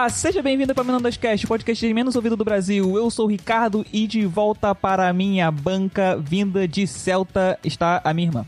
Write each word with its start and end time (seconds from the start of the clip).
Olá, 0.00 0.08
seja 0.08 0.40
bem-vindo 0.40 0.74
para 0.74 0.82
o 0.82 0.86
Menondas 0.86 1.18
Cast, 1.18 1.44
o 1.44 1.48
podcast 1.48 1.92
menos 1.92 2.16
ouvido 2.16 2.34
do 2.34 2.42
Brasil. 2.42 2.96
Eu 2.96 3.10
sou 3.10 3.26
o 3.26 3.28
Ricardo 3.28 3.84
e 3.92 4.06
de 4.06 4.24
volta 4.24 4.74
para 4.74 5.06
a 5.06 5.12
minha 5.12 5.50
banca, 5.50 6.16
vinda 6.16 6.66
de 6.66 6.86
Celta, 6.86 7.58
está 7.62 8.00
a 8.02 8.14
minha 8.14 8.28
irmã. 8.28 8.46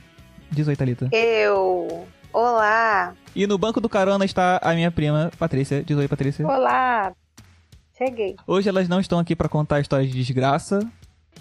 Diz 0.50 0.66
oi, 0.66 0.74
Thalita. 0.74 1.10
Eu. 1.12 2.06
Olá. 2.32 3.12
E 3.36 3.46
no 3.46 3.59
banco 3.59 3.82
do 3.82 3.88
carona 3.91 4.24
está 4.24 4.60
a 4.62 4.73
minha 4.73 4.91
prima, 4.91 5.30
Patrícia. 5.38 5.84
Diz 5.84 5.95
oi, 5.95 6.09
Patrícia. 6.09 6.46
Olá. 6.46 7.12
Cheguei. 7.98 8.34
Hoje 8.46 8.70
elas 8.70 8.88
não 8.88 8.98
estão 8.98 9.19
aqui 9.19 9.37
para 9.37 9.46
contar 9.46 9.78
histórias 9.78 10.10
de 10.10 10.16
desgraça, 10.16 10.80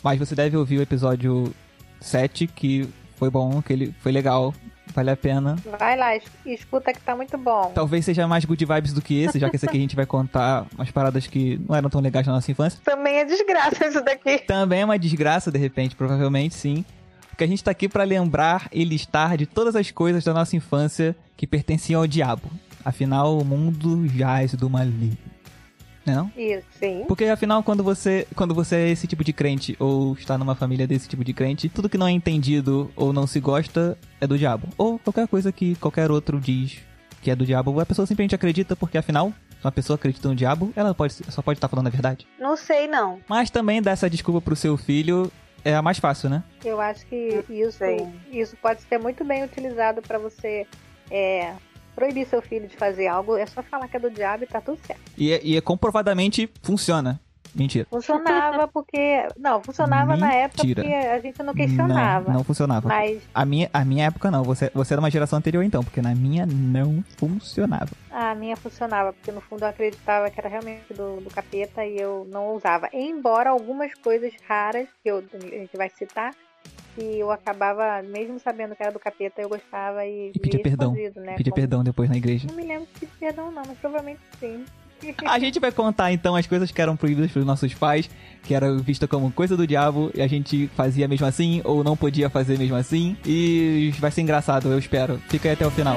mas 0.04 0.20
você 0.20 0.36
deve 0.36 0.58
ouvir 0.58 0.80
o 0.80 0.82
episódio 0.82 1.54
7, 2.02 2.48
que 2.48 2.86
foi 3.16 3.30
bom, 3.30 3.62
que 3.62 3.72
ele 3.72 3.96
foi 4.02 4.12
legal. 4.12 4.54
Vale 4.94 5.10
a 5.12 5.18
pena. 5.18 5.56
Vai 5.80 5.98
lá, 5.98 6.16
es- 6.16 6.24
escuta 6.46 6.92
que 6.94 7.00
tá 7.02 7.16
muito 7.16 7.38
bom. 7.38 7.72
Talvez 7.74 8.04
seja 8.06 8.28
mais 8.28 8.44
good 8.46 8.64
vibes 8.66 8.94
do 8.94 9.02
que 9.02 9.22
esse, 9.24 9.40
já 9.40 9.50
que 9.50 9.56
esse 9.56 9.66
aqui 9.66 9.78
a 9.78 9.82
gente 9.82 9.96
vai 9.96 10.06
contar 10.06 10.66
umas 10.76 10.92
paradas 10.92 11.28
que 11.28 11.60
não 11.68 11.76
eram 11.76 11.90
tão 11.90 12.02
legais 12.02 12.28
na 12.28 12.34
nossa 12.34 12.52
infância. 12.52 12.80
Também 12.84 13.16
é 13.20 13.26
desgraça 13.26 13.88
isso 13.88 14.04
daqui. 14.04 14.40
Também 14.40 14.82
é 14.82 14.86
uma 14.86 15.00
desgraça, 15.00 15.52
de 15.52 15.58
repente, 15.58 15.96
provavelmente 15.96 16.56
sim. 16.56 16.84
Porque 17.30 17.44
a 17.44 17.48
gente 17.48 17.64
tá 17.64 17.72
aqui 17.72 17.88
pra 17.88 18.04
lembrar 18.04 18.68
e 18.72 18.84
listar 18.84 19.38
de 19.38 19.46
todas 19.46 19.76
as 19.76 19.90
coisas 19.92 20.24
da 20.24 20.34
nossa 20.34 20.56
infância 20.56 21.16
que 21.38 21.48
pertenciam 21.48 22.02
ao 22.02 22.08
diabo. 22.08 22.44
Afinal, 22.84 23.38
o 23.38 23.46
mundo 23.46 24.08
jaz 24.08 24.54
do 24.56 24.70
maligno. 24.70 25.18
Não 26.06 26.14
é 26.14 26.16
não? 26.16 26.32
Isso. 26.36 26.68
Sim. 26.80 27.06
Porque 27.08 27.26
afinal, 27.26 27.62
quando 27.64 27.84
você, 27.84 28.28
quando 28.36 28.54
você 28.54 28.76
é 28.76 28.90
esse 28.90 29.08
tipo 29.08 29.24
de 29.24 29.34
crente 29.34 29.76
ou 29.80 30.14
está 30.14 30.38
numa 30.38 30.56
família 30.56 30.88
desse 30.88 31.08
tipo 31.08 31.24
de 31.24 31.34
crente, 31.34 31.70
tudo 31.70 31.90
que 31.90 31.98
não 31.98 32.08
é 32.08 32.12
entendido 32.12 32.92
ou 32.96 33.14
não 33.14 33.28
se 33.28 33.40
gosta 33.40 33.98
é 34.20 34.28
do 34.28 34.38
diabo. 34.38 34.68
Ou 34.78 34.98
qualquer 35.00 35.28
coisa 35.28 35.52
que 35.52 35.76
qualquer 35.76 36.10
outro 36.10 36.40
diz 36.40 36.80
que 37.22 37.30
é 37.30 37.36
do 37.36 37.46
diabo, 37.46 37.80
a 37.80 37.86
pessoa 37.86 38.06
simplesmente 38.06 38.34
acredita 38.34 38.76
porque 38.76 38.98
afinal, 38.98 39.32
se 39.52 39.64
uma 39.64 39.72
pessoa 39.72 39.96
acredita 39.96 40.28
no 40.28 40.36
diabo, 40.36 40.74
ela 40.76 40.94
pode, 40.94 41.14
só 41.14 41.42
pode 41.42 41.58
estar 41.58 41.68
falando 41.68 41.88
a 41.88 41.92
verdade. 41.92 42.28
Não 42.40 42.58
sei, 42.58 42.88
não. 42.88 43.20
Mas 43.30 43.52
também 43.52 43.82
dar 43.82 43.92
essa 43.92 44.10
desculpa 44.10 44.42
pro 44.42 44.56
seu 44.56 44.76
filho 44.76 45.32
é 45.64 45.76
a 45.76 45.82
mais 45.84 46.00
fácil, 46.00 46.30
né? 46.30 46.44
Eu 46.66 46.82
acho 46.82 47.06
que 47.06 47.44
isso, 47.48 47.84
isso 48.32 48.58
pode 48.60 48.82
ser 48.82 48.98
muito 48.98 49.24
bem 49.24 49.44
utilizado 49.44 50.02
pra 50.02 50.18
você 50.18 50.66
é, 51.12 51.54
proibir 51.96 52.26
seu 52.28 52.42
filho 52.42 52.68
de 52.68 52.76
fazer 52.78 53.08
algo. 53.08 53.36
É 53.38 53.46
só 53.46 53.62
falar 53.64 53.88
que 53.88 53.98
é 53.98 54.00
do 54.00 54.10
diabo 54.10 54.44
e 54.44 54.48
tá 54.48 54.60
tudo 54.62 54.80
certo. 54.86 55.02
E, 55.18 55.32
é- 55.32 55.42
e 55.44 55.58
é 55.58 55.62
comprovadamente 55.62 56.50
funciona. 56.64 57.20
Mentira. 57.54 57.86
Funcionava 57.90 58.66
porque. 58.66 59.28
Não, 59.38 59.62
funcionava 59.62 60.16
na 60.16 60.34
época 60.34 60.64
Mentira. 60.64 60.84
porque 60.84 60.96
a 60.96 61.20
gente 61.20 61.44
não 61.44 61.54
questionava. 61.54 62.30
Não, 62.30 62.36
não 62.38 62.44
funcionava. 62.46 62.88
Mas 62.88 63.22
A 63.34 63.44
minha, 63.44 63.70
a 63.74 63.84
minha 63.84 64.06
época 64.06 64.32
não, 64.32 64.42
você, 64.42 64.72
você 64.74 64.94
era 64.94 65.02
uma 65.02 65.12
geração 65.12 65.38
anterior 65.38 65.62
então, 65.62 65.84
porque 65.84 66.02
na 66.02 66.16
minha 66.16 66.46
não 66.46 67.04
funcionava. 67.18 67.90
a 68.10 68.34
minha 68.36 68.56
funcionava, 68.56 69.12
porque 69.12 69.34
no 69.34 69.42
fundo 69.42 69.64
eu 69.64 69.68
acreditava 69.68 70.30
que 70.30 70.40
era 70.40 70.48
realmente 70.48 70.94
do, 70.94 71.20
do 71.20 71.30
capeta 71.30 71.86
e 71.86 71.98
eu 71.98 72.26
não 72.32 72.56
usava. 72.56 72.88
Embora 72.94 73.50
algumas 73.50 73.94
coisas 73.96 74.32
raras, 74.48 74.88
que 75.04 75.12
eu, 75.12 75.22
a 75.34 75.38
gente 75.38 75.76
vai 75.76 75.90
citar, 75.90 76.34
que 76.96 77.20
eu 77.20 77.32
acabava, 77.32 78.02
mesmo 78.04 78.40
sabendo 78.40 78.76
que 78.76 78.84
era 78.84 78.92
do 78.92 79.00
capeta, 79.00 79.42
eu 79.42 79.50
gostava 79.50 80.06
e, 80.06 80.32
E 80.36 80.40
pedia 80.40 80.58
lia 80.58 80.64
perdão. 80.64 80.94
né? 80.94 81.36
Pedir 81.36 81.50
Como- 81.52 81.56
perdão 81.62 81.84
depois 81.84 82.10
na 82.10 82.18
igreja. 82.18 82.48
Não 82.50 82.56
me 82.56 82.64
lembro 82.66 82.88
se 82.94 83.00
pedi 83.02 83.12
perdão 83.20 83.52
não, 83.52 83.64
mas 83.66 83.78
provavelmente 83.78 84.20
sim. 84.40 84.64
A 85.26 85.40
gente 85.40 85.60
vai 85.60 85.72
contar 85.72 86.12
então 86.12 86.36
as 86.36 86.46
coisas 86.46 86.70
que 86.70 86.80
eram 86.80 86.96
proibidas 86.96 87.32
pelos 87.32 87.48
nossos 87.48 87.74
pais, 87.74 88.08
que 88.44 88.54
era 88.54 88.76
vista 88.78 89.08
como 89.08 89.32
coisa 89.32 89.58
do 89.58 89.66
diabo, 89.66 90.12
e 90.14 90.22
a 90.22 90.28
gente 90.28 90.68
fazia 90.76 91.08
mesmo 91.08 91.26
assim, 91.26 91.60
ou 91.64 91.84
não 91.84 91.98
podia 91.98 92.30
fazer 92.30 92.58
mesmo 92.60 92.76
assim. 92.76 93.18
E 93.26 93.92
vai 94.00 94.12
ser 94.12 94.22
engraçado, 94.22 94.72
eu 94.72 94.78
espero. 94.78 95.18
Fica 95.28 95.50
aí 95.50 95.54
até 95.56 95.66
o 95.66 95.72
final. 95.72 95.96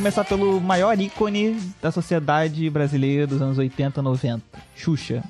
Começar 0.00 0.24
pelo 0.24 0.58
maior 0.62 0.98
ícone 0.98 1.60
da 1.82 1.92
sociedade 1.92 2.70
brasileira 2.70 3.26
dos 3.26 3.42
anos 3.42 3.58
80, 3.58 4.00
90. 4.00 4.42
Xuxa. 4.74 5.22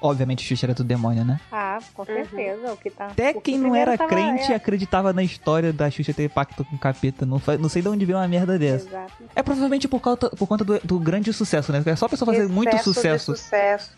Obviamente 0.00 0.42
Xuxa 0.42 0.64
era 0.64 0.72
do 0.74 0.82
demônio, 0.82 1.26
né? 1.26 1.38
Ah, 1.52 1.78
com 1.92 2.06
certeza, 2.06 2.72
o 2.72 2.76
que 2.78 2.88
tá. 2.88 3.08
Até 3.08 3.32
o 3.32 3.34
que 3.34 3.52
quem 3.52 3.58
não 3.58 3.74
era 3.74 3.98
tava- 3.98 4.08
crente 4.08 4.50
é, 4.50 4.54
acreditava 4.54 5.12
na 5.12 5.22
história 5.22 5.74
da 5.74 5.90
Xuxa 5.90 6.14
ter 6.14 6.30
pacto 6.30 6.64
com 6.64 6.74
o 6.74 6.78
capeta. 6.78 7.26
Não, 7.26 7.40
não 7.60 7.68
sei 7.68 7.82
de 7.82 7.88
onde 7.88 8.06
veio 8.06 8.16
uma 8.16 8.26
merda 8.26 8.58
dessa. 8.58 8.86
Exato. 8.88 9.12
É 9.36 9.42
provavelmente 9.42 9.86
por, 9.86 10.00
causa, 10.00 10.16
por 10.30 10.46
conta 10.46 10.64
do, 10.64 10.78
do 10.82 10.98
grande 10.98 11.30
sucesso, 11.30 11.70
né? 11.70 11.82
É 11.84 11.94
só 11.96 12.06
a 12.06 12.08
pessoa 12.08 12.32
fazer 12.32 12.48
muito 12.48 12.68
Excesso 12.74 12.92
de 12.92 13.38
sucesso. 13.38 13.92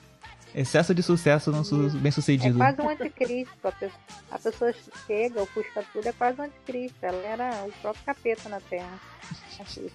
Excesso 0.56 0.94
de 0.94 1.02
sucesso 1.02 1.52
não 1.52 1.62
su 1.62 1.76
bem 1.90 2.08
É 2.08 2.10
sucedido. 2.10 2.56
quase 2.56 2.80
um 2.80 2.88
anticristo. 2.88 3.54
A 3.62 3.72
pessoa, 3.72 4.00
a 4.30 4.38
pessoa 4.38 4.74
chega, 5.06 5.42
ofusca 5.42 5.84
tudo, 5.92 6.08
é 6.08 6.12
quase 6.12 6.40
um 6.40 6.44
anticristo. 6.44 6.96
Ela 7.02 7.22
era 7.26 7.64
o 7.66 7.72
próprio 7.82 8.02
capeta 8.06 8.48
na 8.48 8.58
Terra. 8.60 8.98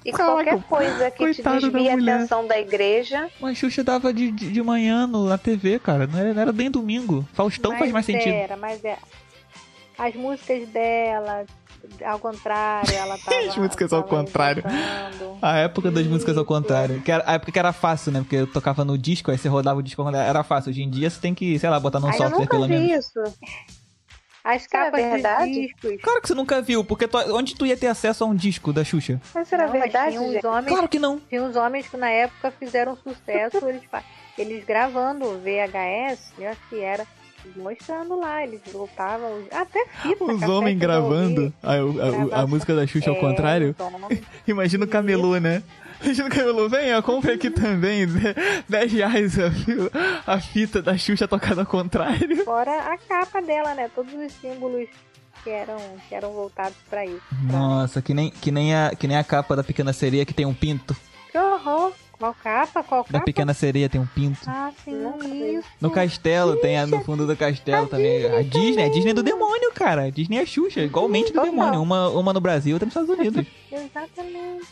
E 0.06 0.12
Caraca, 0.12 0.34
qualquer 0.34 0.64
coisa 0.64 1.12
que 1.12 1.34
te 1.34 1.42
desvia 1.42 1.92
a 1.92 1.96
atenção 1.96 2.46
da 2.46 2.60
igreja. 2.60 3.28
Mas 3.40 3.58
Xuxa 3.58 3.84
dava 3.84 4.14
de, 4.14 4.32
de, 4.32 4.52
de 4.52 4.62
manhã 4.62 5.08
no, 5.08 5.28
na 5.28 5.38
TV, 5.38 5.80
cara. 5.80 6.06
Não 6.06 6.20
era, 6.20 6.34
não 6.34 6.42
era 6.44 6.52
nem 6.52 6.70
domingo. 6.70 7.28
Faustão 7.34 7.76
faz 7.78 7.92
mais 7.92 8.06
sentido. 8.06 8.34
Era, 8.34 8.56
mas 8.56 8.84
é. 8.86 8.98
As 9.98 10.14
músicas 10.16 10.68
dela, 10.70 11.46
ao 12.06 12.20
contrário, 12.20 12.94
ela 12.94 13.18
tava. 13.18 13.38
As 13.48 13.58
músicas 13.58 13.92
ao 13.94 14.04
tava 14.04 14.16
contrário. 14.24 14.64
exaltando. 14.66 15.38
A 15.42 15.58
época 15.58 15.92
das 15.92 16.06
músicas 16.08 16.38
ao 16.38 16.46
contrário. 16.46 17.02
Que 17.02 17.12
era, 17.12 17.24
a 17.28 17.34
época 17.34 17.52
que 17.52 17.60
era 17.60 17.74
fácil, 17.74 18.12
né? 18.12 18.20
Porque 18.22 18.36
eu 18.36 18.48
tocava 18.48 18.84
no 18.86 18.98
disco, 18.98 19.32
aí 19.32 19.38
você 19.38 19.48
rodava 19.48 19.80
o 19.80 19.84
disco, 19.84 20.08
era 20.10 20.44
fácil. 20.44 20.70
Hoje 20.72 20.84
em 20.84 20.90
dia 20.90 21.10
você 21.10 21.20
tem 21.20 21.34
que, 21.34 21.58
sei 21.60 21.70
lá, 21.70 21.80
botar 21.80 22.00
num 22.00 22.08
eu 22.08 22.14
software 22.14 22.40
nunca 22.40 22.50
pelo 22.52 22.68
menos. 22.68 22.88
vi 22.88 22.94
isso. 22.94 23.20
As 24.44 24.64
Isso 24.64 24.76
é 24.76 24.78
capas 24.86 25.02
verdade? 25.04 25.46
dos 25.46 25.54
discos. 25.54 26.02
Claro 26.02 26.20
que 26.22 26.28
você 26.28 26.34
nunca 26.34 26.62
viu, 26.64 26.84
porque 26.84 27.08
tu- 27.08 27.18
onde 27.36 27.56
tu 27.56 27.64
ia 27.64 27.78
ter 27.78 27.86
acesso 27.86 28.24
a 28.24 28.28
um 28.28 28.34
disco 28.36 28.74
da 28.74 28.84
Xuxa? 28.84 29.22
Mas 29.36 29.48
será 29.48 29.66
Não, 29.68 29.74
mas 29.74 29.82
verdade, 29.84 30.10
tinha 30.14 30.22
uns 30.22 30.32
gente? 30.34 30.48
homens, 30.48 30.68
Claro 30.68 30.90
que 30.90 30.98
não. 30.98 31.20
tinha 31.30 31.44
uns 31.44 31.56
homens 31.56 31.88
que 31.88 31.96
na 31.96 32.10
época 32.10 32.50
fizeram 32.60 32.98
sucesso, 32.98 33.58
eles, 33.70 33.84
eles 34.40 34.66
gravando 34.66 35.40
VHS, 35.44 36.34
eu 36.40 36.50
acho 36.50 36.62
que 36.70 36.80
era, 36.80 37.06
mostrando 37.56 38.20
lá, 38.20 38.44
eles 38.44 38.62
voltavam, 38.72 39.44
até 39.52 39.86
fita. 40.02 40.24
Os 40.24 40.42
homens 40.44 40.78
gravando 40.78 41.54
a, 41.62 41.74
a- 41.74 42.38
a- 42.40 42.42
a 42.44 42.48
música 42.48 42.76
da 42.76 42.86
Xuxa 42.88 43.10
ao 43.10 43.16
É, 43.16 43.20
contrário. 43.20 43.76
os 43.78 43.80
homens. 43.86 44.22
Imagina 44.48 44.86
o 44.86 44.88
camelô, 44.88 45.38
né? 45.40 45.62
Imagina 46.04 46.28
o 46.28 46.32
camelô, 46.32 46.68
vem, 46.70 46.94
ó, 46.96 47.02
compre 47.02 47.32
aqui 47.34 47.50
também. 47.52 48.06
10 48.68 48.92
reais 48.94 49.38
a, 49.40 49.52
fi- 49.52 49.92
a 50.26 50.40
fita 50.40 50.82
da 50.82 50.98
Xuxa 50.98 51.28
tocada 51.28 51.62
ao 51.62 51.68
contrário. 51.68 52.38
Fora 52.46 52.72
a 52.92 52.98
capa 52.98 53.42
dela, 53.42 53.74
né? 53.76 53.90
Todos 53.94 54.14
os 54.14 54.32
símbolos 54.34 54.88
que 55.44 55.50
eram, 55.50 55.78
que 56.08 56.16
eram 56.16 56.32
voltados 56.34 56.78
pra 56.90 57.06
isso. 57.06 57.22
pra- 57.48 57.58
Nossa, 57.60 58.02
que 58.02 58.14
nem, 58.14 58.30
que, 58.32 58.52
nem 58.52 58.76
a, 58.76 58.92
que 58.98 59.08
nem 59.08 59.18
a 59.18 59.24
capa 59.24 59.56
da 59.56 59.64
Pequena 59.64 59.94
Sereia 59.94 60.26
que 60.26 60.34
tem 60.34 60.46
um 60.46 60.54
pinto. 60.54 60.96
Que 61.32 61.38
horror! 61.38 61.92
Qual 62.22 62.36
capa? 62.36 62.84
Qual 62.84 63.04
capa? 63.04 63.18
Da 63.18 63.20
Pequena 63.24 63.52
Sereia 63.54 63.90
tem 63.90 64.00
um 64.00 64.06
pinto. 64.06 64.40
Ah, 64.48 64.72
sim, 64.86 64.94
isso. 65.58 65.68
No 65.82 65.90
castelo, 65.90 66.56
tem 66.58 66.78
a, 66.78 66.86
no 66.86 67.00
fundo 67.04 67.26
do 67.26 67.36
castelo 67.36 67.88
também. 67.88 68.26
A 68.28 68.44
Disney, 68.44 68.84
a 68.84 68.90
Disney 68.90 69.10
é 69.10 69.14
do 69.16 69.24
demônio, 69.24 69.72
cara. 69.74 70.04
A 70.04 70.10
Disney 70.12 70.38
é 70.38 70.46
Xuxa, 70.46 70.82
igualmente 70.82 71.30
do 71.34 71.40
Total. 71.40 71.50
demônio. 71.50 71.82
Uma, 71.82 72.10
uma 72.10 72.32
no 72.32 72.40
Brasil, 72.40 72.76
outra 72.76 72.86
nos 72.86 72.96
Estados 72.96 73.10
Unidos. 73.20 73.46
Exatamente. 73.72 74.68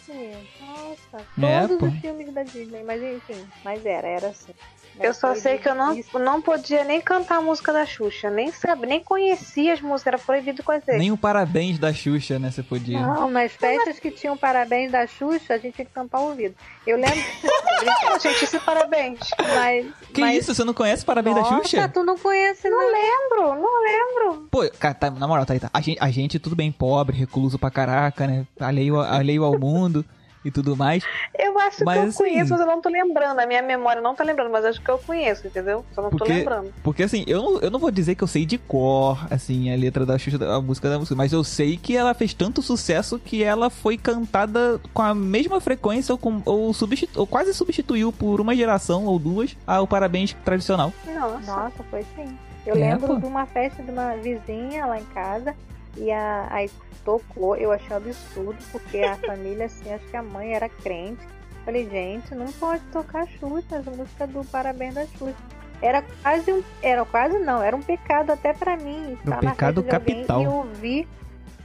Nossa, 0.61 1.25
É, 1.41 1.61
todos 1.61 1.77
pô. 1.79 1.85
os 1.87 1.99
filmes 1.99 2.31
da 2.33 2.43
Disney, 2.43 2.83
mas 2.83 3.01
enfim, 3.01 3.43
mas 3.65 3.83
era, 3.85 4.07
era 4.07 4.27
assim. 4.27 4.53
Era 4.99 5.07
Eu 5.07 5.13
só 5.13 5.33
sei 5.33 5.57
que 5.57 5.67
eu 5.67 5.73
não, 5.73 5.97
não 6.15 6.41
podia 6.41 6.83
nem 6.83 6.99
cantar 6.99 7.37
a 7.37 7.41
música 7.41 7.71
da 7.71 7.85
Xuxa, 7.85 8.29
nem 8.29 8.51
sabe, 8.51 8.85
nem 8.85 9.01
conhecia 9.01 9.73
as 9.73 9.81
músicas, 9.81 10.07
era 10.07 10.17
proibido 10.19 10.61
conhecer. 10.61 10.97
Nem 10.97 11.11
o 11.11 11.17
parabéns 11.17 11.79
da 11.79 11.93
Xuxa, 11.93 12.37
né? 12.37 12.51
Você 12.51 12.61
podia. 12.61 12.99
Não, 12.99 13.29
nas 13.31 13.53
festas 13.53 13.97
que 13.97 14.11
tinham 14.11 14.35
parabéns 14.35 14.91
da 14.91 15.07
Xuxa, 15.07 15.53
a 15.53 15.57
gente 15.57 15.75
tinha 15.75 15.85
que 15.85 15.93
tampar 15.93 16.21
o 16.21 16.29
ouvido. 16.29 16.53
Eu 16.85 16.97
lembro, 16.97 17.15
Não, 17.85 18.19
gente, 18.19 18.43
esse 18.43 18.59
parabéns. 18.59 19.19
mas. 19.55 19.87
Que 20.13 20.21
mas... 20.21 20.37
isso? 20.37 20.53
Você 20.53 20.63
não 20.65 20.73
conhece 20.73 21.05
parabéns 21.05 21.35
da 21.35 21.41
Nossa, 21.43 21.63
Xuxa? 21.63 21.87
tu 21.87 22.03
não 22.03 22.17
conhece, 22.17 22.69
não. 22.69 22.79
Lembro, 22.79 23.61
não 23.61 23.81
lembro. 23.81 24.47
Pô, 24.51 24.69
cara, 24.77 24.93
tá, 24.93 25.09
na 25.09 25.27
moral, 25.27 25.45
tá, 25.45 25.53
aí, 25.53 25.59
tá. 25.59 25.69
A 25.73 25.79
gente, 25.79 25.97
a 26.01 26.11
gente, 26.11 26.39
tudo 26.39 26.55
bem 26.55 26.71
pobre, 26.71 27.15
recluso 27.15 27.57
pra 27.57 27.71
caraca, 27.71 28.27
né? 28.27 28.45
Alheio, 28.59 28.99
alheio 28.99 29.45
ao 29.45 29.57
mundo 29.57 30.03
e 30.43 30.49
tudo 30.51 30.75
mais. 30.75 31.03
Eu 31.37 31.57
acho 31.59 31.83
Mas, 31.83 31.97
que 31.97 32.05
eu 32.05 32.09
assim- 32.09 32.17
conheço, 32.17 32.51
mas 32.51 32.59
eu 32.61 32.65
não 32.67 32.81
tô 32.81 32.89
lembrando. 32.89 33.39
A 33.39 33.45
minha 33.45 33.61
memória 33.61 34.01
não 34.01 34.15
tá 34.15 34.23
lembrando, 34.23 34.49
mas 34.49 34.63
acho 34.65 34.81
que 34.81 34.89
eu 34.89 34.97
conheço, 34.97 35.45
entendeu? 35.47 35.85
Só 35.93 36.01
não 36.01 36.09
tô 36.09 36.17
Porque- 36.17 36.33
lembrando. 36.33 36.73
Porque 36.83 37.03
assim, 37.03 37.23
eu 37.27 37.41
não, 37.41 37.59
eu 37.59 37.69
não 37.71 37.79
vou 37.79 37.91
dizer 37.91 38.15
que 38.15 38.23
eu 38.23 38.27
sei 38.27 38.45
de 38.45 38.57
cor, 38.57 39.25
assim, 39.29 39.71
a 39.73 39.75
letra 39.75 40.05
da 40.05 40.17
Xuxa, 40.17 40.37
a 40.53 40.61
música 40.61 40.89
da 40.89 40.97
música, 40.97 41.15
mas 41.15 41.33
eu 41.33 41.43
sei 41.43 41.75
que 41.77 41.95
ela 41.95 42.13
fez 42.13 42.33
tanto 42.33 42.61
sucesso 42.61 43.19
que 43.19 43.43
ela 43.43 43.69
foi 43.69 43.97
cantada 43.97 44.79
com 44.93 45.01
a 45.01 45.13
mesma 45.13 45.59
frequência 45.59 46.11
ou, 46.13 46.17
com, 46.17 46.41
ou, 46.45 46.73
substitu, 46.73 47.19
ou 47.19 47.27
quase 47.27 47.53
substituiu 47.53 48.11
por 48.11 48.39
uma 48.39 48.55
geração 48.55 49.05
ou 49.05 49.19
duas 49.19 49.55
ao 49.67 49.85
Parabéns 49.87 50.33
tradicional. 50.45 50.93
Nossa. 51.05 51.51
Nossa, 51.51 51.83
foi 51.89 52.03
sim. 52.15 52.37
Eu 52.65 52.75
É, 52.75 52.91
lembro 52.91 53.07
pô. 53.07 53.15
de 53.15 53.25
uma 53.25 53.45
festa 53.45 53.81
de 53.81 53.89
uma 53.89 54.15
vizinha 54.17 54.85
lá 54.85 54.99
em 54.99 55.05
casa 55.05 55.55
e 55.99 56.11
a, 56.11 56.47
aí 56.49 56.71
tocou, 57.03 57.55
eu 57.55 57.71
achei 57.71 57.89
um 57.91 57.97
absurdo, 57.97 58.57
porque 58.71 58.99
a 58.99 59.15
família, 59.27 59.65
assim, 59.65 59.93
acho 59.93 60.05
que 60.05 60.17
a 60.17 60.23
mãe 60.23 60.53
era 60.53 60.69
crente. 60.69 61.21
falei, 61.65 61.87
gente, 61.89 62.33
não 62.33 62.47
pode 62.53 62.83
tocar 62.85 63.27
Xuxa, 63.27 63.77
essa 63.77 63.91
música 63.91 64.25
do 64.25 64.43
Parabéns 64.45 64.95
da 64.95 65.05
Xuxa. 65.05 65.35
Era 65.81 66.03
quase 66.21 66.51
um. 66.51 66.63
Era 66.81 67.05
quase 67.05 67.39
não, 67.39 67.61
era 67.61 67.75
um 67.75 67.81
pecado 67.81 68.31
até 68.31 68.53
pra 68.53 68.75
mim. 68.75 69.11
Um 69.11 69.13
estar 69.13 69.41
na 69.41 69.51
pecado 69.51 69.81
frente 69.81 69.89
de 69.89 69.95
alguém 69.95 70.15
capital. 70.15 70.41
E 70.41 70.47
ouvir. 70.47 71.07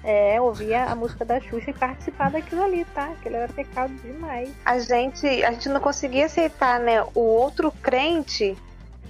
É, 0.06 0.38
ouvir 0.38 0.74
a, 0.74 0.92
a 0.92 0.94
música 0.94 1.24
da 1.24 1.40
Xuxa 1.40 1.70
e 1.70 1.72
participar 1.72 2.30
daquilo 2.30 2.62
ali, 2.62 2.84
tá? 2.94 3.06
Aquilo 3.06 3.36
era 3.36 3.50
pecado 3.50 3.92
demais. 4.02 4.50
A 4.62 4.78
gente, 4.78 5.26
a 5.42 5.50
gente 5.50 5.68
não 5.70 5.80
conseguia 5.80 6.26
aceitar, 6.26 6.78
né? 6.78 7.02
O 7.14 7.20
outro 7.20 7.72
crente 7.82 8.54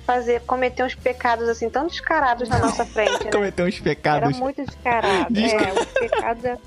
fazer, 0.07 0.41
cometer 0.43 0.85
uns 0.85 0.95
pecados 0.95 1.49
assim 1.49 1.69
tão 1.71 1.87
descarados 1.87 2.49
na 2.49 2.59
nossa 2.59 2.85
frente, 2.85 3.25
né? 3.25 3.31
Cometeu 3.31 3.67
uns 3.67 3.75
Era 3.77 3.83
pecados. 3.85 4.39
muito 4.39 4.65
descarado. 4.65 5.33
Desca- 5.33 5.65
É, 5.65 5.73
os 5.73 5.85
pecados 5.87 6.45
é. 6.45 6.59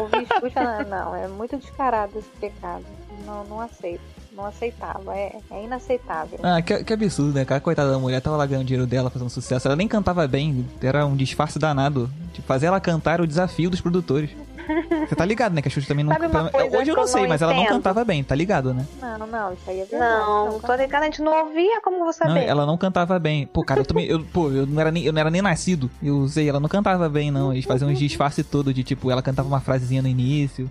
Ouvir 0.00 0.26
Xuxa, 0.40 0.84
não, 0.84 0.88
não, 0.88 1.16
é 1.16 1.28
muito 1.28 1.56
descarado 1.56 2.18
esse 2.18 2.28
pecado. 2.40 2.84
Não, 3.26 3.44
não 3.44 3.60
aceito. 3.60 4.00
Não 4.32 4.46
aceitava. 4.46 5.16
É, 5.16 5.36
é 5.50 5.62
inaceitável. 5.64 6.38
Ah, 6.42 6.60
que, 6.60 6.82
que 6.82 6.92
absurdo, 6.92 7.32
né? 7.32 7.44
Cara, 7.44 7.60
coitada 7.60 7.90
da 7.92 7.98
mulher, 7.98 8.20
tava 8.20 8.36
lá 8.36 8.44
ganhando 8.44 8.64
dinheiro 8.66 8.86
dela, 8.86 9.08
fazendo 9.08 9.30
sucesso. 9.30 9.68
Ela 9.68 9.76
nem 9.76 9.86
cantava 9.86 10.26
bem, 10.26 10.68
era 10.82 11.06
um 11.06 11.14
disfarce 11.14 11.56
danado. 11.58 12.10
De 12.32 12.42
fazer 12.42 12.66
ela 12.66 12.80
cantar 12.80 13.14
era 13.14 13.22
o 13.22 13.26
desafio 13.26 13.70
dos 13.70 13.80
produtores. 13.80 14.30
Você 15.08 15.14
tá 15.14 15.24
ligado, 15.24 15.52
né? 15.54 15.62
Que 15.62 15.68
a 15.68 15.70
Xuxa 15.70 15.88
também 15.88 16.04
não 16.04 16.14
coisa 16.14 16.78
Hoje 16.78 16.90
eu 16.90 16.96
não 16.96 17.06
sei, 17.06 17.22
não 17.22 17.28
mas 17.28 17.42
ela 17.42 17.52
não 17.52 17.62
entendo? 17.62 17.76
cantava 17.76 18.04
bem, 18.04 18.22
tá 18.24 18.34
ligado, 18.34 18.72
né? 18.74 18.86
Não, 19.00 19.26
não, 19.26 19.52
isso 19.52 19.62
aí 19.68 19.80
é 19.80 19.84
verdade. 19.84 20.20
Não, 20.20 20.60
tô 20.60 20.74
ligada, 20.74 21.04
a 21.04 21.06
gente 21.06 21.22
não 21.22 21.46
ouvia, 21.46 21.80
como 21.80 22.04
Não, 22.04 22.12
saber? 22.12 22.44
ela 22.44 22.66
não 22.66 22.76
cantava 22.76 23.18
bem. 23.18 23.46
Pô, 23.46 23.64
cara, 23.64 23.80
eu 23.80 23.84
também. 23.84 24.06
Eu, 24.06 24.24
pô, 24.24 24.50
eu 24.50 24.66
não, 24.66 24.80
era 24.80 24.90
nem, 24.90 25.04
eu 25.04 25.12
não 25.12 25.20
era 25.20 25.30
nem 25.30 25.42
nascido. 25.42 25.90
Eu 26.02 26.16
usei, 26.16 26.48
ela 26.48 26.60
não 26.60 26.68
cantava 26.68 27.08
bem, 27.08 27.30
não. 27.30 27.52
Eles 27.52 27.64
faziam 27.64 27.90
uns 27.90 27.98
disfarce 27.98 28.42
todo 28.42 28.72
de 28.72 28.82
tipo, 28.82 29.10
ela 29.10 29.22
cantava 29.22 29.48
uma 29.48 29.60
frasezinha 29.60 30.02
no 30.02 30.08
início. 30.08 30.70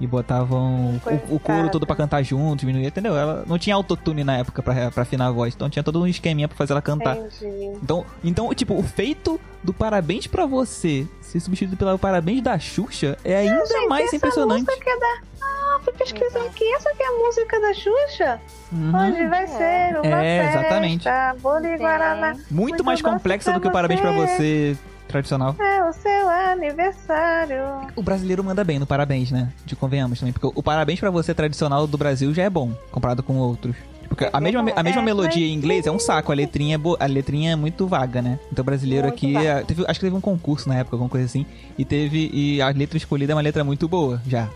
E 0.00 0.06
botavam 0.08 1.00
o, 1.30 1.36
o 1.36 1.38
coro 1.38 1.70
todo 1.70 1.86
pra 1.86 1.94
cantar 1.94 2.22
junto, 2.22 2.60
diminuía, 2.60 2.88
entendeu? 2.88 3.16
Ela 3.16 3.44
não 3.46 3.56
tinha 3.58 3.76
autotune 3.76 4.24
na 4.24 4.38
época 4.38 4.60
pra, 4.62 4.90
pra 4.90 5.02
afinar 5.04 5.28
a 5.28 5.30
voz. 5.30 5.54
Então 5.54 5.70
tinha 5.70 5.82
todo 5.84 6.00
um 6.02 6.06
esqueminha 6.06 6.48
pra 6.48 6.56
fazer 6.56 6.72
ela 6.72 6.82
cantar. 6.82 7.16
Entendi. 7.16 7.78
Então, 7.82 8.04
então, 8.24 8.52
tipo, 8.54 8.74
o 8.74 8.82
feito 8.82 9.40
do 9.62 9.72
parabéns 9.72 10.26
pra 10.26 10.46
você 10.46 11.06
ser 11.20 11.38
substituído 11.40 11.76
pelo 11.76 11.96
parabéns 11.98 12.42
da 12.42 12.58
Xuxa 12.58 13.16
é 13.24 13.36
ainda 13.36 13.64
Gente, 13.66 13.88
mais 13.88 14.06
essa 14.06 14.16
impressionante. 14.16 14.64
música 14.66 14.90
é 14.90 14.98
da... 14.98 15.18
Ah, 15.40 15.80
fui 15.84 15.92
pesquisar 15.92 16.26
Exato. 16.26 16.46
aqui. 16.46 16.74
Essa 16.74 16.90
aqui 16.90 17.02
é 17.02 17.06
a 17.06 17.12
música 17.12 17.60
da 17.60 17.74
Xuxa? 17.74 18.40
Uhum. 18.72 18.92
Hoje 18.96 19.26
vai 19.28 19.46
ser 19.46 20.00
uma 20.00 20.24
É, 20.24 20.42
festa. 20.42 20.58
exatamente. 20.60 21.08
Bolo 21.40 21.66
e 21.66 21.76
Guaraná. 21.78 22.32
Muito 22.32 22.50
Muito 22.50 22.84
mais 22.84 23.00
complexa 23.00 23.52
do 23.52 23.60
que 23.60 23.68
o 23.68 23.70
parabéns 23.72 24.00
pra 24.00 24.10
você. 24.10 24.76
Tradicional. 25.14 25.54
É 25.60 25.88
o 25.88 25.92
seu 25.92 26.28
aniversário. 26.28 27.62
O 27.96 28.02
brasileiro 28.02 28.42
manda 28.42 28.64
bem 28.64 28.78
no 28.78 28.86
parabéns, 28.86 29.30
né? 29.30 29.48
De 29.64 29.76
convenhamos 29.76 30.18
também. 30.18 30.32
Porque 30.32 30.50
o 30.58 30.62
parabéns 30.62 30.98
pra 31.00 31.10
você 31.10 31.32
tradicional 31.32 31.86
do 31.86 31.96
Brasil 31.96 32.32
já 32.34 32.42
é 32.42 32.50
bom, 32.50 32.72
comparado 32.90 33.22
com 33.22 33.36
outros. 33.36 33.76
Porque 34.08 34.28
a 34.32 34.40
mesma, 34.40 34.60
a 34.76 34.82
mesma 34.82 35.00
É, 35.00 35.04
melodia 35.04 35.46
em 35.46 35.52
inglês 35.54 35.86
é 35.86 35.90
um 35.90 35.98
saco, 35.98 36.30
a 36.30 36.34
letrinha, 36.34 36.74
é 36.74 36.78
bo- 36.78 36.96
a 37.00 37.06
letrinha 37.06 37.52
é 37.52 37.56
muito 37.56 37.86
vaga, 37.86 38.20
né? 38.22 38.38
Então 38.52 38.62
o 38.62 38.64
brasileiro 38.66 39.08
Muito 39.08 39.16
aqui, 39.16 39.36
é- 39.36 39.62
teve- 39.62 39.84
acho 39.88 39.98
que 39.98 40.06
teve 40.06 40.16
um 40.16 40.20
concurso 40.20 40.68
na 40.68 40.76
época, 40.76 40.94
alguma 40.94 41.08
coisa 41.10 41.26
assim, 41.26 41.44
e 41.76 41.84
teve, 41.84 42.30
e 42.32 42.60
a 42.62 42.68
letra 42.68 42.96
escolhida 42.96 43.32
é 43.32 43.34
uma 43.34 43.42
letra 43.42 43.64
muito 43.64 43.88
boa, 43.88 44.20
já. 44.28 44.48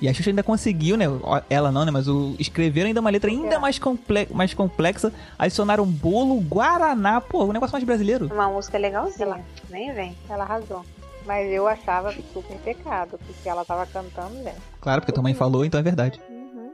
E 0.00 0.08
a 0.08 0.14
Xuxa 0.14 0.30
ainda 0.30 0.42
conseguiu, 0.42 0.96
né? 0.96 1.04
Ela 1.50 1.70
não, 1.70 1.84
né? 1.84 1.90
Mas 1.90 2.08
o 2.08 2.34
escreveram 2.38 2.88
ainda 2.88 3.00
uma 3.00 3.10
letra 3.10 3.30
ainda 3.30 3.56
É. 3.56 3.58
mais, 3.58 3.78
comple 3.78 4.26
mais 4.32 4.54
complexa. 4.54 5.12
Adicionaram 5.38 5.84
bolo, 5.84 6.40
Guaraná. 6.40 7.20
Pô, 7.20 7.44
o 7.44 7.52
negócio 7.52 7.72
mais 7.72 7.84
brasileiro. 7.84 8.30
Uma 8.32 8.48
música 8.48 8.78
legalzinha. 8.78 9.44
Nem 9.68 9.92
vem. 9.92 10.16
Ela 10.28 10.44
arrasou. 10.44 10.84
Mas 11.26 11.52
eu 11.52 11.68
achava 11.68 12.12
super 12.32 12.56
pecado, 12.64 13.18
porque 13.26 13.46
ela 13.48 13.62
tava 13.64 13.84
cantando, 13.86 14.34
né? 14.42 14.54
Claro, 14.80 15.02
porque 15.02 15.12
tua 15.12 15.22
mãe 15.22 15.34
falou, 15.34 15.64
então 15.66 15.78
é 15.78 15.82
verdade. 15.82 16.18
Uhum, 16.30 16.70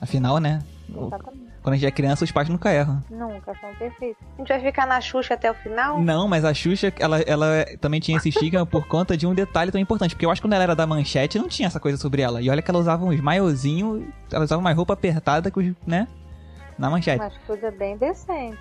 Afinal, 0.00 0.38
né? 0.38 0.60
exatamente. 0.90 1.43
Quando 1.64 1.72
a 1.72 1.76
gente 1.78 1.86
é 1.86 1.90
criança, 1.90 2.22
os 2.24 2.30
pais 2.30 2.46
nunca 2.46 2.70
erram. 2.70 3.02
Nunca 3.10 3.54
são 3.58 3.74
perfeitos. 3.76 4.22
A 4.34 4.38
gente 4.42 4.48
vai 4.48 4.60
ficar 4.60 4.86
na 4.86 5.00
Xuxa 5.00 5.32
até 5.32 5.50
o 5.50 5.54
final? 5.54 5.98
Não, 5.98 6.28
mas 6.28 6.44
a 6.44 6.52
Xuxa, 6.52 6.92
ela, 7.00 7.20
ela 7.22 7.64
também 7.80 8.00
tinha 8.00 8.18
esse 8.18 8.28
estigma 8.28 8.64
por 8.66 8.86
conta 8.86 9.16
de 9.16 9.26
um 9.26 9.32
detalhe 9.34 9.72
tão 9.72 9.80
importante. 9.80 10.14
Porque 10.14 10.26
eu 10.26 10.30
acho 10.30 10.42
que 10.42 10.46
quando 10.46 10.52
ela 10.52 10.62
era 10.62 10.76
da 10.76 10.86
manchete, 10.86 11.38
não 11.38 11.48
tinha 11.48 11.66
essa 11.66 11.80
coisa 11.80 11.96
sobre 11.96 12.20
ela. 12.20 12.42
E 12.42 12.50
olha 12.50 12.60
que 12.60 12.70
ela 12.70 12.78
usava 12.78 13.02
uns 13.06 13.18
maiozinho, 13.18 14.12
ela 14.30 14.44
usava 14.44 14.60
uma 14.60 14.72
roupa 14.74 14.92
apertada, 14.92 15.50
que 15.50 15.58
os- 15.58 15.72
né? 15.86 16.06
Na 16.78 16.90
manchete. 16.90 17.18
Mas 17.18 17.32
coisa 17.46 17.70
bem 17.70 17.96
decente, 17.96 18.58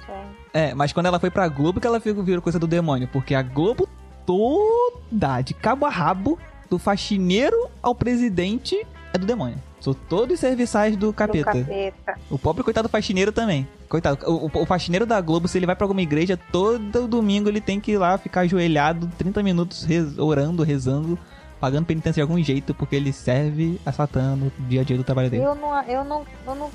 é. 0.54 0.70
É, 0.70 0.74
mas 0.74 0.94
quando 0.94 1.08
ela 1.08 1.20
foi 1.20 1.30
pra 1.30 1.46
Globo, 1.50 1.82
que 1.82 1.88
ela 1.88 2.00
virou 2.00 2.42
coisa 2.42 2.58
do 2.58 2.68
demônio. 2.68 3.10
Porque 3.10 3.36
a 3.36 3.42
Globo 3.42 3.86
toda, 4.26 5.42
de 5.42 5.54
cabo 5.54 5.86
a 5.86 5.90
rabo, 5.90 6.40
do 6.70 6.80
faxineiro 6.80 7.70
ao 7.82 7.94
presidente, 7.94 8.88
é 9.14 9.18
do 9.18 9.26
demônio. 9.26 9.58
São 9.84 9.94
todos 9.94 10.40
serviçais 10.40 10.96
do 10.96 11.08
Do 11.08 11.14
capeta. 11.14 11.44
capeta. 11.52 12.18
O 12.30 12.40
pobre 12.40 12.64
coitado 12.64 12.88
do 12.88 12.92
faxineiro 12.92 13.34
também. 13.34 13.68
Coitado, 13.90 14.18
o, 14.26 14.46
o- 14.48 14.62
o 14.64 14.66
faxineiro 14.66 15.06
da 15.06 15.20
Globo, 15.20 15.46
se 15.48 15.58
ele 15.58 15.66
vai 15.66 15.76
pra 15.76 15.84
alguma 15.84 16.02
igreja, 16.02 16.40
todo 16.54 17.06
domingo 17.06 17.50
ele 17.50 17.60
tem 17.60 17.82
que 17.82 17.92
ir 17.92 17.98
lá 17.98 18.18
ficar 18.18 18.42
ajoelhado 18.42 19.08
30 19.18 19.44
minutos 19.44 19.84
rez- 19.84 20.18
orando, 20.18 20.64
rezando, 20.64 21.20
pagando 21.60 21.86
penitência 21.86 22.14
de 22.14 22.22
algum 22.22 22.42
jeito, 22.42 22.74
porque 22.74 22.96
ele 22.96 23.12
serve 23.12 23.78
a 23.86 23.92
Satã 23.92 24.38
no 24.38 24.50
dia 24.70 24.80
a 24.80 24.84
dia 24.86 24.96
do 24.96 25.04
trabalho 25.04 25.30
dele. 25.30 25.44
Eu 25.44 25.54
não, 25.54 25.82
eu 25.84 26.04
não, 26.06 26.26
eu 26.48 26.56
não, 26.56 26.72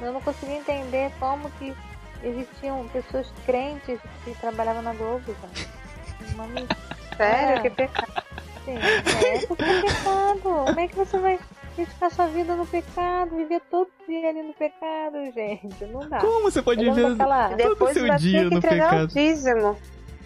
eu 0.00 0.12
não 0.12 0.20
consegui 0.20 0.52
entender 0.52 1.10
como 1.18 1.50
que 1.58 1.74
existiam 2.22 2.86
pessoas 2.92 3.26
crentes 3.44 3.98
que 4.24 4.30
trabalhavam 4.40 4.82
na 4.82 4.94
Globo, 4.94 5.34
gente. 5.52 5.68
Me 6.36 6.66
Sério? 7.16 7.60
Que 7.62 7.70
pecado. 7.70 8.22
Sim, 8.64 8.76
é 8.76 9.34
é 9.34 9.38
pecado. 9.40 10.40
Como 10.42 10.78
é 10.80 10.86
que 10.86 10.94
você 10.94 11.18
vai 11.18 11.38
dedicar 11.76 12.10
sua 12.10 12.26
vida 12.26 12.54
no 12.54 12.66
pecado, 12.66 13.36
viver 13.36 13.60
todo 13.70 13.88
dia 14.08 14.28
ali 14.30 14.42
no 14.42 14.52
pecado, 14.54 15.16
gente? 15.34 15.84
Não 15.86 16.08
dá. 16.08 16.18
Como 16.20 16.42
você 16.42 16.60
pode 16.62 16.84
Eu 16.84 16.92
lembro 16.92 17.10
ver 17.10 17.16
daquela- 17.16 17.48
todo 17.48 17.56
Depois 17.56 17.92
seu 17.94 18.06
vai 18.06 18.18
dia 18.18 18.38
ter 18.40 18.44
que 18.44 18.50
no 18.50 18.58
entregar 18.58 18.90
pecado? 18.90 19.04
o 19.04 19.08
dízimo. 19.08 19.76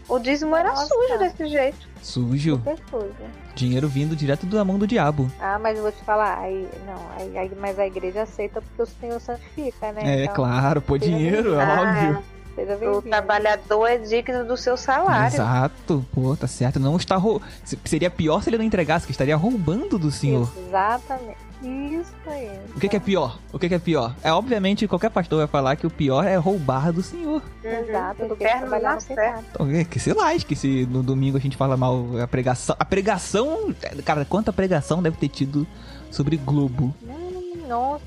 O 0.09 0.19
dízimo 0.21 0.55
era 0.55 0.69
Nossa. 0.69 0.87
sujo 0.87 1.19
desse 1.19 1.47
jeito. 1.49 1.79
Sujo, 2.01 2.57
Super 2.59 2.79
sujo. 2.89 3.13
dinheiro 3.57 3.89
vindo 3.89 4.15
direto 4.15 4.47
da 4.47 4.65
mão 4.65 4.79
do 4.79 4.87
diabo. 4.87 5.29
Ah, 5.41 5.59
mas 5.59 5.77
eu 5.77 5.83
vou 5.83 5.91
te 5.91 6.03
falar, 6.05 6.39
aí, 6.39 6.69
não, 6.87 7.01
aí, 7.19 7.37
aí- 7.39 7.53
mas 7.59 7.77
a 7.77 7.87
igreja 7.89 8.23
aceita 8.23 8.63
porque 8.63 8.83
o 8.83 8.87
Senhor 8.87 9.21
santifica, 9.21 9.91
né? 9.93 10.03
É, 10.05 10.23
Então, 10.25 10.35
claro, 10.37 10.81
pô, 10.81 10.97
dinheiro, 10.97 11.55
é 11.59 11.65
Ah, 11.65 11.81
óbvio. 11.83 12.23
Seja 12.55 12.91
O 12.91 13.03
trabalhador 13.03 13.87
é 13.87 13.99
digno 13.99 14.43
do 14.45 14.57
seu 14.57 14.79
salário. 14.79 15.35
Exato, 15.35 16.07
pô, 16.15 16.35
tá 16.37 16.47
certo. 16.47 16.81
Não 16.81 16.97
está 16.97 17.15
rou... 17.17 17.43
Se- 17.63 17.79
Seria 17.85 18.09
pior 18.09 18.43
se 18.43 18.49
ele 18.49 18.57
não 18.57 18.65
entregasse, 18.65 19.05
que 19.05 19.13
estaria 19.13 19.37
roubando 19.37 19.99
do 19.99 20.11
senhor. 20.11 20.51
Exatamente. 20.57 21.37
Isso 21.63 22.13
aí. 22.27 22.61
O 22.75 22.79
que, 22.81 22.89
que 22.89 22.97
é 22.97 23.01
pior? 23.01 23.39
O 23.53 23.59
que, 23.59 23.69
que 23.69 23.75
é 23.75 23.79
pior? 23.79 24.15
É 24.23 24.31
obviamente 24.33 24.87
qualquer 24.87 25.11
pastor 25.11 25.39
vai 25.39 25.47
falar 25.47 25.75
que 25.77 25.87
o 25.87 25.91
pior 25.91 26.25
é 26.25 26.37
roubar 26.37 26.93
do 26.93 27.03
senhor. 27.03 27.43
Exato, 27.65 28.29
do 28.29 28.37
que 28.37 28.45
trabalhar 28.47 28.91
na 28.91 28.95
no 28.97 29.01
fé. 29.01 29.15
pecado. 29.15 29.45
Então, 29.53 29.71
é, 29.71 29.85
que 29.85 29.99
se 29.99 30.13
lasque 30.13 30.55
se 30.55 30.87
no 30.91 31.03
domingo 31.03 31.37
a 31.37 31.41
gente 31.41 31.57
fala 31.57 31.77
mal 31.77 32.05
a 32.23 32.27
pregação. 32.29 32.77
A 32.79 32.85
pregação. 32.85 33.75
Cara, 34.05 34.25
quanta 34.25 34.53
pregação 34.53 35.03
deve 35.03 35.17
ter 35.17 35.29
tido 35.29 35.67
sobre 36.11 36.37
Globo? 36.37 36.95
Hum, 37.03 37.67
nossa. 37.69 38.05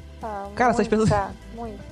Cara, 0.56 0.72
essas 0.72 0.88
muita, 0.88 1.04
pessoas- 1.06 1.32
Muito. 1.56 1.90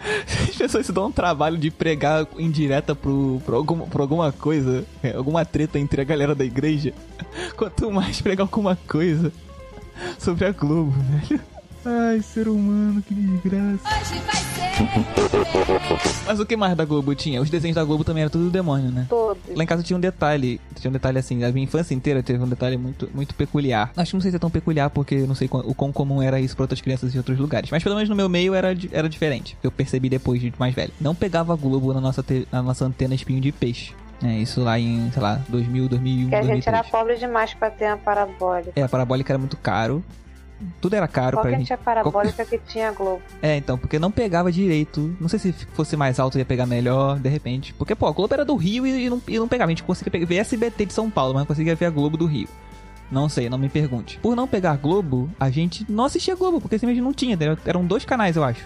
As 0.48 0.56
pessoas 0.56 0.86
se 0.86 0.92
dão 0.92 1.06
um 1.06 1.12
trabalho 1.12 1.58
de 1.58 1.70
pregar 1.70 2.26
indireta 2.38 2.94
pro, 2.94 3.40
pro, 3.44 3.56
alguma, 3.56 3.86
pro 3.86 4.02
alguma 4.02 4.32
coisa, 4.32 4.84
é, 5.02 5.14
alguma 5.14 5.44
treta 5.44 5.78
entre 5.78 6.00
a 6.00 6.04
galera 6.04 6.34
da 6.34 6.44
igreja. 6.44 6.92
Quanto 7.56 7.90
mais 7.90 8.20
pregar 8.20 8.44
alguma 8.46 8.74
coisa 8.88 9.30
sobre 10.18 10.44
a 10.46 10.52
Globo, 10.52 10.92
velho. 11.28 11.40
Ai, 11.84 12.20
ser 12.20 12.46
humano, 12.46 13.00
que 13.02 13.14
desgraça. 13.14 13.84
Mas 16.26 16.38
o 16.38 16.44
que 16.46 16.56
mais 16.56 16.76
da 16.76 16.84
Globo 16.84 17.14
tinha? 17.14 17.40
Os 17.40 17.48
desenhos 17.50 17.74
da 17.74 17.82
Globo 17.84 18.04
também 18.04 18.20
eram 18.22 18.30
tudo 18.30 18.44
do 18.44 18.50
demônio, 18.50 18.90
né? 18.90 19.06
Todos. 19.08 19.42
Lá 19.54 19.64
em 19.64 19.66
casa 19.66 19.82
tinha 19.82 19.96
um 19.96 20.00
detalhe, 20.00 20.60
tinha 20.78 20.90
um 20.90 20.92
detalhe 20.92 21.18
assim, 21.18 21.42
a 21.42 21.50
minha 21.50 21.64
infância 21.64 21.94
inteira 21.94 22.22
teve 22.22 22.42
um 22.42 22.48
detalhe 22.48 22.76
muito, 22.76 23.08
muito 23.14 23.34
peculiar. 23.34 23.90
Acho 23.96 24.10
que 24.10 24.16
não 24.16 24.20
sei 24.20 24.30
se 24.30 24.36
é 24.36 24.40
tão 24.40 24.50
peculiar 24.50 24.90
porque 24.90 25.14
eu 25.14 25.26
não 25.26 25.34
sei 25.34 25.48
o 25.50 25.74
quão 25.74 25.90
comum 25.90 26.20
era 26.22 26.38
isso 26.40 26.54
pra 26.54 26.64
outras 26.64 26.80
crianças 26.80 27.14
em 27.14 27.18
outros 27.18 27.38
lugares. 27.38 27.70
Mas 27.70 27.82
pelo 27.82 27.94
menos 27.94 28.08
no 28.10 28.16
meu 28.16 28.28
meio 28.28 28.54
era, 28.54 28.76
era 28.92 29.08
diferente. 29.08 29.56
Eu 29.62 29.70
percebi 29.70 30.08
depois 30.10 30.40
de 30.40 30.52
mais 30.58 30.74
velho. 30.74 30.92
Não 31.00 31.14
pegava 31.14 31.56
Globo 31.56 31.92
na 31.94 32.00
nossa, 32.00 32.22
te- 32.22 32.46
na 32.52 32.62
nossa 32.62 32.84
antena 32.84 33.14
espinho 33.14 33.40
de 33.40 33.52
peixe. 33.52 33.92
É, 34.22 34.36
isso 34.36 34.62
lá 34.62 34.78
em, 34.78 35.10
sei 35.12 35.22
lá, 35.22 35.40
2000, 35.48 35.88
2001, 35.88 36.22
Porque 36.24 36.34
a 36.34 36.38
gente 36.42 36.64
2003. 36.64 36.66
era 36.66 36.84
pobre 36.84 37.16
demais 37.16 37.54
pra 37.54 37.70
ter 37.70 37.86
uma 37.86 37.96
parabólica. 37.96 38.72
É, 38.76 38.82
a 38.82 38.88
parabólica 38.88 39.32
era 39.32 39.38
muito 39.38 39.56
caro. 39.56 40.04
Tudo 40.78 40.94
era 40.94 41.08
caro 41.08 41.38
Qual 41.38 41.42
pra 41.42 41.52
que 41.52 41.56
gente. 41.58 41.66
tinha 41.68 41.78
parabólica 41.78 42.44
que 42.44 42.58
tinha 42.58 42.92
Globo? 42.92 43.22
É, 43.40 43.56
então, 43.56 43.78
porque 43.78 43.98
não 43.98 44.10
pegava 44.10 44.52
direito. 44.52 45.16
Não 45.18 45.26
sei 45.26 45.38
se 45.38 45.52
fosse 45.52 45.96
mais 45.96 46.20
alto 46.20 46.36
ia 46.36 46.44
pegar 46.44 46.66
melhor, 46.66 47.18
de 47.18 47.30
repente. 47.30 47.72
Porque, 47.72 47.94
pô, 47.94 48.06
a 48.06 48.12
Globo 48.12 48.34
era 48.34 48.44
do 48.44 48.54
Rio 48.56 48.86
e, 48.86 49.08
não, 49.08 49.22
e 49.26 49.38
não 49.38 49.48
pegava. 49.48 49.68
A 49.70 49.72
gente 49.72 49.82
conseguia 49.82 50.10
pegar, 50.10 50.26
ver 50.26 50.36
SBT 50.36 50.84
de 50.84 50.92
São 50.92 51.08
Paulo, 51.08 51.32
mas 51.32 51.40
não 51.40 51.46
conseguia 51.46 51.74
ver 51.74 51.86
a 51.86 51.90
Globo 51.90 52.18
do 52.18 52.26
Rio. 52.26 52.46
Não 53.10 53.26
sei, 53.26 53.48
não 53.48 53.56
me 53.56 53.70
pergunte. 53.70 54.18
Por 54.18 54.36
não 54.36 54.46
pegar 54.46 54.76
Globo, 54.76 55.30
a 55.40 55.48
gente 55.48 55.84
não 55.90 56.04
assistia 56.04 56.36
Globo, 56.36 56.60
porque 56.60 56.78
simplesmente 56.78 57.02
não 57.02 57.14
tinha. 57.14 57.38
Eram 57.64 57.82
dois 57.86 58.04
canais, 58.04 58.36
eu 58.36 58.44
acho. 58.44 58.62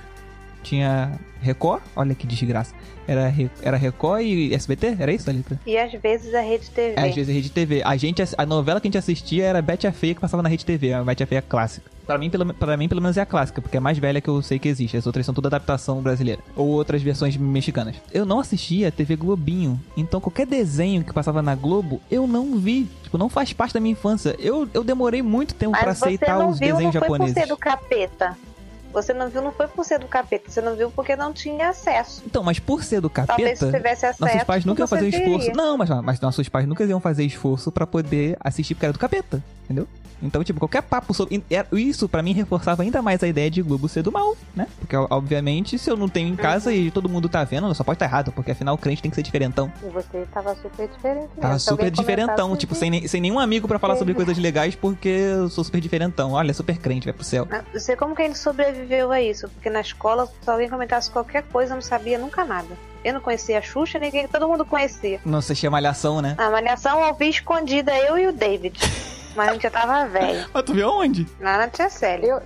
Tinha 0.64 1.12
Record, 1.40 1.82
olha 1.94 2.14
que 2.14 2.26
desgraça. 2.26 2.74
Era, 3.06 3.32
era 3.62 3.76
Record 3.76 4.22
e 4.22 4.54
SBT? 4.54 4.96
Era 4.98 5.12
isso, 5.12 5.26
Thalita? 5.26 5.60
E 5.66 5.76
às 5.76 5.92
vezes 5.92 6.34
a 6.34 6.40
Rede 6.40 6.70
TV. 6.70 6.94
É, 6.96 7.08
às 7.08 7.14
vezes 7.14 7.28
a 7.28 7.32
Rede 7.34 7.50
TV. 7.50 7.82
A, 7.84 7.96
gente, 7.96 8.22
a 8.36 8.46
novela 8.46 8.80
que 8.80 8.88
a 8.88 8.90
gente 8.90 8.98
assistia 8.98 9.44
era 9.44 9.60
Betty 9.60 9.86
a 9.86 9.92
Feia 9.92 10.14
que 10.14 10.20
passava 10.22 10.42
na 10.42 10.48
Rede 10.48 10.64
TV, 10.64 10.94
a 10.94 11.04
Betty 11.04 11.22
a 11.22 11.26
Feia 11.26 11.42
clássica. 11.42 11.90
Pra 12.06 12.18
mim, 12.18 12.28
pelo, 12.30 12.52
pra 12.54 12.76
mim, 12.76 12.88
pelo 12.88 13.00
menos 13.00 13.16
é 13.16 13.22
a 13.22 13.26
clássica, 13.26 13.62
porque 13.62 13.76
é 13.76 13.78
a 13.78 13.80
mais 13.80 13.98
velha 13.98 14.20
que 14.20 14.28
eu 14.28 14.40
sei 14.42 14.58
que 14.58 14.68
existe. 14.68 14.96
As 14.96 15.06
outras 15.06 15.24
são 15.24 15.34
toda 15.34 15.48
adaptação 15.48 16.00
brasileira. 16.02 16.40
Ou 16.56 16.66
outras 16.68 17.02
versões 17.02 17.36
mexicanas. 17.36 17.96
Eu 18.12 18.24
não 18.26 18.40
assistia 18.40 18.90
TV 18.92 19.16
Globinho. 19.16 19.78
Então 19.96 20.20
qualquer 20.20 20.46
desenho 20.46 21.04
que 21.04 21.12
passava 21.12 21.42
na 21.42 21.54
Globo, 21.54 22.00
eu 22.10 22.26
não 22.26 22.58
vi. 22.58 22.88
Tipo, 23.02 23.18
não 23.18 23.28
faz 23.28 23.52
parte 23.52 23.74
da 23.74 23.80
minha 23.80 23.92
infância. 23.92 24.34
Eu, 24.38 24.68
eu 24.72 24.82
demorei 24.84 25.20
muito 25.22 25.54
tempo 25.54 25.72
pra 25.72 25.86
Mas 25.88 25.98
você 25.98 26.04
aceitar 26.06 26.38
não 26.38 26.50
os 26.50 26.58
viu, 26.58 26.68
não 26.68 26.74
desenhos 26.76 26.92
foi 26.94 27.00
japoneses. 27.02 27.34
por 27.34 27.40
ser 27.40 27.48
do 27.48 27.56
capeta. 27.56 28.36
Você 28.94 29.12
não 29.12 29.28
viu, 29.28 29.42
não 29.42 29.52
foi 29.52 29.66
por 29.66 29.84
ser 29.84 29.98
do 29.98 30.06
capeta. 30.06 30.48
Você 30.50 30.60
não 30.60 30.76
viu 30.76 30.90
porque 30.90 31.16
não 31.16 31.32
tinha 31.32 31.68
acesso. 31.70 32.22
Então, 32.24 32.42
mas 32.44 32.60
por 32.60 32.84
ser 32.84 33.00
do 33.00 33.10
Talvez 33.10 33.58
se 33.58 33.64
capeta. 33.64 33.76
tivesse 33.76 34.06
acesso. 34.06 34.24
Nossos 34.24 34.44
pais 34.44 34.64
nunca 34.64 34.80
iam 34.82 34.88
fazer 34.88 35.06
um 35.06 35.08
esforço. 35.08 35.50
Não, 35.52 35.76
mas, 35.76 35.90
mas 36.02 36.20
nossos 36.20 36.48
pais 36.48 36.66
nunca 36.66 36.84
iam 36.84 37.00
fazer 37.00 37.24
esforço 37.24 37.72
pra 37.72 37.86
poder 37.86 38.36
assistir 38.40 38.74
porque 38.74 38.86
era 38.86 38.92
do 38.92 38.98
capeta, 38.98 39.42
entendeu? 39.64 39.88
Então, 40.22 40.42
tipo, 40.44 40.58
qualquer 40.58 40.82
papo 40.82 41.12
sobre. 41.12 41.42
era- 41.50 41.66
Isso 41.72 42.08
pra 42.08 42.22
mim 42.22 42.32
reforçava 42.32 42.82
ainda 42.82 43.02
mais 43.02 43.22
a 43.22 43.28
ideia 43.28 43.50
de 43.50 43.60
Globo 43.62 43.88
ser 43.88 44.02
do 44.02 44.10
mal, 44.12 44.36
né? 44.54 44.66
Porque, 44.78 44.96
obviamente, 44.96 45.78
se 45.78 45.90
eu 45.90 45.96
não 45.96 46.08
tenho 46.08 46.28
em 46.28 46.36
casa 46.36 46.70
Uhum. 46.70 46.76
e 46.76 46.90
todo 46.90 47.08
mundo 47.08 47.28
tá 47.28 47.44
vendo, 47.44 47.72
só 47.74 47.84
pode 47.84 47.96
estar 47.96 48.06
errado, 48.06 48.32
porque 48.32 48.50
afinal 48.52 48.74
o 48.74 48.78
crente 48.78 49.02
tem 49.02 49.10
que 49.10 49.14
ser 49.14 49.22
diferentão. 49.22 49.70
E 49.82 49.88
você 49.90 50.26
tava 50.32 50.54
super 50.56 50.88
diferente. 50.88 51.28
Tava 51.36 51.48
mesmo. 51.54 51.60
Se 51.60 51.70
alguém 51.70 51.86
super 51.86 51.90
diferentão, 52.02 52.56
tipo, 52.56 52.74
sem, 52.74 53.06
sem 53.06 53.20
nenhum 53.20 53.38
amigo 53.38 53.66
pra 53.68 53.78
falar 53.78 53.96
sobre 53.96 54.14
coisas 54.14 54.38
legais, 54.38 54.74
porque 54.74 55.08
eu 55.08 55.48
sou 55.48 55.62
super 55.64 55.80
diferentão. 55.80 56.32
Olha, 56.32 56.54
super 56.54 56.78
crente, 56.78 57.04
vai 57.06 57.12
pro 57.12 57.24
céu. 57.24 57.46
Não 57.72 57.80
sei 57.80 57.96
como 57.96 58.14
que 58.14 58.22
a 58.22 58.26
gente 58.26 58.38
sobreviveu 58.38 59.10
a 59.12 59.20
isso, 59.20 59.48
porque 59.48 59.68
na 59.70 59.80
escola, 59.80 60.26
se 60.42 60.50
alguém 60.50 60.68
comentasse 60.68 61.10
qualquer 61.10 61.42
coisa, 61.44 61.72
eu 61.72 61.76
não 61.76 61.82
sabia 61.82 62.18
nunca 62.18 62.44
nada. 62.44 62.68
Eu 63.04 63.12
não 63.14 63.20
conhecia 63.20 63.58
a 63.58 63.62
Xuxa, 63.62 63.98
ninguém, 63.98 64.26
todo 64.26 64.48
mundo 64.48 64.64
conhecia. 64.64 65.20
Não 65.26 65.38
assistia 65.38 65.70
malhação, 65.70 66.22
né? 66.22 66.34
A 66.38 66.48
malhação 66.50 67.00
eu 67.06 67.14
vi 67.14 67.28
escondida, 67.28 67.94
eu 67.98 68.16
e 68.16 68.26
o 68.28 68.32
David. 68.32 68.78
Mas 69.34 69.48
a 69.48 69.52
gente 69.52 69.62
já 69.62 69.70
tava 69.70 70.06
velho. 70.06 70.48
Mas 70.52 70.62
tu 70.64 70.74
viu 70.74 70.88
onde? 70.88 71.26
Lá 71.40 71.58
na 71.58 71.68
tia 71.68 71.88
Célia. 71.88 72.28
Eu, 72.28 72.42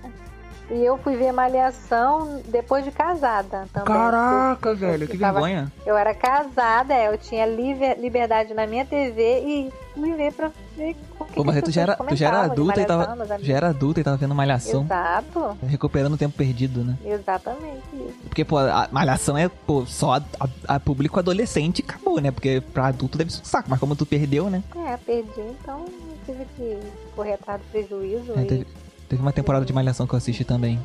e 0.70 0.84
eu 0.84 0.98
fui 0.98 1.16
ver 1.16 1.32
Malhação 1.32 2.40
depois 2.48 2.84
de 2.84 2.90
casada 2.90 3.66
também. 3.72 3.87
Caraca, 3.94 4.68
Eu- 4.70 4.76
velho, 4.76 5.04
eu 5.04 5.08
que 5.08 5.18
tava- 5.18 5.40
vergonha. 5.40 5.72
Eu 5.87 5.96
era 5.96 6.14
casada, 6.14 6.94
é, 6.94 7.08
eu 7.12 7.18
tinha 7.18 7.46
liber- 7.46 7.98
liberdade 7.98 8.52
na 8.54 8.66
minha 8.66 8.84
TV 8.84 9.40
e 9.40 9.72
fui 9.94 10.12
ver 10.14 10.32
pra 10.32 10.50
ver 10.76 10.96
o 11.18 11.25
que 11.25 11.34
Pô, 11.34 11.44
mas 11.44 11.56
que 11.56 11.62
tu 11.62 11.70
já 11.70 11.82
era, 11.82 11.96
tu 11.96 12.14
já 12.16 12.28
era 12.28 12.40
adulta 12.42 12.80
e 12.80 12.84
tava. 12.84 13.16
Já 13.40 13.56
era 13.56 13.68
adulta 13.68 14.00
e 14.00 14.04
tava 14.04 14.16
vendo 14.16 14.34
malhação. 14.34 14.82
Exato, 14.84 15.58
Recuperando 15.66 16.14
o 16.14 16.18
tempo 16.18 16.37
perdido, 16.37 16.84
né? 16.84 16.96
exatamente 17.04 17.82
isso. 17.94 18.14
Porque, 18.28 18.44
pô, 18.44 18.58
a 18.58 18.88
malhação 18.90 19.37
é, 19.37 19.48
pô, 19.48 19.84
só 19.87 20.14
a, 20.14 20.22
a- 20.40 20.75
a 20.76 20.80
público 20.80 21.18
adolescente 21.18 21.80
e 21.80 21.82
acabou, 21.82 22.20
né? 22.20 22.30
Porque 22.30 22.60
pra 22.72 22.87
adulto 22.88 23.16
deve 23.18 23.32
ser 23.32 23.40
um 23.42 23.44
saco, 23.44 23.68
mas 23.70 23.78
como 23.80 23.94
tu 23.96 24.04
perdeu, 24.06 24.48
né? 24.50 24.62
É, 24.87 24.96
perdi, 24.96 25.40
então 25.40 25.84
tive 26.26 26.44
que 26.56 26.78
correr 27.16 27.34
atrás 27.34 27.60
do 27.60 27.66
prejuízo 27.70 28.32
É, 28.37 28.42
e 28.42 28.66
teve, 29.09 29.23
uma 29.23 29.33
temporada 29.33 29.65
de 29.65 29.73
malhação 29.73 30.07
que 30.07 30.15
eu 30.15 30.19
assisti 30.19 30.45
também. 30.45 30.79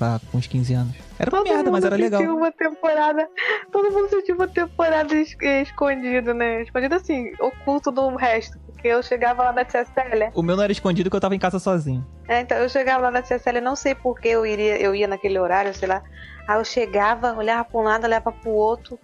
Lá, 0.00 0.20
com 0.30 0.38
uns 0.38 0.46
15 0.46 0.74
anos. 0.74 0.94
Era 1.18 1.28
uma 1.28 1.42
Todo 1.42 1.52
merda, 1.52 1.70
mas 1.72 1.84
era 1.84 1.96
legal. 1.96 2.22
uma 2.22 2.52
temporada. 2.52 3.28
Todo 3.72 3.90
mundo 3.90 4.04
assistiu 4.06 4.36
uma 4.36 4.46
temporada 4.46 5.12
es- 5.12 5.36
escondido, 5.40 6.32
né? 6.32 6.62
Escondido 6.62 6.94
assim, 6.94 7.32
oculto 7.40 7.90
do 7.90 8.14
resto. 8.14 8.56
Porque 8.66 8.86
eu 8.86 9.02
chegava 9.02 9.42
lá 9.42 9.52
na 9.52 9.64
tia 9.64 9.84
Célia. 9.84 10.30
O 10.36 10.42
meu 10.42 10.54
não 10.56 10.62
era 10.62 10.70
escondido 10.70 11.08
porque 11.10 11.16
eu 11.16 11.20
tava 11.20 11.34
em 11.34 11.38
casa 11.40 11.58
sozinho. 11.58 12.06
É, 12.28 12.40
então 12.42 12.56
eu 12.58 12.68
chegava 12.68 13.02
lá 13.02 13.10
na 13.10 13.22
tia 13.22 13.40
Célia, 13.40 13.60
não 13.60 13.74
sei 13.74 13.92
por 13.92 14.20
que 14.20 14.28
eu 14.28 14.46
iria, 14.46 14.80
eu 14.80 14.94
ia 14.94 15.08
naquele 15.08 15.36
horário, 15.36 15.74
sei 15.74 15.88
lá. 15.88 16.00
Aí 16.46 16.56
eu 16.56 16.64
chegava, 16.64 17.32
olhava 17.36 17.64
pra 17.64 17.80
um 17.80 17.82
lado, 17.82 18.04
olhava 18.04 18.30
pro 18.30 18.50
outro. 18.52 18.96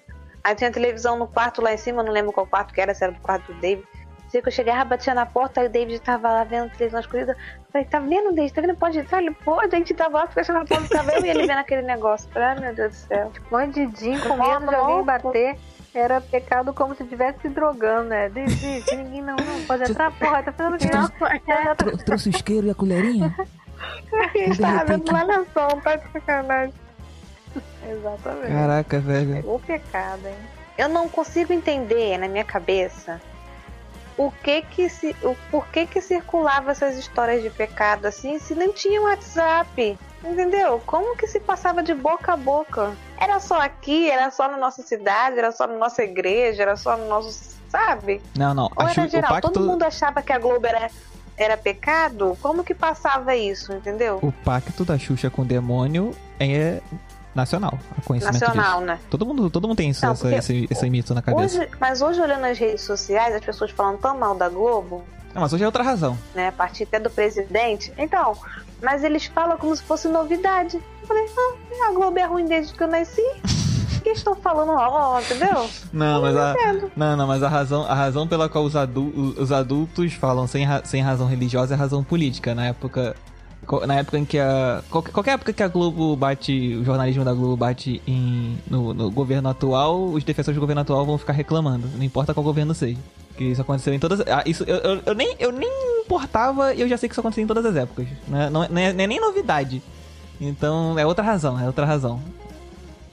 Aí 0.45 0.55
tinha 0.55 0.71
televisão 0.71 1.19
no 1.19 1.27
quarto 1.27 1.61
lá 1.61 1.75
em 1.75 1.77
cima, 1.77 2.05
não 2.05 2.13
lembro 2.13 2.31
qual 2.33 2.47
quarto 2.47 2.73
que 2.73 2.81
era, 2.81 2.95
se 2.95 3.03
era 3.03 3.13
do 3.13 3.19
quarto 3.21 3.53
do 3.53 3.61
David. 3.61 3.85
Sei 4.35 4.43
que 4.43 4.49
eu 4.49 4.53
chegava, 4.53 4.85
batia 4.85 5.15
na 5.15 5.25
porta, 5.25 5.61
aí 5.61 5.69
o 5.69 5.71
David 5.71 6.01
tava 6.01 6.29
lá 6.29 6.43
vendo 6.43 6.69
televisão 6.71 6.99
escurida. 6.99 7.37
Falei, 7.73 7.87
tá 7.87 8.01
vendo, 8.01 8.33
David? 8.33 8.53
Tá 8.53 8.61
vendo? 8.63 8.75
Pode 8.75 8.99
entrar? 8.99 9.23
Ele, 9.23 9.31
pô, 9.31 9.63
o 9.63 9.69
David 9.69 9.95
tava 9.95 10.19
lá, 10.19 10.27
fica 10.27 10.53
na 10.53 10.65
porta, 10.65 10.89
tava 10.89 11.13
eu 11.13 11.25
e 11.25 11.29
ele 11.31 11.47
vendo 11.47 11.59
aquele 11.61 11.83
negócio. 11.83 12.29
Ai, 12.35 12.59
meu 12.59 12.75
Deus 12.75 12.91
do 12.91 12.97
céu. 12.97 13.31
Bandidinho 13.49 14.21
com 14.23 14.37
medo 14.37 14.67
de 14.67 14.75
alguém 14.75 15.05
bater. 15.05 15.57
Era 15.95 16.21
pecado 16.21 16.75
como 16.75 16.97
se 16.97 17.05
estivesse 17.05 17.43
se 17.43 17.49
drogando, 17.49 18.09
né? 18.09 18.29
Desiste, 18.29 18.97
ninguém 18.97 19.23
não, 19.23 19.37
não 19.37 19.65
pode 19.69 19.89
entrar, 19.89 20.11
porra, 20.19 20.43
tá 20.43 20.51
fazendo 20.51 20.75
o 20.75 20.79
quê? 20.79 20.91
Não, 20.93 21.29
É, 21.69 21.75
Trou- 21.77 21.97
trouxe 21.99 22.29
o 22.29 22.31
isqueiro 22.31 22.67
e 22.67 22.71
a 22.71 22.75
colherinha? 22.75 23.33
a 24.35 24.37
gente 24.37 24.59
tava 24.61 24.85
vendo 24.85 25.13
malhação, 25.13 25.81
tá 25.81 25.95
de 25.95 26.11
sacanagem. 26.11 26.75
Exatamente. 27.89 28.53
Caraca, 28.53 28.99
velho. 28.99 29.49
O 29.49 29.61
pecado, 29.61 30.27
hein? 30.27 30.35
Eu 30.77 30.89
não 30.89 31.09
consigo 31.09 31.53
entender 31.53 32.19
na 32.19 32.27
minha 32.27 32.43
cabeça 32.45 33.21
o 34.17 34.31
que 34.31 34.63
que 34.63 34.89
se, 34.89 35.15
o 35.23 35.37
porquê 35.51 35.87
que 35.87 36.01
circulava 36.01 36.71
essas 36.71 36.97
histórias 36.97 37.43
de 37.43 37.51
pecado 37.51 38.07
assim, 38.07 38.39
se 38.39 38.55
não 38.55 38.73
tinha 38.73 39.01
WhatsApp, 39.03 39.99
entendeu? 40.25 40.81
Como 40.87 41.17
que 41.17 41.27
se 41.27 41.41
passava 41.41 41.83
de 41.83 41.95
boca 41.95 42.33
a 42.33 42.37
boca? 42.37 42.93
Era 43.19 43.41
só 43.41 43.61
aqui, 43.61 44.11
era 44.11 44.31
só 44.31 44.49
na 44.49 44.57
nossa 44.57 44.83
cidade, 44.83 45.39
era 45.39 45.53
só 45.53 45.67
na 45.67 45.77
nossa 45.77 46.03
igreja, 46.03 46.63
era 46.63 46.77
só 46.77 46.97
no 46.97 47.09
nosso, 47.09 47.57
sabe? 47.69 48.21
Não, 48.37 48.55
não. 48.55 48.71
Ou 48.77 48.89
era 48.89 49.09
geral? 49.09 49.31
pacto, 49.31 49.51
Todo 49.51 49.67
mundo 49.67 49.83
achava 49.83 50.23
que 50.23 50.33
a 50.33 50.39
Globo 50.39 50.67
era 50.67 50.91
era 51.37 51.57
pecado? 51.57 52.39
Como 52.41 52.63
que 52.63 52.75
passava 52.75 53.35
isso, 53.35 53.73
entendeu? 53.73 54.21
o 54.23 54.31
pacto 54.31 54.85
da 54.85 54.97
Xuxa 54.97 55.29
com 55.29 55.43
o 55.43 55.45
demônio 55.45 56.13
é 56.39 56.81
nacional. 57.35 57.79
A 57.99 58.01
conhecimento 58.03 58.41
Nacional, 58.41 58.75
disso. 58.75 58.87
né? 58.87 58.99
Todo 59.11 59.27
mundo, 59.27 59.51
todo 59.51 59.67
mundo 59.69 59.77
tem 59.77 59.91
isso, 59.91 60.05
Não, 60.05 60.13
essa- 60.13 60.35
esse, 60.35 60.67
esse 60.71 60.91
mito 60.91 61.15
na 61.15 61.23
cabeça. 61.23 61.59
Hoje, 61.59 61.69
mas 61.81 62.01
hoje 62.03 62.21
olhando 62.21 62.41
nas 62.43 62.59
redes 62.59 62.83
sociais, 62.83 63.35
as 63.35 63.45
pessoas 63.45 63.71
falando 63.71 63.99
tão 63.99 64.17
mal 64.19 64.35
da 64.35 64.49
Globo, 64.49 65.03
Não, 65.35 65.43
mas 65.43 65.53
hoje 65.53 65.63
é 65.65 65.67
outra 65.67 65.83
razão. 65.83 66.17
né? 66.35 66.49
A 66.49 66.53
partir 66.53 66.85
até 66.85 66.99
do 67.01 67.11
presidente. 67.11 67.93
Então, 67.99 68.37
mas 68.83 69.03
eles 69.03 69.25
falam 69.27 69.57
como 69.59 69.75
se 69.75 69.83
fosse 69.83 70.07
novidade. 70.09 70.77
Eu 71.03 71.07
falei, 71.09 71.27
ah, 71.37 71.89
a 71.89 71.93
Globo 71.93 72.19
é 72.19 72.25
ruim 72.25 72.47
desde 72.47 72.73
que 72.75 72.83
eu 72.83 72.89
nasci. 72.89 73.23
Por 73.23 74.03
que 74.05 74.11
estão 74.11 74.35
falando 74.37 74.75
mal, 74.75 75.19
entendeu? 75.21 75.67
Não, 75.93 76.21
mas 76.21 76.37
a, 76.37 76.55
não, 76.95 77.17
não, 77.17 77.27
mas 77.27 77.43
a 77.43 77.49
razão, 77.49 77.85
a 77.85 77.95
razão 77.95 78.29
pela 78.29 78.51
qual 78.51 78.63
os, 78.65 78.77
adu- 78.77 79.35
os 79.39 79.51
adultos 79.51 80.13
falam 80.13 80.47
sem, 80.47 80.63
ra- 80.65 80.83
sem 80.85 81.01
razão 81.03 81.27
religiosa 81.27 81.73
é 81.75 81.77
razão 81.77 82.05
política. 82.05 82.55
Na 82.55 82.67
época, 82.67 83.17
na 83.87 83.97
época 83.97 84.19
em 84.19 84.25
que 84.25 84.39
a 84.39 84.83
qualquer, 84.91 85.13
qualquer 85.13 85.31
época 85.33 85.53
que 85.53 85.63
a 85.63 85.69
Globo 85.69 86.15
bate, 86.17 86.77
o 86.77 86.85
jornalismo 86.85 87.25
da 87.25 87.33
Globo 87.33 87.57
bate 87.57 88.01
em, 88.07 88.59
no, 88.71 88.93
no 88.95 89.11
governo 89.11 89.49
atual, 89.49 90.05
os 90.09 90.23
defensores 90.25 90.57
do 90.57 90.61
governo 90.61 90.83
atual 90.83 91.05
vão 91.05 91.19
ficar 91.19 91.33
reclamando. 91.33 91.89
Não 91.97 92.03
importa 92.05 92.33
qual 92.35 92.45
governo 92.45 92.75
seja. 92.75 92.99
Que 93.37 93.45
isso 93.45 93.61
aconteceu 93.63 93.93
em 93.93 93.99
todas. 93.99 94.21
Ah, 94.21 94.43
isso 94.47 94.63
eu, 94.65 94.77
eu, 94.77 95.03
eu 95.07 95.15
nem 95.15 95.35
eu 95.41 95.51
nem 95.51 95.69
importava 96.05 96.73
e 96.75 96.81
eu 96.81 96.89
já 96.89 96.97
sei 96.97 97.09
que 97.09 97.13
isso 97.15 97.21
aconteceu 97.21 97.43
em 97.43 97.47
todas 97.47 97.67
as 97.67 97.75
épocas. 97.75 98.07
Não 98.29 98.41
é, 98.41 98.51
não 98.51 98.65
é- 98.65 98.69
não 98.69 98.81
é- 98.81 98.93
não 98.93 99.05
é 99.05 99.07
nem 99.09 99.21
novidade. 99.21 99.83
Então 100.41 100.99
é 100.99 101.05
outra 101.07 101.25
razão, 101.25 101.59
é 101.59 101.67
outra 101.67 101.85
razão. 101.85 102.21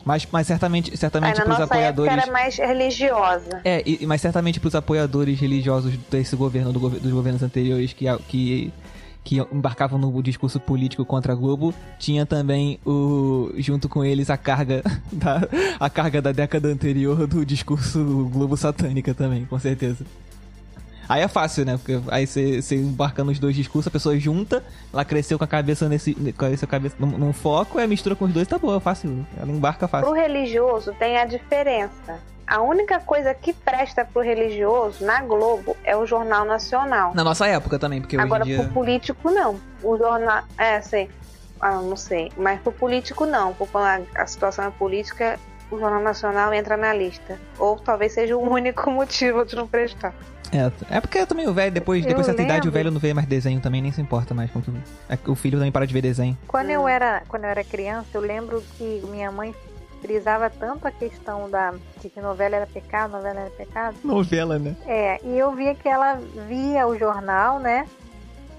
Mas, 0.04 0.28
mas 0.32 0.48
certamente, 0.48 0.98
certamente 0.98 1.36
pros 1.36 1.48
nossa 1.50 1.64
apoiadores. 1.66 2.12
época 2.12 2.24
era 2.28 2.32
mais 2.34 2.56
religiosa. 2.58 3.62
É, 3.64 3.84
e- 3.86 4.06
mas 4.08 4.20
certamente 4.20 4.60
pros 4.60 4.74
apoiadores 4.74 5.40
religiosos 5.40 5.94
desse 6.10 6.36
governo, 6.36 6.74
do 6.74 6.80
dos 6.90 7.12
governos 7.12 7.44
anteriores 7.44 7.94
que, 7.94 8.06
que, 8.28 8.74
que 9.24 9.40
embarcavam 9.52 10.00
no 10.00 10.22
discurso 10.22 10.60
político 10.60 11.06
contra 11.06 11.34
a 11.34 11.36
Globo, 11.36 11.74
tinha 12.00 12.26
também 12.26 12.80
o 12.86 13.52
junto 13.58 13.88
com 13.88 14.04
eles 14.04 14.30
a 14.30 14.38
carga 14.38 14.82
da, 15.12 15.48
a 15.80 15.90
carga 15.90 16.22
da 16.22 16.32
década 16.32 16.68
anterior 16.68 17.28
do 17.28 17.46
discurso 17.46 18.30
Globo 18.32 18.58
satânica 18.58 19.14
também, 19.14 19.46
com 19.46 19.60
certeza. 19.60 20.06
Aí 21.12 21.22
é 21.22 21.28
fácil, 21.28 21.66
né? 21.66 21.78
Porque 21.78 22.00
aí 22.10 22.26
você 22.26 22.76
embarca 22.76 23.22
nos 23.22 23.38
dois 23.38 23.54
discursos, 23.54 23.88
a 23.88 23.92
pessoa 23.92 24.18
junta, 24.18 24.64
ela 24.94 25.04
cresceu 25.04 25.38
com 25.38 25.44
a 25.44 25.48
cabeça 25.48 25.90
nesse. 25.90 26.14
com 26.14 26.46
a 26.46 26.68
cabeça 26.68 26.96
num, 26.98 27.18
num 27.18 27.34
foco, 27.34 27.78
aí 27.78 27.86
mistura 27.86 28.16
com 28.16 28.24
os 28.24 28.34
dois, 28.34 28.48
tá 28.48 28.58
boa, 28.58 28.80
fácil. 28.80 29.26
Ela 29.38 29.52
embarca 29.52 29.90
fácil. 29.90 30.08
Pro 30.08 30.16
religioso 30.16 30.94
tem 30.98 31.18
a 31.18 31.26
diferença. 31.26 32.18
A 32.48 32.62
única 32.62 33.00
coisa 33.02 33.34
que 33.34 33.52
presta 33.52 34.06
pro 34.06 34.22
religioso 34.22 35.04
na 35.04 35.22
Globo 35.22 35.76
é 35.84 35.98
o 35.98 36.06
Jornal 36.06 36.46
Nacional. 36.46 37.14
Na 37.14 37.26
nossa 37.26 37.46
época 37.46 37.78
também, 37.78 38.00
porque 38.00 38.16
Agora, 38.16 38.44
hoje 38.44 38.54
em 38.54 38.56
dia. 38.56 38.64
pro 38.64 38.74
político, 38.74 39.32
não. 39.32 39.60
O 39.84 39.98
jornal. 39.98 40.44
É, 40.58 40.80
sei. 40.80 41.10
Ah, 41.60 41.76
não 41.76 41.98
sei. 41.98 42.32
Mas 42.38 42.62
pro 42.62 42.72
político, 42.72 43.26
não. 43.26 43.54
Porque 43.54 43.74
quando 43.74 44.08
a, 44.16 44.22
a 44.22 44.26
situação 44.26 44.66
é 44.66 44.72
política, 44.72 45.38
o 45.70 45.78
Jornal 45.78 46.02
Nacional 46.02 46.54
entra 46.54 46.78
na 46.78 46.94
lista. 46.94 47.38
Ou 47.60 47.78
talvez 47.78 48.14
seja 48.14 48.38
o 48.38 48.42
único 48.42 48.90
motivo 48.92 49.46
de 49.46 49.58
não 49.58 49.68
prestar. 49.68 50.14
É, 50.52 50.98
é 50.98 51.00
porque 51.00 51.26
também 51.26 51.48
o 51.48 51.54
velho, 51.54 51.72
depois, 51.72 52.04
Eu 52.04 52.10
depois 52.10 52.28
dessa 52.28 52.42
idade, 52.42 52.68
o 52.68 52.72
velho 52.72 52.92
não 52.92 53.00
vê 53.00 53.14
mais 53.14 53.28
desenho 53.28 53.62
também, 53.62 53.82
nem 53.82 53.92
se 53.92 54.02
importa 54.02 54.34
mais 54.34 54.52
com 54.52 54.60
tudo. 54.62 54.82
É 55.08 55.18
o 55.28 55.36
filho 55.36 55.58
também 55.58 55.72
para 55.72 55.86
de 55.88 55.94
ver 55.94 56.02
desenho. 56.02 56.38
Quando 56.48 56.68
Hum. 56.68 56.72
eu 56.72 56.88
era, 56.88 57.24
quando 57.28 57.46
eu 57.46 57.50
era 57.50 57.64
criança, 57.64 58.08
eu 58.14 58.22
lembro 58.22 58.62
que 58.78 59.02
minha 59.10 59.32
mãe 59.32 59.56
frisava 60.02 60.50
tanto 60.50 60.88
a 60.88 60.92
questão 60.92 61.50
da 61.50 61.74
de 62.02 62.10
que 62.10 62.20
novela 62.20 62.56
era 62.58 62.66
pecado, 62.68 63.12
novela 63.12 63.42
era 63.42 63.50
pecado. 63.52 63.96
Novela, 64.04 64.58
né? 64.60 64.76
É, 64.88 65.20
e 65.24 65.38
eu 65.38 65.54
via 65.54 65.76
que 65.76 65.88
ela 65.88 66.20
via 66.48 66.88
o 66.88 66.98
jornal, 66.98 67.60
né? 67.60 67.88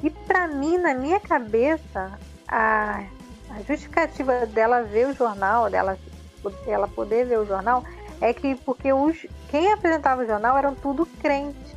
E 0.03 0.09
pra 0.09 0.47
mim, 0.49 0.79
na 0.79 0.95
minha 0.95 1.21
cabeça, 1.21 2.13
a, 2.49 3.03
a 3.51 3.63
justificativa 3.67 4.47
dela 4.47 4.83
ver 4.83 5.09
o 5.09 5.15
jornal, 5.15 5.69
dela, 5.69 5.99
dela 6.65 6.89
poder 6.89 7.27
ver 7.27 7.39
o 7.39 7.47
jornal, 7.47 7.85
é 8.21 8.33
que 8.33 8.55
porque 8.55 8.93
os, 8.93 9.17
quem 9.51 9.73
apresentava 9.73 10.23
o 10.23 10.27
jornal 10.27 10.57
eram 10.57 10.75
tudo 10.75 11.07
crentes. 11.21 11.72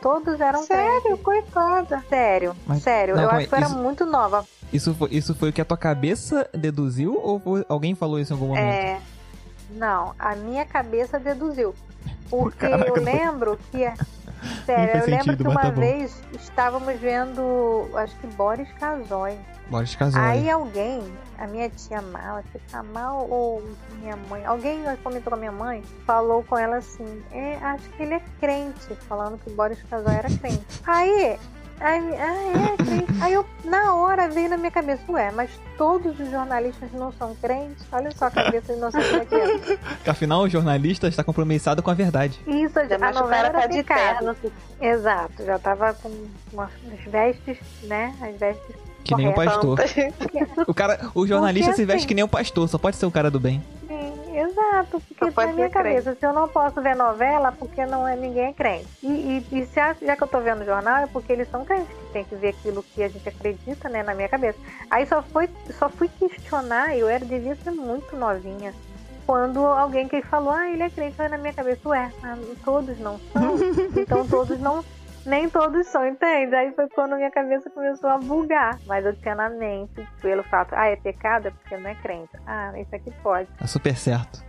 Todos 0.00 0.40
eram 0.40 0.62
Sério, 0.62 1.02
crentes. 1.02 1.22
coitada. 1.22 2.04
Sério, 2.08 2.54
Mas- 2.66 2.82
sério. 2.82 3.14
não, 3.16 3.22
eu 3.22 3.28
calma 3.28 3.42
acho 3.42 3.44
aí, 3.44 3.48
que 3.48 3.54
eu 3.54 3.58
era 3.58 3.66
isso- 3.66 3.78
muito 3.78 4.06
nova. 4.06 4.44
Isso 4.72 4.94
foi, 4.94 5.08
isso 5.10 5.34
foi 5.34 5.48
o 5.50 5.52
que 5.52 5.60
a 5.60 5.64
tua 5.64 5.76
cabeça 5.76 6.48
deduziu 6.52 7.18
ou 7.20 7.40
foi- 7.40 7.64
alguém 7.68 7.94
falou 7.94 8.18
isso 8.20 8.32
em 8.32 8.36
algum 8.36 8.48
momento? 8.48 8.64
É, 8.64 9.00
Não, 9.70 10.14
a 10.18 10.34
minha 10.34 10.64
cabeça 10.64 11.18
deduziu. 11.18 11.74
Porque 12.30 12.66
Caraca, 12.68 12.88
eu 12.90 13.02
lembro 13.02 13.58
que. 13.70 13.84
Sério, 14.64 15.00
eu 15.00 15.06
lembro 15.06 15.36
que 15.36 15.42
uma 15.42 15.60
tá 15.60 15.70
vez 15.70 16.22
estávamos 16.32 16.98
vendo, 17.00 17.88
acho 17.94 18.16
que 18.18 18.26
Boris 18.28 18.68
Casói. 18.78 19.38
Boris 19.70 19.94
casou. 19.94 20.20
Aí 20.20 20.48
alguém, 20.48 21.02
a 21.36 21.46
minha 21.46 21.68
tia 21.68 22.00
Mal, 22.00 22.36
acho 22.36 22.48
que 22.48 22.76
a 22.76 22.82
Mal 22.82 23.28
ou 23.28 23.62
minha 24.00 24.16
mãe, 24.16 24.44
alguém 24.44 24.82
comentou 25.02 25.30
com 25.30 25.36
a 25.36 25.38
minha 25.38 25.52
mãe, 25.52 25.82
falou 26.06 26.42
com 26.42 26.56
ela 26.56 26.76
assim, 26.76 27.22
é, 27.32 27.56
acho 27.56 27.88
que 27.90 28.02
ele 28.02 28.14
é 28.14 28.22
crente, 28.40 28.94
falando 29.08 29.38
que 29.38 29.50
Boris 29.50 29.78
Casói 29.90 30.14
era 30.14 30.28
crente. 30.28 30.64
Aí, 30.86 31.38
aí, 31.80 32.14
ah, 32.16 32.72
é 32.72 32.76
crente. 32.76 33.22
Aí 33.22 33.32
eu, 33.32 33.44
na 33.64 33.94
hora, 33.94 34.28
veio 34.28 34.48
na 34.48 34.56
minha 34.56 34.70
cabeça, 34.70 35.02
ué, 35.08 35.30
mas 35.30 35.50
todos 35.76 36.18
os 36.18 36.30
jornalistas 36.30 36.90
não 36.92 37.12
são 37.12 37.34
crentes? 37.36 37.84
Olha 37.92 38.10
só 38.12 38.26
a 38.26 38.30
cabeça 38.30 38.72
inocente 38.72 39.12
daquilo. 39.12 39.78
Afinal, 40.06 40.42
o 40.42 40.48
jornalista 40.48 41.08
está 41.08 41.22
compromissado 41.24 41.82
com 41.82 41.90
a 41.90 41.94
verdade. 41.94 42.38
Isso, 42.46 42.74
já 42.88 42.96
a 42.96 43.12
novela 43.12 43.28
cara 43.28 43.50
tá 43.50 43.58
era 43.62 43.68
de 43.68 43.82
terno. 43.82 44.36
Exato, 44.80 45.44
já 45.44 45.58
tava 45.58 45.92
com 45.94 46.10
umas 46.52 46.70
as 46.92 47.12
vestes, 47.12 47.58
né, 47.84 48.14
as 48.20 48.36
vestes 48.36 48.76
Que 49.04 49.14
nem 49.14 49.28
o 49.28 49.32
Correto. 49.32 49.76
pastor. 49.76 49.78
O 50.66 50.74
cara, 50.74 51.10
o 51.14 51.26
jornalista 51.26 51.70
Porque 51.70 51.76
se 51.82 51.84
veste 51.86 51.98
assim- 51.98 52.06
que 52.08 52.14
nem 52.14 52.24
o 52.24 52.28
pastor, 52.28 52.68
só 52.68 52.78
pode 52.78 52.96
ser 52.96 53.06
o 53.06 53.10
cara 53.10 53.30
do 53.30 53.40
bem. 53.40 53.62
Exato, 54.38 55.00
porque 55.00 55.24
na 55.24 55.52
minha 55.52 55.66
ser 55.68 55.72
crente. 55.72 55.72
cabeça, 55.72 56.14
se 56.14 56.24
eu 56.26 56.32
não 56.32 56.48
posso 56.48 56.80
ver 56.80 56.94
novela, 56.94 57.52
porque 57.52 57.84
não 57.86 58.06
é 58.06 58.16
ninguém 58.16 58.46
é 58.46 58.52
crente. 58.52 58.88
E, 59.02 59.38
e, 59.52 59.60
e 59.60 59.66
se 59.66 59.80
a- 59.80 59.96
já 60.00 60.16
que 60.16 60.22
eu 60.24 60.28
tô 60.28 60.40
vendo 60.40 60.64
jornal, 60.64 60.98
é 61.02 61.06
porque 61.08 61.32
eles 61.32 61.48
são 61.48 61.64
crentes, 61.64 61.92
que 61.94 62.12
tem 62.12 62.24
que 62.24 62.36
ver 62.36 62.48
aquilo 62.50 62.82
que 62.94 63.02
a 63.02 63.08
gente 63.08 63.28
acredita, 63.28 63.88
né, 63.88 64.02
na 64.02 64.14
minha 64.14 64.28
cabeça. 64.28 64.58
Aí 64.90 65.04
só, 65.06 65.22
foi, 65.22 65.48
só 65.70 65.88
fui 65.90 66.08
questionar, 66.08 66.96
eu 66.96 67.08
era, 67.08 67.24
devia 67.24 67.56
ser 67.56 67.70
muito 67.72 68.16
novinha, 68.16 68.74
quando 69.26 69.60
alguém 69.66 70.08
que 70.08 70.22
falou, 70.22 70.50
ah, 70.52 70.70
ele 70.70 70.82
é 70.84 70.90
crente, 70.90 71.18
na 71.18 71.36
minha 71.36 71.52
cabeça, 71.52 71.86
ué, 71.88 72.10
mas 72.22 72.40
todos 72.64 72.98
não 72.98 73.18
são, 73.18 73.56
então 73.96 74.26
todos 74.26 74.58
não 74.60 74.82
nem 75.28 75.48
todos 75.48 75.86
são, 75.86 76.06
entende? 76.06 76.54
Aí 76.54 76.72
foi 76.72 76.88
quando 76.88 77.14
minha 77.16 77.30
cabeça 77.30 77.68
começou 77.70 78.10
a 78.10 78.18
bugar. 78.18 78.78
Mas 78.86 79.04
eu 79.04 79.14
tinha 79.16 79.34
na 79.34 79.48
mente, 79.50 80.06
pelo 80.20 80.42
fato, 80.44 80.74
ah, 80.74 80.86
é 80.86 80.96
pecado? 80.96 81.48
É 81.48 81.50
porque 81.50 81.76
não 81.76 81.90
é 81.90 81.94
crente. 81.94 82.30
Ah, 82.46 82.72
isso 82.78 82.94
aqui 82.94 83.12
pode. 83.22 83.48
Tá 83.58 83.66
super 83.66 83.96
certo. 83.96 84.46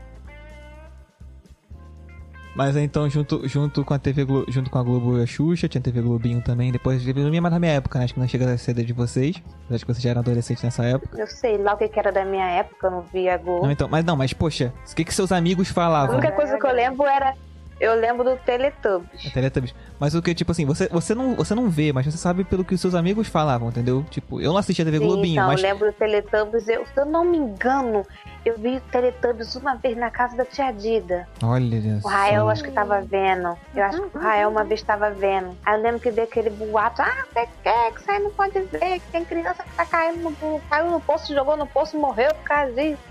Mas 2.56 2.76
aí, 2.76 2.84
então, 2.84 3.08
junto, 3.10 3.48
junto 3.48 3.86
com 3.86 3.94
a 3.94 4.00
TV 4.00 4.26
Glo- 4.26 4.46
junto 4.50 4.70
com 4.70 4.80
a 4.80 4.84
Globo 4.84 5.18
e 5.18 5.24
a 5.24 5.26
Xuxa, 5.26 5.70
tinha 5.70 5.82
TV 5.82 6.02
Globinho 6.02 6.42
também. 6.42 6.72
Depois 6.72 7.00
TV 7.06 7.22
Globinho, 7.22 7.42
mas 7.44 7.52
na 7.54 7.60
minha 7.60 7.74
época, 7.74 8.00
né? 8.00 8.06
Acho 8.06 8.14
que 8.16 8.20
não 8.20 8.28
chega 8.28 8.52
a 8.52 8.58
ser 8.58 8.74
da 8.74 8.82
de 8.82 8.92
vocês. 8.92 9.36
Acho 9.72 9.86
que 9.86 9.94
vocês 9.94 10.02
já 10.02 10.10
eram 10.10 10.22
adolescentes 10.22 10.64
nessa 10.64 10.84
época. 10.84 11.18
Eu 11.18 11.28
sei 11.28 11.58
lá 11.58 11.76
o 11.76 11.78
que 11.78 11.88
que 11.88 11.98
era 12.00 12.12
da 12.12 12.26
minha 12.26 12.50
época, 12.50 12.88
eu 12.88 12.92
não 12.92 13.02
via 13.02 13.38
Globo. 13.38 13.64
Não, 13.64 13.72
então, 13.72 13.88
mas 13.88 14.04
não, 14.04 14.18
mas 14.18 14.34
poxa, 14.34 14.74
o 14.92 14.96
que, 14.96 15.06
que 15.06 15.14
seus 15.14 15.32
amigos 15.32 15.70
A 15.70 15.74
falavam? 15.74 16.18
única 16.18 16.34
coisa 16.34 16.58
que 16.58 16.66
eu 16.66 16.74
lembro 16.74 17.06
era. 17.06 17.34
Eu 17.80 17.96
lembro 17.96 18.24
do 18.24 18.36
Teletubbies. 18.38 19.26
A 19.26 19.30
Teletubbies. 19.30 19.74
Mas 19.98 20.14
o 20.14 20.22
que, 20.22 20.36
tipo 20.36 20.52
assim, 20.52 20.66
você, 20.66 20.88
você, 20.90 21.16
não, 21.16 21.36
você 21.36 21.56
não 21.56 21.70
vê, 21.70 21.94
mas 21.94 22.06
você 22.06 22.18
sabe 22.18 22.44
pelo 22.44 22.66
que 22.66 22.74
os 22.74 22.82
seus 22.82 22.94
amigos 22.94 23.28
falavam, 23.28 23.70
entendeu? 23.70 24.06
Tipo, 24.10 24.42
eu 24.42 24.52
não 24.52 24.58
assistia 24.58 24.84
TV 24.84 24.98
Sim, 24.98 25.06
Globinho, 25.06 25.34
então, 25.34 25.48
mas. 25.48 25.64
eu 25.64 25.70
lembro 25.70 25.88
do 25.88 25.94
Teletubbies. 25.94 26.68
Eu, 26.68 26.86
se 26.86 27.00
eu 27.00 27.06
não 27.06 27.24
me 27.24 27.38
engano, 27.38 28.06
eu 28.46 28.58
vi 28.58 28.78
o 28.78 28.82
Teletubbies 28.82 29.56
uma 29.56 29.76
vez 29.76 29.96
na 29.96 30.10
casa 30.10 30.36
da 30.36 30.46
tia 30.46 30.72
Dida. 30.72 31.28
Olha 31.42 31.80
O 32.04 32.08
Rael 32.08 32.44
só. 32.44 32.50
acho 32.50 32.64
que 32.64 32.72
tava 32.72 33.02
vendo. 33.02 33.58
Eu 33.74 33.84
acho 33.84 34.02
que 34.10 34.18
o 34.18 34.22
Rael 34.22 34.50
uma 34.50 34.64
vez 34.64 34.82
tava 34.82 35.10
vendo. 35.12 35.58
Aí 35.66 35.78
eu 35.78 35.82
lembro 35.82 36.00
que 36.02 36.12
veio 36.12 36.28
aquele 36.28 36.50
boato. 36.50 37.02
Ah, 37.02 37.26
você 37.34 37.48
quer 37.64 37.94
que 37.94 38.02
isso 38.02 38.12
aí 38.12 38.20
não 38.20 38.32
pode 38.32 38.60
ver, 38.60 39.00
que 39.00 39.12
tem 39.12 39.24
criança 39.24 39.64
que 39.64 39.76
tá 39.76 39.86
caindo 39.86 40.22
no 40.22 40.62
caiu 40.70 40.92
no 40.92 41.00
poço, 41.00 41.34
jogou 41.34 41.56
no 41.56 41.66
poço 41.68 41.96
e 41.96 42.00
morreu 42.00 42.34
por 42.36 42.44
causa 42.44 42.74
disso. 42.74 43.02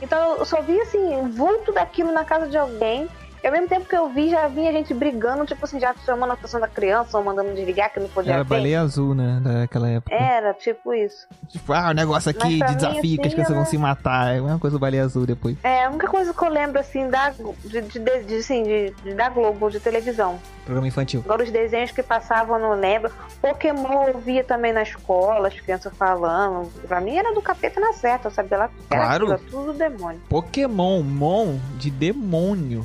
Então 0.00 0.36
eu 0.36 0.44
só 0.44 0.60
vi 0.62 0.80
assim, 0.80 1.28
vulto 1.30 1.72
daquilo 1.72 2.12
na 2.12 2.24
casa 2.24 2.48
de 2.48 2.56
alguém. 2.56 3.08
E 3.42 3.46
ao 3.46 3.52
mesmo 3.52 3.68
tempo 3.68 3.86
que 3.88 3.96
eu 3.96 4.08
vi, 4.08 4.30
já 4.30 4.48
vinha 4.48 4.72
gente 4.72 4.92
brigando, 4.92 5.46
tipo 5.46 5.64
assim, 5.64 5.78
já 5.78 5.94
chamando 6.04 6.30
a 6.30 6.34
atenção 6.34 6.58
da 6.60 6.66
criança 6.68 7.16
ou 7.18 7.24
mandando 7.24 7.54
desligar 7.54 7.92
que 7.92 8.00
não 8.00 8.08
podia 8.08 8.32
Era 8.34 8.42
ver. 8.42 8.48
baleia 8.48 8.80
azul, 8.80 9.14
né? 9.14 9.40
Daquela 9.42 9.88
época. 9.88 10.14
Era, 10.14 10.52
tipo 10.54 10.92
isso. 10.92 11.26
Tipo, 11.48 11.72
ah, 11.72 11.90
o 11.90 11.92
negócio 11.92 12.30
aqui 12.30 12.48
de 12.48 12.64
mim, 12.64 12.74
desafio 12.74 13.00
que 13.00 13.20
as 13.20 13.26
assim, 13.26 13.30
crianças 13.30 13.48
vão 13.54 13.62
era- 13.62 13.70
se 13.70 13.78
matar. 13.78 14.36
É 14.36 14.40
uma 14.40 14.58
coisa 14.58 14.76
do 14.76 14.80
baleia 14.80 15.04
azul 15.04 15.24
depois. 15.26 15.56
É, 15.62 15.84
a 15.84 15.90
única 15.90 16.08
coisa 16.08 16.34
que 16.34 16.44
eu 16.44 16.48
lembro, 16.50 16.78
assim, 16.80 17.08
da, 17.08 17.30
de, 17.30 17.80
de, 17.82 17.98
de, 18.24 18.34
assim, 18.36 18.62
de, 18.64 18.90
de- 19.04 19.14
da 19.14 19.28
Globo, 19.28 19.70
de 19.70 19.78
televisão. 19.80 20.38
Programa 20.64 20.88
infantil. 20.88 21.22
Agora 21.24 21.42
os 21.44 21.50
desenhos 21.50 21.90
que 21.92 22.02
passavam, 22.02 22.56
eu 22.56 22.62
não 22.62 22.74
lembro. 22.80 23.10
Pokémon 23.40 24.08
eu 24.08 24.18
via 24.18 24.44
também 24.44 24.72
na 24.72 24.82
escola, 24.82 25.48
as 25.48 25.58
crianças 25.60 25.92
falando. 25.96 26.70
Pra 26.86 27.00
mim 27.00 27.16
era 27.16 27.32
do 27.32 27.40
capeta 27.40 27.80
na 27.80 27.92
certa, 27.94 28.28
eu 28.28 28.32
sabia 28.32 28.58
lá 28.58 28.70
era 28.90 29.00
Claro. 29.06 29.32
aquilo, 29.32 29.50
tudo 29.50 29.72
demônio. 29.72 30.20
Pokémon, 30.28 31.02
Mon 31.02 31.58
de 31.78 31.90
demônio. 31.90 32.84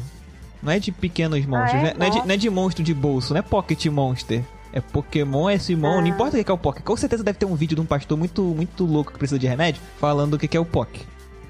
Não 0.63 0.71
é 0.71 0.79
de 0.79 0.91
pequenos 0.91 1.45
monstros, 1.45 1.73
Ah, 1.75 1.77
é? 1.77 1.83
né? 1.83 1.93
não, 1.97 2.05
é 2.05 2.09
de, 2.09 2.17
não 2.19 2.31
é 2.33 2.37
de 2.37 2.49
monstro 2.49 2.83
de 2.83 2.93
bolso, 2.93 3.33
não 3.33 3.39
é 3.39 3.41
Pocket 3.41 3.85
Monster. 3.87 4.41
É 4.71 4.81
Pokémon, 4.81 5.47
é 5.49 5.59
Simon, 5.59 5.97
não 5.97 6.05
Ah. 6.05 6.07
importa 6.07 6.35
o 6.39 6.43
que 6.43 6.49
é 6.49 6.53
o 6.53 6.57
Poké. 6.57 6.81
Com 6.81 6.97
certeza 6.97 7.23
deve 7.23 7.37
ter 7.37 7.45
um 7.45 7.53
vídeo 7.53 7.75
de 7.75 7.81
um 7.81 7.85
pastor 7.85 8.17
muito, 8.17 8.41
muito 8.41 8.85
louco 8.85 9.11
que 9.11 9.19
precisa 9.19 9.37
de 9.37 9.45
remédio 9.45 9.79
falando 9.99 10.33
o 10.33 10.39
que 10.39 10.57
é 10.57 10.59
o 10.59 10.65
Poké. 10.65 11.01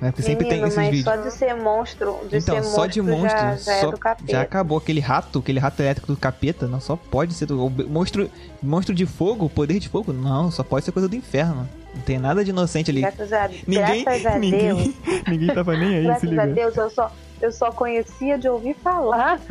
Né? 0.01 0.11
Porque 0.11 0.23
sempre 0.23 0.43
tem 0.43 0.61
Menino, 0.61 0.67
esses 0.67 0.75
mas 0.77 0.89
vídeos. 0.89 1.05
só 1.05 1.15
de 1.15 1.31
ser 1.31 1.53
monstro, 1.55 2.17
de 2.29 2.37
Então, 2.39 2.55
ser 2.55 2.63
só 2.63 2.69
monstro, 2.81 2.89
de 2.91 3.01
monstro, 3.01 3.29
já, 3.39 3.55
já 3.55 3.71
é 3.75 3.81
só- 3.81 3.91
capeta. 3.93 4.31
já 4.33 4.41
acabou 4.41 4.77
aquele 4.77 4.99
rato, 4.99 5.39
aquele 5.39 5.59
rato 5.59 5.79
elétrico 5.81 6.07
do 6.11 6.17
capeta, 6.17 6.67
não 6.67 6.81
só 6.81 6.97
pode 6.97 7.33
ser 7.33 7.45
do 7.45 7.65
o 7.65 7.69
monstro, 7.69 8.29
monstro 8.61 8.93
de 8.93 9.05
fogo, 9.05 9.47
poder 9.49 9.79
de 9.79 9.87
fogo, 9.87 10.11
não, 10.11 10.51
só 10.51 10.61
pode 10.61 10.83
ser 10.83 10.91
coisa 10.91 11.07
do 11.07 11.15
inferno. 11.15 11.69
Não 11.95 12.01
tem 12.01 12.19
nada 12.19 12.43
de 12.43 12.49
inocente 12.49 12.91
ali. 12.91 12.99
Graças 12.99 13.31
a, 13.31 13.47
Ninguém, 13.65 14.03
graças 14.03 14.25
a 14.25 14.29
Deus. 14.37 14.41
ninguém, 14.41 14.95
ninguém 15.29 15.47
tava 15.55 15.77
nem 15.77 15.87
aí, 15.95 16.01
se 16.01 16.03
Graças 16.07 16.27
a 16.39 16.45
liga. 16.45 16.47
Deus, 16.47 16.75
eu 16.75 16.89
só, 16.89 17.09
eu 17.43 17.51
só 17.51 17.71
conhecia 17.71 18.37
de 18.37 18.47
ouvir 18.47 18.73
falar. 18.75 19.39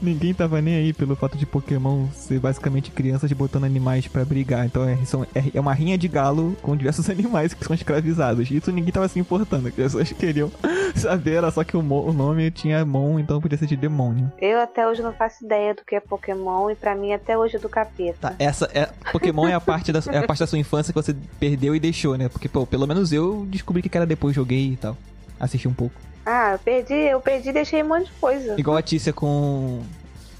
Ninguém 0.00 0.34
tava 0.34 0.60
nem 0.60 0.74
aí 0.74 0.92
pelo 0.92 1.14
fato 1.14 1.38
de 1.38 1.46
Pokémon 1.46 2.08
ser 2.12 2.40
basicamente 2.40 2.90
crianças 2.90 3.30
botando 3.32 3.62
animais 3.62 4.08
pra 4.08 4.24
brigar. 4.24 4.66
Então 4.66 4.82
é, 4.88 4.96
são- 5.04 5.22
é- 5.32 5.44
é 5.54 5.60
uma 5.60 5.72
rinha 5.72 5.96
de 5.96 6.08
galo 6.08 6.56
com 6.60 6.76
diversos 6.76 7.06
animais 7.10 7.54
que 7.54 7.64
são 7.64 7.72
escravizados. 7.72 8.50
Isso 8.50 8.72
ninguém 8.72 8.92
tava 8.92 9.06
se 9.06 9.20
importando. 9.20 9.68
As 9.68 9.74
pessoas 9.74 10.10
queriam 10.10 10.50
saber, 10.96 11.34
era 11.34 11.52
só 11.52 11.62
que 11.62 11.76
o, 11.76 11.82
mo- 11.82 12.04
o 12.04 12.12
nome 12.12 12.50
tinha 12.50 12.84
Mon, 12.84 13.16
então 13.20 13.40
podia 13.40 13.56
ser 13.56 13.66
de 13.66 13.76
demônio. 13.76 14.30
Eu 14.40 14.60
até 14.60 14.88
hoje 14.88 15.02
não 15.02 15.12
faço 15.12 15.44
ideia 15.44 15.72
do 15.72 15.84
que 15.84 15.94
é 15.94 16.00
Pokémon 16.00 16.68
e 16.70 16.74
pra 16.74 16.96
mim 16.96 17.12
até 17.12 17.38
hoje 17.38 17.54
é 17.56 17.60
do 17.60 17.68
capeta. 17.68 18.30
Tá, 18.30 18.34
essa 18.40 18.68
é. 18.74 18.86
Pokémon 19.12 19.46
é 19.46 19.54
a 19.54 19.60
parte 19.60 19.92
da, 19.92 20.00
é 20.10 20.18
a 20.18 20.26
parte 20.26 20.40
da 20.40 20.48
sua 20.48 20.58
infância 20.58 20.92
que 20.92 21.00
você 21.00 21.14
perdeu 21.38 21.76
e 21.76 21.80
deixou, 21.80 22.16
né? 22.18 22.28
Porque, 22.28 22.48
pô, 22.48 22.66
pelo 22.66 22.88
menos 22.88 23.12
eu 23.12 23.46
descobri 23.48 23.80
que 23.82 23.96
era 23.96 24.04
depois, 24.04 24.34
joguei 24.34 24.72
e 24.72 24.76
tal. 24.76 24.96
Assisti 25.38 25.68
um 25.68 25.72
pouco. 25.74 25.94
Ah, 26.24 26.52
eu 26.52 26.58
perdi, 26.58 26.94
eu 26.94 27.20
perdi 27.20 27.48
e 27.50 27.52
deixei 27.52 27.82
um 27.82 27.88
monte 27.88 28.06
de 28.06 28.12
coisa. 28.12 28.54
Igual 28.58 28.76
a 28.76 28.82
Tícia 28.82 29.12
com. 29.12 29.82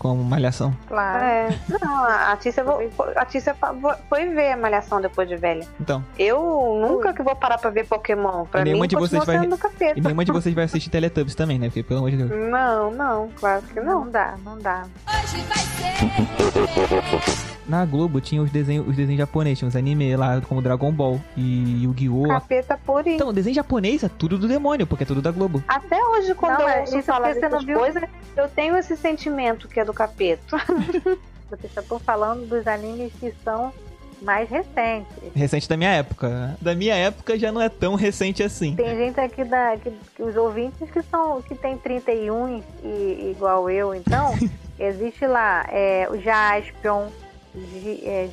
Com 0.02 0.16
Malhação. 0.16 0.76
Claro. 0.88 1.24
É, 1.24 1.48
não, 1.80 2.04
a 2.04 2.36
Tícia, 2.36 2.64
vo- 2.64 2.80
a 3.14 3.24
Tícia 3.24 3.54
foi 4.08 4.26
ver 4.26 4.52
a 4.52 4.56
Malhação 4.56 5.00
depois 5.00 5.28
de 5.28 5.36
velha. 5.36 5.64
Então, 5.80 6.04
Eu 6.18 6.40
nunca 6.80 7.12
que 7.14 7.22
vou 7.22 7.36
parar 7.36 7.56
pra 7.58 7.70
ver 7.70 7.86
Pokémon. 7.86 8.44
Pra 8.46 8.62
E 8.62 8.64
nenhuma 8.64 8.82
mim, 8.82 8.88
de 8.88 8.96
vocês 8.96 9.24
vai- 9.24 9.36
e 9.96 10.00
nenhuma 10.00 10.24
de 10.24 10.32
vocês 10.32 10.52
vai 10.54 10.64
assistir 10.64 10.90
Teletubbies 10.90 11.36
também, 11.36 11.56
né? 11.58 11.66
Porque, 11.68 11.84
pelo 11.84 12.00
amor 12.00 12.10
de 12.10 12.16
Deus. 12.16 12.30
Não, 12.50 12.90
não, 12.90 13.28
claro 13.38 13.62
que 13.62 13.78
não. 13.80 13.92
Não 14.04 14.10
dá, 14.10 14.34
não 14.44 14.58
dá. 14.58 14.82
Na 17.66 17.84
Globo 17.86 18.20
tinha 18.20 18.42
os 18.42 18.50
desenhos, 18.50 18.88
os 18.88 18.96
desenhos 18.96 19.18
japoneses, 19.20 19.58
tinha 19.60 19.68
os 19.68 19.76
anime 19.76 20.16
lá, 20.16 20.40
como 20.40 20.60
Dragon 20.60 20.90
Ball 20.90 21.20
e 21.36 21.84
Yu-Gi-Oh! 21.84 22.26
Capeta 22.28 22.76
purinho. 22.84 23.14
Então, 23.16 23.32
desenho 23.32 23.54
japonês 23.54 24.02
é 24.02 24.08
tudo 24.08 24.36
do 24.36 24.48
demônio, 24.48 24.86
porque 24.86 25.04
é 25.04 25.06
tudo 25.06 25.22
da 25.22 25.30
Globo. 25.30 25.62
Até 25.68 25.96
hoje, 26.04 26.34
quando 26.34 26.54
Não, 26.58 26.62
eu 26.62 26.68
é 26.68 26.80
ouço 26.80 26.98
isso 26.98 27.06
falar 27.06 27.32
dessas 27.34 27.64
coisas, 27.64 28.02
eu 28.36 28.48
tenho 28.48 28.76
esse 28.76 28.96
sentimento 28.96 29.68
que 29.68 29.78
é 29.78 29.84
do 29.84 29.91
capeta. 29.92 30.57
Vocês 31.50 31.72
só 31.72 31.81
estão 31.81 31.98
falando 31.98 32.48
dos 32.48 32.66
animes 32.66 33.12
que 33.20 33.33
são 33.44 33.72
mais 34.22 34.48
recentes. 34.48 35.12
Recente 35.35 35.68
da 35.68 35.76
minha 35.76 35.90
época. 35.90 36.28
né? 36.28 36.57
Da 36.61 36.74
minha 36.74 36.94
época 36.94 37.38
já 37.38 37.52
não 37.52 37.61
é 37.61 37.68
tão 37.68 37.94
recente 37.94 38.42
assim. 38.42 38.74
Tem 38.74 38.96
gente 38.96 39.20
aqui 39.20 39.44
da 39.44 39.76
que, 39.76 39.92
que 40.14 40.22
os 40.22 40.37
ouvintes 40.37 40.90
que 40.90 41.02
são 41.02 41.42
que 41.42 41.55
tem 41.55 41.76
31 41.76 42.62
e, 42.83 43.31
igual 43.37 43.68
eu, 43.68 43.94
então 43.94 44.35
existe 44.78 45.26
lá 45.26 45.66
é, 45.68 46.09
o 46.11 46.20
Jaspion, 46.20 47.09
Gi- 47.54 48.02
é. 48.06 48.30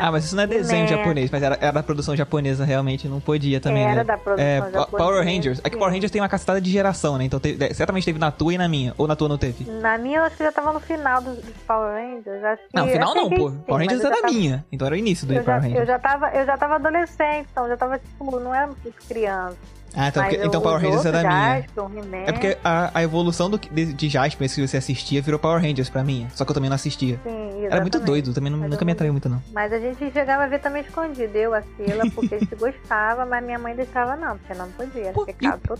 Ah, 0.00 0.10
mas 0.10 0.24
isso 0.24 0.34
não 0.34 0.42
é 0.42 0.46
desenho 0.46 0.88
japonês, 0.88 1.30
mas 1.30 1.42
era, 1.42 1.56
era 1.60 1.72
da 1.72 1.82
produção 1.82 2.16
japonesa, 2.16 2.64
realmente, 2.64 3.06
não 3.06 3.20
podia 3.20 3.60
também, 3.60 3.84
Era 3.84 3.94
né? 3.96 4.04
da 4.04 4.18
produção 4.18 4.44
É, 4.46 4.56
japonesa. 4.58 4.86
Power 4.90 5.24
Rangers. 5.24 5.60
É 5.62 5.70
que 5.70 5.76
Power 5.76 5.92
Rangers 5.92 6.10
tem 6.10 6.20
uma 6.20 6.28
cacetada 6.28 6.60
de 6.60 6.70
geração, 6.70 7.16
né? 7.18 7.24
Então 7.24 7.38
teve- 7.38 7.72
certamente 7.74 8.04
teve 8.04 8.18
na 8.18 8.30
tua 8.32 8.54
e 8.54 8.58
na 8.58 8.68
minha. 8.68 8.94
Ou 8.98 9.06
na 9.06 9.14
tua 9.14 9.28
não 9.28 9.38
teve? 9.38 9.70
Na 9.70 9.96
minha, 9.96 10.18
eu 10.18 10.22
acho 10.24 10.36
que 10.36 10.42
já 10.42 10.50
tava 10.52 10.72
no 10.72 10.80
final 10.80 11.22
dos, 11.22 11.36
dos 11.36 11.54
Power 11.66 11.92
Rangers. 11.94 12.42
Acho 12.44 12.62
que, 12.62 12.76
Não, 12.76 12.88
final 12.88 13.12
acho 13.12 13.16
não, 13.20 13.30
pô. 13.30 13.50
sim, 13.50 13.58
Power 13.66 13.80
Rangers 13.82 14.00
é 14.02 14.06
eu 14.06 14.10
da 14.10 14.16
tava- 14.20 14.32
minha. 14.32 14.64
Então 14.72 14.86
era 14.86 14.94
o 14.94 14.98
início 14.98 15.26
do 15.26 15.34
Eu 15.34 15.36
já, 15.36 15.44
Power 15.44 15.58
eu, 15.58 15.68
Rangers. 15.70 15.86
já 15.86 15.98
tava, 15.98 16.28
eu 16.30 16.46
já 16.46 16.56
tava 16.58 16.74
adolescente, 16.76 17.48
então 17.52 17.68
já 17.68 17.76
tava, 17.76 17.98
tipo, 17.98 18.40
não 18.40 18.54
era 18.54 18.66
muito 18.66 18.92
criança. 19.08 19.56
Ah, 19.94 20.08
então, 20.08 20.22
porque- 20.22 20.36
então 20.44 20.60
Power 20.60 20.80
Rangers 20.80 21.04
é 21.06 21.12
da 21.12 21.20
minha. 21.22 21.60
Jaspion, 21.60 21.90
He-Man, 21.96 22.16
É 22.26 22.32
porque 22.32 22.56
a, 22.64 22.90
a 22.98 23.02
evolução 23.02 23.50
do, 23.50 23.58
de, 23.58 23.92
de 23.92 24.08
Jasper, 24.08 24.46
esse 24.46 24.60
que 24.60 24.66
você 24.66 24.76
assistia, 24.78 25.20
virou 25.20 25.38
Power 25.38 25.60
Rangers 25.60 25.88
pra 25.90 26.02
mim. 26.02 26.26
Só 26.34 26.44
que 26.44 26.50
eu 26.50 26.54
também 26.54 26.70
não 26.70 26.74
assistia. 26.76 27.20
Sim, 27.22 27.30
Era 27.66 27.80
muito 27.82 27.96
exatamente. 27.96 28.04
doido, 28.04 28.32
também 28.34 28.50
não- 28.50 28.58
Mas 28.58 28.70
nunca 28.70 28.84
me 28.84 28.92
atraiu 28.92 29.12
muito, 29.12 29.28
não. 29.28 29.42
Mas 29.52 29.72
a 29.72 29.78
gente 29.78 30.10
chegava 30.12 30.44
a 30.44 30.46
ver 30.46 30.60
também 30.60 30.82
escondido, 30.82 31.36
eu, 31.36 31.54
a 31.54 31.62
Sila, 31.62 32.04
porque 32.14 32.34
a 32.34 32.38
gente 32.38 32.54
gostava, 32.56 33.26
mas 33.26 33.44
minha 33.44 33.58
mãe 33.58 33.74
deixava 33.74 34.16
não, 34.16 34.36
porque 34.38 34.54
não 34.54 34.68
podia, 34.70 35.12
Pô, 35.12 35.26
e- 35.28 35.30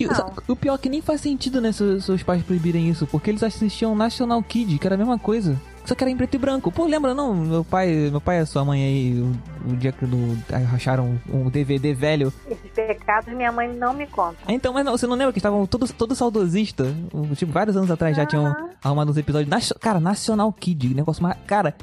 e- 0.01 0.07
total. 0.09 0.35
o 0.49 0.57
pior 0.57 0.75
é 0.75 0.79
que 0.79 0.89
nem 0.89 1.01
faz 1.01 1.21
sentido, 1.21 1.61
né, 1.61 1.73
seus, 1.73 2.05
seus 2.05 2.23
pais 2.23 2.43
proibirem 2.43 2.89
isso, 2.89 3.07
porque 3.07 3.31
eles 3.31 3.43
assistiam 3.43 3.95
National 3.95 4.43
Kid, 4.43 4.79
que 4.79 4.87
era 4.87 4.95
a 4.95 4.99
mesma 4.99 5.19
coisa. 5.19 5.57
Só 5.85 5.95
que 5.95 6.05
era 6.05 6.11
em 6.11 6.17
preto 6.17 6.35
e 6.35 6.39
branco. 6.39 6.71
Pô, 6.71 6.87
lembra 6.87 7.15
não? 7.15 7.35
Meu 7.35 7.65
pai, 7.65 8.09
meu 8.11 8.21
pai 8.21 8.41
e 8.41 8.47
sua 8.47 8.65
mãe 8.65 8.83
aí, 8.83 9.21
o, 9.21 9.71
o 9.73 9.77
dia 9.77 9.91
que 9.93 10.07
do, 10.07 10.39
racharam 10.71 11.19
um 11.29 11.51
DVD 11.51 11.93
velho. 11.93 12.33
Esses 12.49 12.71
pecados 12.71 13.33
minha 13.35 13.51
mãe 13.51 13.69
não 13.73 13.93
me 13.93 14.07
conta. 14.07 14.39
Então, 14.49 14.73
mas 14.73 14.85
não, 14.85 14.97
você 14.97 15.07
não 15.07 15.17
lembra 15.17 15.33
que 15.33 15.39
estavam 15.39 15.67
todos 15.67 15.91
todo 15.91 16.15
saudosista? 16.15 16.85
Um, 17.13 17.33
Tipo, 17.35 17.53
vários 17.53 17.77
anos 17.77 17.91
atrás 17.91 18.17
já 18.17 18.25
tinham 18.25 18.55
arrumado 18.83 19.11
uns 19.11 19.17
episódios. 19.17 19.73
Cara, 19.81 19.99
National 19.99 20.53
Kid, 20.53 20.95
negócio 20.95 21.23
mais. 21.23 21.37
Cara, 21.47 21.75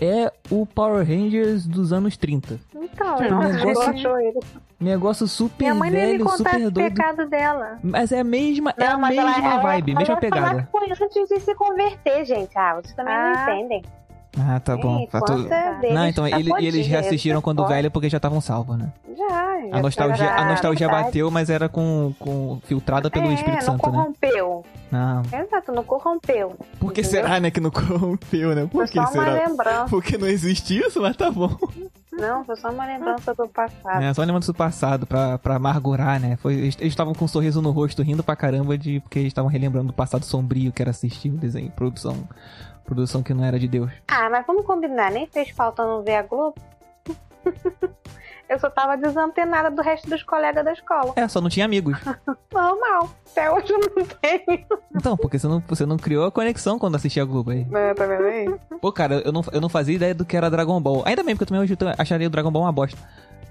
é 0.00 0.32
o 0.50 0.64
Power 0.66 1.06
Rangers 1.06 1.66
dos 1.66 1.92
anos 1.92 2.16
30. 2.16 2.58
Então, 2.74 3.16
eu 3.22 3.38
negócio- 3.38 3.90
achou 3.90 4.20
ele. 4.20 4.40
Negócio 4.80 5.26
super 5.26 5.64
minha 5.64 5.74
mãe 5.74 5.90
nem 5.90 6.00
me 6.00 6.06
velho, 6.12 6.24
contar 6.24 6.36
super 6.52 6.70
doido. 6.70 6.74
pecado 6.94 7.26
dela. 7.28 7.78
Mas 7.82 8.12
é 8.12 8.20
a 8.20 8.24
mesma, 8.24 8.72
é 8.78 8.86
a 8.86 8.96
mas 8.96 9.16
ela- 9.16 9.30
mesma 9.32 9.52
ela- 9.52 9.62
vibe, 9.62 9.90
ela 9.90 9.98
mesma 10.00 10.14
ia 10.14 10.20
pegada. 10.20 10.68
isso 10.90 11.04
antes 11.04 11.28
de 11.28 11.40
se 11.40 11.54
converter, 11.56 12.24
gente. 12.24 12.56
Ah, 12.56 12.74
vocês 12.74 12.94
também 12.94 13.12
Ah. 13.14 13.32
não 13.46 13.54
entendem. 13.54 13.82
Ah, 14.38 14.60
tá 14.60 14.76
bom. 14.76 15.00
Ei, 15.00 15.06
Tá 15.08 15.20
tudo- 15.20 15.52
é 15.52 15.92
Não, 15.92 16.06
então 16.06 16.28
tá 16.30 16.38
ele- 16.38 16.52
eles 16.64 16.86
reassistiram 16.86 17.36
eles 17.36 17.44
quando 17.44 17.56
podem. 17.62 17.76
velho 17.76 17.90
porque 17.90 18.08
já 18.08 18.18
estavam 18.18 18.40
salvos, 18.40 18.78
né? 18.78 18.92
Já, 19.16 19.26
já 19.26 19.76
A 19.76 19.82
nostalgia, 19.82 20.26
tá- 20.28 20.36
a 20.36 20.44
nostalgia 20.44 20.88
bateu, 20.88 21.28
mas 21.30 21.50
era 21.50 21.68
com, 21.68 22.14
com 22.20 22.60
filtrada 22.64 23.10
pelo 23.10 23.26
é, 23.30 23.34
Espírito 23.34 23.64
não 23.66 23.72
Santo, 23.72 23.90
né? 23.90 24.12
Não. 24.90 25.22
Exato, 25.22 25.72
não 25.72 25.84
corrompeu. 25.84 26.56
Por 26.80 26.92
que 26.92 27.00
Entendeu? 27.02 27.22
será, 27.22 27.40
né, 27.40 27.50
que 27.50 27.60
não 27.60 27.70
corrompeu, 27.70 28.54
né? 28.54 28.62
Por 28.62 28.78
Foi 28.78 28.86
que 28.86 28.94
só 28.94 29.00
uma 29.00 29.10
será? 29.10 29.32
lembrança. 29.48 29.86
Porque 29.90 30.16
não 30.16 30.26
existe 30.26 30.78
isso, 30.78 31.00
mas 31.00 31.16
tá 31.16 31.30
bom. 31.30 31.50
Não, 32.12 32.44
foi 32.44 32.56
só 32.56 32.70
uma 32.70 32.86
lembrança 32.86 33.34
do 33.34 33.46
passado. 33.48 34.02
É, 34.02 34.12
só 34.14 34.22
lembrando 34.22 34.46
do 34.46 34.54
passado, 34.54 35.06
pra, 35.06 35.38
pra 35.38 35.56
amargurar, 35.56 36.18
né? 36.18 36.36
Foi, 36.36 36.54
eles 36.54 36.76
eles 36.80 36.92
estavam 36.92 37.14
com 37.14 37.24
um 37.26 37.28
sorriso 37.28 37.60
no 37.62 37.70
rosto, 37.70 38.02
rindo 38.02 38.22
pra 38.24 38.34
caramba, 38.34 38.76
de, 38.78 38.98
porque 39.00 39.18
eles 39.18 39.28
estavam 39.30 39.50
relembrando 39.50 39.88
do 39.88 39.92
passado 39.92 40.24
sombrio 40.24 40.72
que 40.72 40.82
era 40.82 40.90
assistir 40.90 41.28
o 41.30 41.36
desenho, 41.36 41.70
produção, 41.70 42.28
produção 42.84 43.22
que 43.22 43.32
não 43.34 43.44
era 43.44 43.58
de 43.58 43.68
Deus. 43.68 43.90
Ah, 44.08 44.28
mas 44.30 44.44
vamos 44.46 44.64
combinar, 44.66 45.12
nem 45.12 45.26
fez 45.26 45.50
falta 45.50 45.86
não 45.86 46.02
ver 46.02 46.16
a 46.16 46.22
Globo. 46.22 46.56
Eu 48.48 48.58
só 48.58 48.70
tava 48.70 48.96
desantenada 48.96 49.70
do 49.70 49.82
resto 49.82 50.08
dos 50.08 50.22
colegas 50.22 50.64
da 50.64 50.72
escola. 50.72 51.12
É, 51.16 51.28
só 51.28 51.40
não 51.40 51.50
tinha 51.50 51.66
amigos. 51.66 51.98
Normal. 52.52 53.10
Até 53.30 53.50
hoje 53.50 53.70
eu 53.72 53.78
não 53.78 54.04
tenho. 54.06 54.66
Então, 54.96 55.16
porque 55.16 55.38
você 55.38 55.46
não, 55.46 55.62
você 55.68 55.84
não 55.86 55.96
criou 55.96 56.24
a 56.26 56.30
conexão 56.32 56.78
quando 56.78 56.94
assistia 56.94 57.22
a 57.22 57.26
Globo 57.26 57.50
aí. 57.50 57.66
É, 57.72 57.94
tá 57.94 58.06
vendo 58.06 58.24
aí? 58.24 58.54
Pô, 58.80 58.90
cara, 58.90 59.16
eu 59.24 59.32
não, 59.32 59.42
eu 59.52 59.60
não 59.60 59.68
fazia 59.68 59.94
ideia 59.96 60.14
do 60.14 60.24
que 60.24 60.36
era 60.36 60.50
Dragon 60.50 60.80
Ball. 60.80 61.02
Ainda 61.04 61.22
bem, 61.22 61.34
porque 61.34 61.44
eu 61.44 61.48
também 61.48 61.62
hoje 61.62 61.76
eu 61.78 61.88
acharia 61.98 62.26
o 62.26 62.30
Dragon 62.30 62.50
Ball 62.50 62.62
uma 62.62 62.72
bosta. 62.72 62.98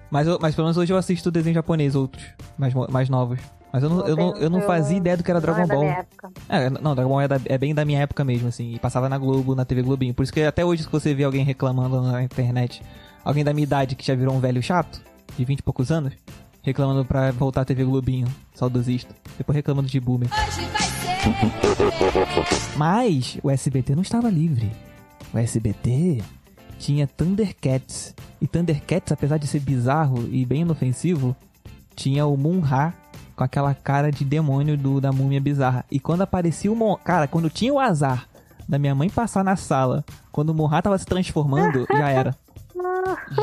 Mas, 0.09 0.25
eu- 0.25 0.39
mas 0.41 0.55
pelo 0.55 0.65
menos 0.65 0.77
hoje 0.77 0.91
eu 0.93 0.97
assisto 0.97 1.29
desenho 1.29 1.53
japonês, 1.53 1.93
outros, 1.95 2.25
mais, 2.57 2.73
mais 2.89 3.09
novos. 3.09 3.39
Mas 3.71 3.83
eu 3.83 3.89
não, 3.89 4.07
eu 4.07 4.15
não, 4.15 4.37
eu 4.37 4.49
não 4.49 4.61
fazia 4.61 4.97
ideia 4.97 5.17
do 5.17 5.23
que 5.23 5.29
era 5.29 5.41
Dragon 5.41 5.57
não 5.59 5.63
é 5.65 5.67
da 5.67 5.73
Ball. 5.75 5.83
minha 5.83 5.97
época. 5.99 6.31
É, 6.49 6.69
não, 6.69 6.95
Dragon 6.95 7.09
Ball 7.09 7.21
é, 7.21 7.27
da- 7.27 7.39
é 7.45 7.57
bem 7.57 7.75
da 7.75 7.83
minha 7.85 7.99
época 8.01 8.23
mesmo, 8.23 8.47
assim. 8.47 8.73
E 8.73 8.79
passava 8.79 9.07
na 9.09 9.17
Globo, 9.17 9.53
na 9.53 9.65
TV 9.65 9.81
Globinho. 9.83 10.13
Por 10.13 10.23
isso 10.23 10.31
que 10.33 10.41
até 10.41 10.63
hoje, 10.65 10.83
se 10.83 10.89
você 10.89 11.13
vê 11.13 11.23
alguém 11.25 11.43
reclamando 11.43 12.01
na 12.01 12.23
internet, 12.23 12.81
alguém 13.27 13.43
da 13.43 13.53
minha 13.53 13.63
idade 13.63 13.95
que 13.95 14.05
já 14.05 14.15
virou 14.15 14.33
um 14.33 14.39
velho 14.39 14.63
chato, 14.63 15.01
de 15.37 15.43
20 15.43 15.59
e 15.59 15.63
poucos 15.63 15.91
anos, 15.91 16.13
reclamando 16.61 17.03
pra 17.03 17.29
voltar 17.31 17.61
à 17.61 17.65
TV 17.65 17.83
Globinho, 17.83 18.27
saudosista. 18.53 19.13
Depois 19.37 19.53
reclamando 19.53 19.89
de 19.89 19.99
boomer. 19.99 20.29
Mas 22.77 23.37
o 23.43 23.51
SBT 23.51 23.95
não 23.95 24.01
estava 24.01 24.29
livre. 24.29 24.71
O 25.33 25.37
SBT 25.37 26.23
tinha 26.79 27.05
Thundercats. 27.05 28.15
E 28.39 28.47
Thundercats, 28.47 29.11
apesar 29.11 29.37
de 29.37 29.45
ser 29.45 29.59
bizarro 29.59 30.25
e 30.31 30.45
bem 30.45 30.61
inofensivo, 30.61 31.35
tinha 31.97 32.25
o 32.25 32.37
Moon-Ha 32.37 32.93
com 33.35 33.43
aquela 33.43 33.73
cara 33.73 34.09
de 34.09 34.23
demônio 34.23 34.77
do, 34.77 35.01
da 35.01 35.11
múmia 35.11 35.41
bizarra. 35.41 35.83
E 35.91 35.99
quando 35.99 36.21
aparecia 36.21 36.71
o 36.71 36.75
Mon... 36.77 36.95
Cara, 36.95 37.27
quando 37.27 37.49
tinha 37.49 37.73
o 37.73 37.79
azar 37.79 38.25
da 38.69 38.79
minha 38.79 38.95
mãe 38.95 39.09
passar 39.09 39.43
na 39.43 39.57
sala, 39.57 40.05
quando 40.31 40.51
o 40.51 40.53
Moon-Ha 40.53 40.81
tava 40.81 40.97
se 40.97 41.05
transformando, 41.05 41.85
já 41.91 42.09
era. 42.09 42.46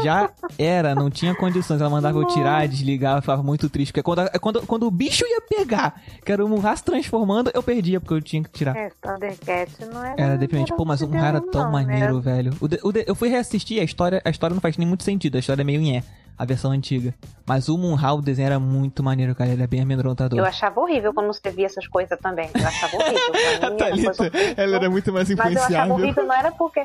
Já 0.02 0.30
era, 0.58 0.94
não 0.94 1.08
tinha 1.10 1.34
condições. 1.34 1.80
Ela 1.80 1.90
mandava 1.90 2.18
eu 2.18 2.26
tirar, 2.26 2.66
desligar, 2.68 3.16
eu 3.18 3.20
ficava 3.22 3.42
muito 3.42 3.68
triste. 3.68 3.92
Porque 3.92 4.02
quando, 4.02 4.20
é 4.22 4.38
quando, 4.38 4.66
quando 4.66 4.86
o 4.86 4.90
bicho 4.90 5.24
ia 5.26 5.40
pegar, 5.40 6.00
que 6.24 6.30
era 6.32 6.44
o 6.44 6.48
Moon-Ha 6.48 6.76
se 6.76 6.84
transformando, 6.84 7.50
eu 7.54 7.62
perdia, 7.62 8.00
porque 8.00 8.14
eu 8.14 8.20
tinha 8.22 8.42
que 8.42 8.50
tirar. 8.50 8.76
É, 8.76 8.90
Thundercat 9.00 9.70
não 9.92 10.04
era. 10.04 10.14
Era 10.22 10.36
deprimente. 10.38 10.70
não 10.70 10.76
Pô, 10.76 10.84
mas 10.84 11.00
o 11.00 11.06
de 11.06 11.12
Moon-Ha 11.12 11.26
era 11.28 11.40
tão 11.40 11.64
não, 11.64 11.72
maneiro, 11.72 12.16
né? 12.16 12.20
velho. 12.22 12.52
O 12.60 12.68
de- 12.68 12.80
o 12.82 12.92
de- 12.92 13.04
eu 13.06 13.14
fui 13.14 13.28
reassistir, 13.28 13.80
a 13.80 13.84
história, 13.84 14.20
a 14.24 14.30
história 14.30 14.54
não 14.54 14.60
faz 14.60 14.76
nem 14.76 14.86
muito 14.86 15.04
sentido. 15.04 15.36
A 15.36 15.38
história 15.40 15.62
é 15.62 15.64
meio 15.64 15.80
nhé, 15.80 16.02
a 16.36 16.44
versão 16.44 16.70
antiga. 16.70 17.14
Mas 17.46 17.68
o 17.68 17.78
Moon-Ha, 17.78 18.12
o 18.14 18.20
desenho 18.22 18.46
era 18.46 18.58
muito 18.60 19.02
maneiro, 19.02 19.34
cara. 19.34 19.50
Ele 19.50 19.62
é 19.62 19.66
bem 19.66 19.80
amedrontador. 19.82 20.38
Eu 20.38 20.44
achava 20.44 20.80
horrível 20.80 21.12
quando 21.14 21.28
você 21.28 21.50
via 21.50 21.66
essas 21.66 21.86
coisas 21.86 22.18
também. 22.20 22.50
Eu 22.54 22.66
achava 22.66 22.96
horrível. 22.96 23.20
Pra 23.60 23.70
mim, 23.70 23.76
era 23.80 23.90
coisa 23.90 24.76
horrível. 24.76 24.90
muito 24.90 25.12
mais 25.12 25.28
Mas 25.30 25.54
eu 25.56 25.62
achava 25.62 25.92
horrível 25.94 26.24
não 26.26 26.34
era 26.34 26.50
porque. 26.52 26.84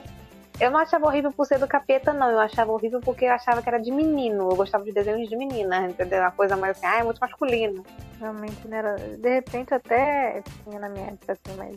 Eu 0.60 0.70
não 0.72 0.80
achava 0.80 1.06
horrível 1.08 1.32
por 1.32 1.46
ser 1.46 1.58
do 1.58 1.68
capeta, 1.68 2.12
não. 2.12 2.30
Eu 2.30 2.40
achava 2.40 2.72
horrível 2.72 3.00
porque 3.00 3.26
eu 3.26 3.32
achava 3.32 3.62
que 3.62 3.70
era 3.70 3.80
de 3.80 3.92
menino. 3.92 4.50
Eu 4.50 4.56
gostava 4.58 4.84
de 4.84 4.92
desenhos 4.92 5.30
de 5.30 5.38
menina, 5.38 5.88
entendeu? 5.88 6.20
Uma 6.20 6.32
coisa 6.32 6.58
mais 6.58 6.78
assim, 6.78 6.86
ah, 6.86 7.00
é 7.00 7.04
muito 7.04 7.20
masculino. 7.20 7.86
Realmente 8.20 8.68
não 8.68 8.78
era. 8.78 8.96
De 8.98 9.30
repente 9.36 9.74
até 9.74 10.44
tinha 10.66 10.80
na 10.80 10.90
minha 10.90 11.08
época 11.08 11.32
assim, 11.34 11.58
mas 11.58 11.76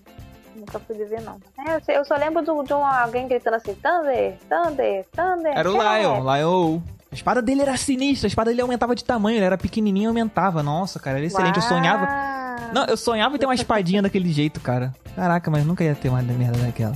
nunca 0.57 0.81
pude 0.81 1.05
ver 1.05 1.21
não. 1.23 1.39
É, 1.65 1.77
eu, 1.77 1.85
sei- 1.85 1.97
eu 1.97 2.05
só 2.05 2.17
lembro 2.17 2.43
do- 2.43 2.63
de 2.65 2.75
um, 2.75 2.85
alguém 2.85 3.29
gritando 3.29 3.55
assim, 3.55 3.75
Thunder, 3.75 4.35
Thunder, 4.49 5.07
Thunder. 5.15 5.53
Era 5.57 5.71
o 5.71 5.81
é. 5.81 6.01
Lion, 6.03 6.21
Lion. 6.37 6.81
A 7.11 7.15
espada 7.15 7.41
dele 7.41 7.63
era 7.63 7.77
sinistra, 7.77 8.27
a 8.27 8.29
espada 8.29 8.51
dele 8.51 8.63
aumentava 8.63 8.95
de 8.97 9.05
tamanho, 9.05 9.37
ele 9.37 9.45
era 9.45 9.57
pequenininho 9.59 10.07
e 10.07 10.09
aumentava. 10.09 10.61
Nossa, 10.63 10.99
cara, 10.99 11.19
era 11.19 11.27
excelente. 11.27 11.57
Eu 11.57 11.63
sonhava. 11.63 12.07
Uau! 12.07 12.71
Não, 12.75 12.85
eu 12.87 12.97
sonhava 12.97 13.37
em 13.37 13.39
ter 13.39 13.47
uma 13.47 13.55
espadinha 13.55 14.03
daquele 14.03 14.33
jeito, 14.33 14.61
cara. 14.61 14.93
Caraca, 15.15 15.51
mas 15.51 15.65
nunca 15.65 15.85
ia 15.85 15.95
ter 15.95 16.09
uma 16.09 16.23
merda 16.23 16.59
daquela. 16.59 16.93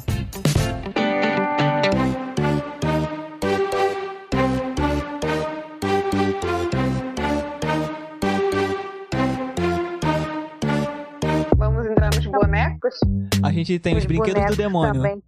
Gente 13.56 13.78
tem 13.78 13.96
os, 13.96 14.04
brinquedos 14.04 14.46
do 14.46 14.56
demônio, 14.56 14.94
Também. 14.94 15.22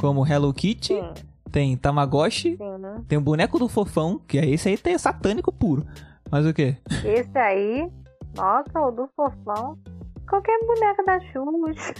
como 0.00 0.26
Hello 0.26 0.52
Kitty, 0.52 0.94
Sim, 0.94 1.12
tem 1.50 1.76
Tamagotchi, 1.76 2.56
sim, 2.56 2.78
né? 2.78 3.02
tem 3.08 3.18
o 3.18 3.20
boneco 3.20 3.58
do 3.58 3.68
fofão, 3.68 4.20
que 4.26 4.38
é 4.38 4.48
esse 4.48 4.68
aí 4.68 4.76
tem 4.76 4.96
satânico 4.96 5.52
puro. 5.52 5.86
Mas 6.30 6.46
o 6.46 6.54
quê? 6.54 6.76
Esse 7.04 7.36
aí, 7.38 7.88
nossa, 8.36 8.80
o 8.80 8.90
do 8.90 9.08
fofão. 9.16 9.76
Qualquer 10.28 10.58
boneca 10.64 11.02
da 11.04 11.20
Xuxa. 11.20 11.94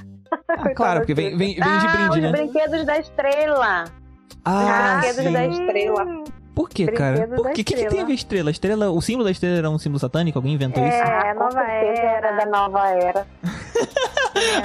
Ah, 0.49 0.71
claro, 0.75 1.01
porque 1.01 1.15
vem, 1.15 1.37
vem, 1.37 1.55
vem 1.55 1.55
de 1.55 1.63
ah, 1.63 1.97
brinde, 1.97 2.11
os 2.11 2.23
né? 2.23 2.31
brinquedos 2.31 2.87
da 2.87 2.99
estrela. 2.99 3.85
Ah, 4.45 5.01
brinquedos 5.01 5.25
sim. 5.25 5.33
da 5.33 5.47
estrela. 5.47 6.25
Por 6.55 6.69
que, 6.69 6.87
cara? 6.89 7.27
Por 7.29 7.51
que, 7.53 7.65
que 7.65 7.73
estrela. 7.75 7.91
tem 7.95 8.01
a 8.03 8.05
ver 8.07 8.13
estrela? 8.15 8.51
estrela? 8.51 8.91
O 8.91 9.01
símbolo 9.01 9.25
da 9.25 9.31
estrela 9.31 9.57
era 9.59 9.71
um 9.71 9.79
símbolo 9.79 9.99
satânico? 9.99 10.39
Alguém 10.39 10.55
inventou 10.55 10.85
isso? 10.87 10.97
É, 10.97 11.31
Ah, 11.31 11.35
nova 11.35 11.61
era. 11.63 12.33
da 12.37 12.47
nova 12.47 12.89
era. 12.91 13.27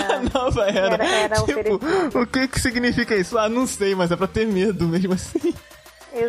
A 0.10 0.38
nova 0.40 0.64
era. 0.70 0.94
Era- 0.96 1.06
era 1.06 1.36
tipo, 1.44 1.80
o 2.20 2.28
que 2.28 2.48
que 2.48 2.60
significa 2.60 3.16
isso? 3.16 3.38
Ah, 3.38 3.50
não 3.50 3.66
sei, 3.68 3.96
mas 3.96 4.12
é 4.12 4.16
pra 4.16 4.28
ter 4.28 4.46
medo 4.48 4.88
mesmo 4.88 5.14
assim. 5.14 5.54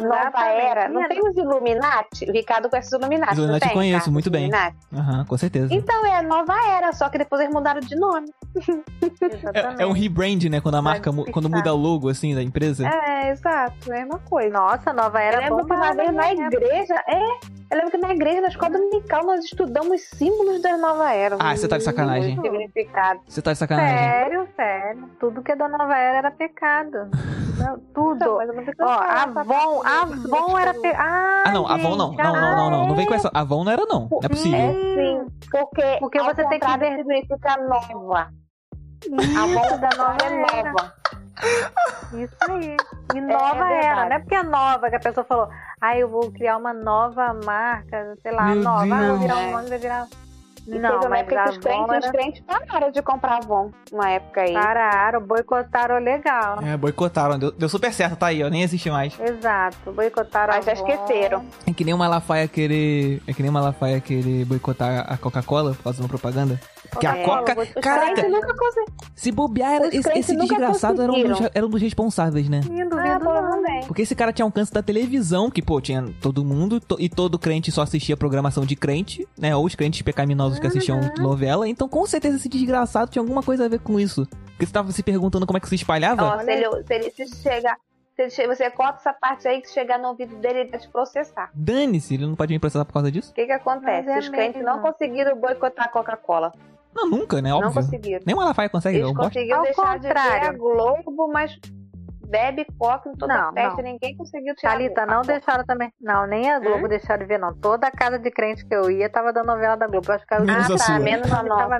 Nova 0.01 0.44
era. 0.46 0.88
Não 0.88 1.07
tem 1.09 1.20
os 1.20 1.37
Illuminati? 1.37 2.25
O 2.29 2.33
Ricardo 2.33 2.68
conhece 2.68 2.88
os 2.88 2.92
Illuminati, 3.01 3.33
Os 3.33 3.38
Illuminati 3.38 3.64
tem, 3.66 3.72
conheço, 3.75 3.94
Ricardo? 3.94 4.12
muito 4.12 4.31
bem. 4.31 4.42
Illuminati? 4.49 4.77
Aham, 4.94 5.25
com 5.25 5.37
certeza. 5.38 5.75
Então 5.75 6.07
é 6.07 6.18
a 6.18 6.22
nova 6.22 6.55
era, 6.68 6.92
só 6.92 7.09
que 7.09 7.18
depois 7.18 7.40
eles 7.42 7.53
mudaram 7.55 7.81
de 7.81 7.96
nome. 7.96 8.27
É, 9.55 9.83
é 9.83 9.87
um 9.87 9.92
rebrand, 9.92 10.42
né? 10.51 10.61
Quando 10.61 10.77
a 10.77 10.83
marca, 10.83 11.11
mu- 11.12 11.25
quando 11.31 11.49
muda 11.49 11.72
o 11.72 11.77
logo, 11.77 12.09
assim, 12.09 12.35
da 12.35 12.42
empresa. 12.42 12.87
É, 12.88 13.31
exato, 13.31 13.75
mesma 13.88 14.18
coisa. 14.20 14.51
Nossa, 14.51 14.92
nova 14.92 15.18
Eu 15.18 15.25
era 15.27 15.38
lembro 15.40 15.64
que 15.66 15.72
uma 15.72 15.92
vez 15.92 16.12
na 16.12 16.33
igreja, 16.33 16.94
é, 17.09 17.20
Eu 17.70 17.76
lembro 17.79 17.90
que 17.90 17.98
na 17.98 18.12
igreja, 18.12 18.40
na 18.42 18.48
escola 18.48 18.72
dominical, 18.79 19.24
nós 19.24 19.44
estudamos 19.44 20.00
símbolos 20.02 20.62
da 20.62 20.76
nova 20.76 21.12
era. 21.12 21.37
Ah, 21.40 21.57
você 21.57 21.66
tá 21.66 21.76
de 21.79 21.85
sacanagem. 21.85 22.37
Significado. 22.40 23.20
Você 23.26 23.42
tá 23.42 23.52
de 23.52 23.59
sacanagem. 23.59 23.98
Sério, 23.98 24.48
sério. 24.55 25.11
Tudo 25.18 25.42
que 25.42 25.50
é 25.52 25.57
da 25.57 25.68
nova 25.68 25.96
era 25.96 26.18
era 26.18 26.31
pecado. 26.31 27.11
Não, 27.59 27.79
tudo. 27.94 28.37
Mas 28.37 28.48
eu 28.48 28.55
não 28.55 28.64
Ó, 28.87 29.02
essa 29.02 29.40
Avon, 29.40 29.83
Avon 29.85 30.59
era 30.59 30.74
pecado. 30.74 31.00
Ah, 31.00 31.42
Ah, 31.46 31.50
não, 31.52 31.66
Avon 31.66 31.96
não. 31.96 32.12
Não, 32.12 32.33
não, 32.35 32.57
não, 32.57 32.70
não. 32.70 32.87
Não 32.88 32.94
vem 32.94 33.07
com 33.07 33.14
essa. 33.14 33.31
Avon 33.35 33.64
não 33.64 33.72
era, 33.72 33.85
não. 33.87 34.09
Não 34.11 34.20
é 34.22 34.26
É 34.26 34.29
possível. 34.29 34.74
sim, 34.94 35.26
porque, 35.50 35.96
Porque 35.98 36.22
você 36.22 36.44
tem 36.48 36.61
que 36.61 36.79
ver- 36.79 36.96
significa 36.98 37.57
nova. 37.68 38.29
Isso, 39.05 39.38
A 39.38 39.46
volta 39.46 39.79
da 39.79 39.88
nova 39.96 40.18
é 40.24 40.62
nova. 40.64 40.94
Isso 42.12 42.37
aí. 42.51 42.77
E 43.14 43.20
nova 43.20 43.55
verdade. 43.55 43.87
era. 43.87 44.05
Não 44.07 44.16
é 44.16 44.18
porque 44.18 44.35
é 44.35 44.42
nova 44.42 44.88
que 44.88 44.96
a 44.96 45.01
pessoa 45.01 45.25
falou, 45.25 45.49
ah, 45.81 45.99
eu 45.99 46.09
vou 46.09 46.31
criar 46.33 46.57
uma 46.57 46.72
nova 46.72 47.35
marca, 47.44 48.16
sei 48.22 48.33
lá, 48.33 48.46
Meu 48.46 48.62
nova. 48.62 48.83
Ah, 48.94 48.99
vou 48.99 49.07
Deus. 49.07 49.20
virar 49.20 49.37
um 49.37 49.51
nome, 49.53 49.68
vai 49.68 49.79
virar. 49.79 50.07
E 50.66 50.79
Não, 50.81 50.90
teve 50.94 51.07
uma 51.07 51.11
mas 51.11 51.20
época 51.20 51.42
que 51.44 51.51
os 51.51 51.59
crentes, 51.59 51.81
Avon 51.81 51.99
os 51.99 52.05
era... 52.05 52.12
crentes 52.12 52.42
pararam 52.44 52.90
de 52.90 53.03
comprar 53.03 53.37
Avon. 53.37 53.70
Uma 53.92 54.11
época 54.11 54.40
aí. 54.40 54.53
pararam, 54.53 55.20
boicotaram 55.20 55.99
legal. 56.01 56.59
É, 56.61 56.77
boicotaram. 56.77 57.38
Deu, 57.38 57.53
deu 57.53 57.68
super 57.68 57.92
certo, 57.92 58.16
tá 58.16 58.27
aí, 58.27 58.42
ó. 58.42 58.49
Nem 58.49 58.62
existe 58.62 58.90
mais. 58.90 59.16
Exato, 59.20 59.92
boicotaram 59.92 60.55
Mas 60.55 60.64
já 60.64 60.72
esqueceram. 60.72 61.46
É 61.66 61.72
que 61.72 61.85
nem 61.85 61.94
uma 61.94 62.07
Malafaia 62.07 62.49
querer. 62.49 63.22
É 63.29 63.33
que 63.33 63.42
nem 63.42 63.51
uma 63.51 63.61
Malafaia 63.61 64.01
querer 64.01 64.44
boicotar 64.44 65.07
a 65.09 65.16
Coca-Cola 65.16 65.72
fazendo 65.72 66.09
propaganda. 66.09 66.61
Porque 66.90 67.07
a 67.07 67.25
Coca-Cola, 67.25 67.66
Coca. 67.66 67.81
Caraca, 67.81 68.29
nunca 68.29 68.55
se 69.14 69.33
bobear, 69.33 69.72
era- 69.75 69.88
Os 69.88 69.94
esse, 69.94 70.37
desgraçado 70.37 71.03
era 71.03 71.12
um, 71.12 71.22
dos, 71.22 71.40
era 71.55 71.66
um 71.66 71.70
dos 71.70 71.81
responsáveis, 71.83 72.49
né? 72.49 72.61
Ah, 72.64 72.68
duvido 72.68 72.96
não. 72.96 73.18
provavelmente. 73.18 73.87
Porque 73.87 74.03
esse 74.03 74.14
cara 74.14 74.33
tinha 74.33 74.44
alcance 74.44 74.72
da 74.72 74.83
televisão, 74.83 75.51
que, 75.51 75.62
pô, 75.62 75.81
tinha 75.81 76.05
todo 76.20 76.44
mundo, 76.44 76.81
to- 76.81 76.96
e 76.99 77.09
todo 77.09 77.38
crente 77.38 77.70
só 77.72 77.83
assistia 77.83 78.16
programação 78.16 78.64
de 78.64 78.77
crente, 78.77 79.27
né? 79.38 79.55
Ou 79.57 79.64
os 79.64 79.75
crentes 79.75 80.03
pecaminosos 80.03 80.59
que 80.59 80.66
assistiam 80.66 81.01
novela. 81.18 81.68
Então, 81.68 81.88
com 81.88 82.05
certeza, 82.07 82.37
esse 82.37 82.49
desgraçado 82.49 83.11
tinha 83.11 83.22
alguma 83.22 83.42
coisa 83.42 83.64
a 83.64 83.68
ver 83.68 83.81
com 83.81 83.99
isso. 83.99 84.27
Porque 84.27 84.66
você 84.66 84.72
tava 84.72 84.90
se 84.92 85.03
perguntando 85.03 85.46
como 85.46 85.57
é 85.57 85.61
que 85.61 85.68
se 85.68 85.75
espalhava. 85.75 86.25
Ó, 86.25 86.38
se, 86.40 86.51
ele, 86.51 86.64
se, 86.85 86.94
ele, 86.94 87.11
se 87.11 87.37
chegar. 87.42 87.77
Se 88.14 88.22
ele 88.22 88.31
che- 88.31 88.46
você 88.46 88.70
corta 88.70 88.99
essa 89.01 89.12
parte 89.12 89.46
aí 89.46 89.61
que 89.61 89.68
chegar 89.70 89.99
no 89.99 90.09
ouvido 90.09 90.35
dele, 90.37 90.61
ele 90.61 90.70
vai 90.70 90.81
te 90.81 90.88
processar. 90.88 91.51
Dane-se, 91.55 92.14
ele 92.14 92.25
não 92.27 92.35
pode 92.35 92.51
me 92.55 92.59
processar 92.59 92.87
por 92.87 92.94
causa 92.94 93.12
disso? 93.12 93.31
O 93.31 93.35
que 93.35 93.44
que 93.44 93.53
acontece? 93.53 94.09
É 94.09 94.18
Os 94.18 94.29
crentes 94.31 94.62
mesmo. 94.62 94.70
não 94.75 94.81
conseguiram 94.81 95.37
boicotar 95.38 95.85
a 95.85 95.88
Coca-Cola. 95.88 96.51
Não, 96.96 97.09
nunca, 97.09 97.42
né? 97.42 97.50
Não 97.50 97.59
Óbvio. 97.59 97.74
conseguiram. 97.74 98.22
Nem 98.26 98.35
o 98.35 98.38
Malafaia 98.38 98.68
consegue, 98.68 98.98
Eles 98.98 99.11
eu 99.11 99.22
Ao 99.22 99.62
deixar 99.62 99.98
de 99.98 100.09
ver 100.09 100.16
a 100.16 100.22
contrário. 100.22 100.59
Globo, 100.59 101.28
mas 101.32 101.59
bebe 102.28 102.66
coca 102.78 103.09
em 103.09 103.12
toda 103.14 103.37
Não, 103.37 103.52
festa. 103.52 103.82
não. 103.82 103.92
Ninguém 103.92 104.16
conseguiu 104.16 104.54
tirar 104.56 104.72
Thalita, 104.72 105.02
a 105.02 105.06
não 105.06 105.22
deixaram 105.22 105.64
também. 105.64 105.92
Não, 106.00 106.26
nem 106.26 106.50
a 106.50 106.59
Globo 106.59 106.88
deixaram 106.88 107.22
de 107.22 107.26
ver, 107.28 107.38
não. 107.38 107.54
Toda 107.54 107.90
casa 107.90 108.18
de 108.18 108.30
crente 108.30 108.66
que 108.66 108.74
eu 108.74 108.90
ia 108.90 109.09
tava 109.09 109.32
dando 109.32 109.46
novela 109.46 109.76
da 109.76 109.87
Globo. 109.87 110.11
Eu 110.11 110.14
acho 110.14 110.26
que 110.26 110.35
a 110.35 110.40
Menos 110.40 110.70
a 110.70 110.74
ah, 110.74 110.78
sua. 110.78 110.94
tá, 110.94 110.98
Menos 110.98 111.32
a 111.32 111.42
nossa. 111.42 111.76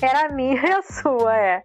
Era 0.00 0.26
a 0.26 0.28
minha 0.30 0.60
e 0.60 0.72
a 0.72 0.82
sua, 0.82 1.36
é. 1.36 1.62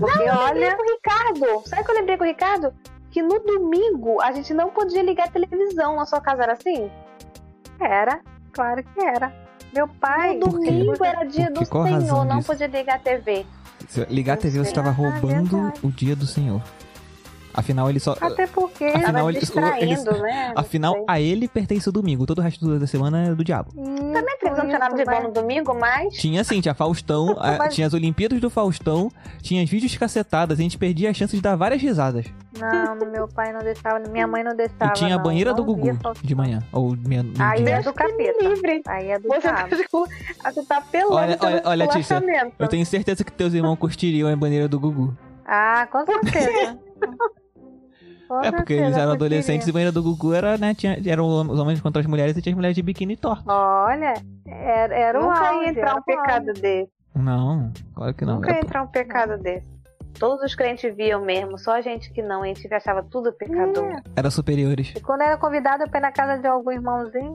Porque 0.00 0.22
Eu 0.22 0.34
olha, 0.34 0.52
lembrei 0.52 0.76
com 0.76 0.82
o 0.82 0.94
Ricardo. 0.94 1.68
Sabe 1.68 1.82
o 1.82 1.84
que 1.84 1.90
eu 1.90 1.94
lembrei 1.94 2.16
com 2.16 2.24
o 2.24 2.26
Ricardo? 2.26 2.74
Que 3.10 3.22
no 3.22 3.38
domingo 3.38 4.20
a 4.20 4.32
gente 4.32 4.52
não 4.52 4.70
podia 4.70 5.02
ligar 5.02 5.28
a 5.28 5.30
televisão. 5.30 5.96
Na 5.96 6.04
sua 6.04 6.20
casa 6.20 6.42
era 6.42 6.52
assim? 6.54 6.90
era, 7.80 8.20
claro 8.52 8.82
que 8.82 9.04
era. 9.04 9.32
Meu 9.72 9.86
pai. 9.88 10.36
No 10.36 10.48
domingo 10.48 11.04
era 11.04 11.24
dia 11.24 11.50
do 11.50 11.60
razão 11.60 12.00
Senhor. 12.00 12.24
Não 12.24 12.36
disso? 12.38 12.46
podia 12.46 12.66
ligar 12.66 12.96
a 12.96 12.98
TV. 12.98 13.46
Ligar 14.08 14.34
a 14.34 14.36
TV, 14.36 14.58
você 14.58 14.64
sei. 14.64 14.74
tava 14.74 14.88
Ah, 14.88 14.92
roubando 14.92 15.72
o 15.82 15.90
dia 15.90 16.16
do 16.16 16.26
Senhor. 16.26 16.62
Afinal, 17.58 17.90
ele 17.90 17.98
só. 18.00 18.16
Até 18.20 18.46
porque. 18.46 18.84
Afinal, 18.84 19.28
eles- 19.28 19.40
distraindo, 19.40 20.10
eles- 20.10 20.22
né? 20.22 20.52
Afinal, 20.54 21.04
a 21.08 21.20
ele 21.20 21.48
pertence 21.48 21.88
o 21.88 21.92
domingo. 21.92 22.24
Todo 22.24 22.38
o 22.38 22.42
resto 22.42 22.78
da 22.78 22.86
semana 22.86 23.26
é 23.28 23.34
do 23.34 23.42
diabo. 23.42 23.72
Também 23.72 24.12
Também 24.12 24.38
televisão 24.38 24.66
tinha 24.66 24.78
nada 24.78 24.94
de 24.94 25.04
bom 25.04 25.22
no 25.22 25.32
domingo, 25.32 25.74
mas... 25.74 26.14
Tinha 26.14 26.44
sim, 26.44 26.60
tinha 26.60 26.74
Faustão, 26.74 27.34
a- 27.40 27.68
tinha 27.68 27.86
as 27.86 27.94
Olimpíadas 27.94 28.40
do 28.40 28.48
Faustão, 28.48 29.10
tinha 29.42 29.62
os 29.64 29.68
vídeos 29.70 29.96
cacetadas, 29.96 30.58
a 30.58 30.62
gente 30.62 30.78
perdia 30.78 31.10
a 31.10 31.14
chance 31.14 31.34
de 31.34 31.42
dar 31.42 31.56
várias 31.56 31.80
risadas. 31.82 32.26
Não, 32.58 32.94
meu 33.10 33.26
pai 33.28 33.52
não 33.52 33.60
deixava, 33.60 33.98
minha 34.08 34.26
mãe 34.26 34.42
não 34.44 34.54
deixava. 34.54 34.90
e 34.90 34.94
tinha 34.94 35.14
a 35.14 35.18
banheira 35.18 35.50
Não 35.50 35.56
do 35.56 35.64
Gugu 35.64 35.90
de 36.22 36.34
manhã. 36.34 36.60
Ou 36.72 36.96
meia, 36.96 37.24
Aí 37.38 37.64
é 37.64 37.82
do 37.82 37.92
capeta. 37.92 38.44
livre. 38.48 38.82
Aí 38.86 39.10
é 39.10 39.18
do 39.18 39.28
Você 39.28 39.40
tá, 39.40 39.68
você 40.52 40.62
tá 40.64 40.78
apelando 40.78 41.14
Olha, 41.14 41.36
pelo 41.36 41.52
olha, 41.52 41.62
olha, 41.64 41.88
Tícia. 41.88 42.22
Eu 42.58 42.68
tenho 42.68 42.84
certeza 42.86 43.24
que 43.24 43.32
teus 43.32 43.52
irmãos 43.54 43.76
curtiriam 43.76 44.32
a 44.32 44.36
banheira 44.36 44.68
do 44.68 44.78
Gugu. 44.78 45.16
Ah, 45.46 45.86
com 45.90 46.04
certeza. 46.04 46.78
É, 48.42 48.50
porque 48.50 48.74
certeza, 48.74 48.84
eles 48.84 48.96
eram 48.96 49.12
adolescentes 49.12 49.66
e 49.66 49.70
a 49.70 49.72
banheira 49.72 49.92
do 49.92 50.02
Gugu 50.02 50.32
era, 50.34 50.56
né, 50.58 50.74
tinha, 50.74 50.98
eram 51.06 51.26
os 51.26 51.58
homens 51.58 51.80
contra 51.80 52.00
as 52.00 52.06
mulheres 52.06 52.36
e 52.36 52.42
tinha 52.42 52.52
as 52.52 52.56
mulheres 52.56 52.74
de 52.74 52.82
biquíni 52.82 53.16
torto. 53.16 53.44
Olha, 53.50 54.14
era, 54.46 54.94
era 54.94 55.18
o 55.18 55.22
Nunca 55.22 55.48
auge, 55.48 55.64
ia 55.64 55.70
entrar 55.70 55.92
um 55.92 55.94
o 55.94 55.96
auge. 55.96 56.04
pecado 56.04 56.52
desse. 56.54 56.90
Não, 57.14 57.72
claro 57.94 58.14
que 58.14 58.24
não. 58.24 58.34
Nunca 58.36 58.50
ia 58.52 58.56
É, 58.58 58.60
entrar 58.60 58.82
um 58.82 58.86
pecado 58.86 59.38
desse. 59.38 59.66
Todos 60.18 60.42
os 60.44 60.54
crentes 60.54 60.94
viam 60.96 61.24
mesmo, 61.24 61.58
só 61.58 61.72
a 61.76 61.80
gente 61.80 62.12
que 62.12 62.20
não. 62.22 62.42
A 62.42 62.46
gente 62.46 62.72
achava 62.74 63.02
tudo 63.02 63.32
pecador. 63.32 63.84
É. 63.86 64.02
era 64.16 64.30
superiores. 64.30 64.92
E 64.96 65.00
quando 65.00 65.22
era 65.22 65.36
convidada 65.36 65.86
pra 65.88 65.98
ir 65.98 66.02
na 66.02 66.12
casa 66.12 66.40
de 66.40 66.46
algum 66.48 66.70
irmãozinho, 66.72 67.34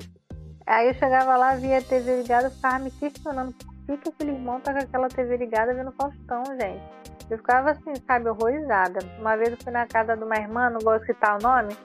aí 0.68 0.88
eu 0.90 0.94
chegava 0.94 1.36
lá, 1.38 1.56
via 1.56 1.78
a 1.78 1.82
TV 1.82 2.22
ligada, 2.22 2.50
ficava 2.50 2.80
me 2.80 2.92
questionando 2.92 3.54
por 3.54 3.73
que, 3.86 3.98
que 3.98 4.10
aquele 4.10 4.32
irmão 4.32 4.60
tá 4.60 4.74
com 4.74 4.80
aquela 4.80 5.08
TV 5.10 5.38
ligada 5.38 5.74
vendo 5.74 5.92
Faustão, 5.94 6.44
gente. 6.60 6.84
Eu 7.30 7.38
ficava 7.38 7.72
assim, 7.72 7.94
sabe, 8.06 8.30
horrorizada. 8.30 9.00
Uma 9.20 9.36
vez 9.38 9.52
eu 9.52 9.58
fui 9.64 9.72
na 9.72 9.88
casa 9.88 10.16
de 10.16 10.24
uma 10.24 10.36
irmã, 10.36 10.70
não 10.70 10.80
vou 10.82 11.00
citar 11.06 11.38
o 11.38 11.42
nome, 11.42 11.76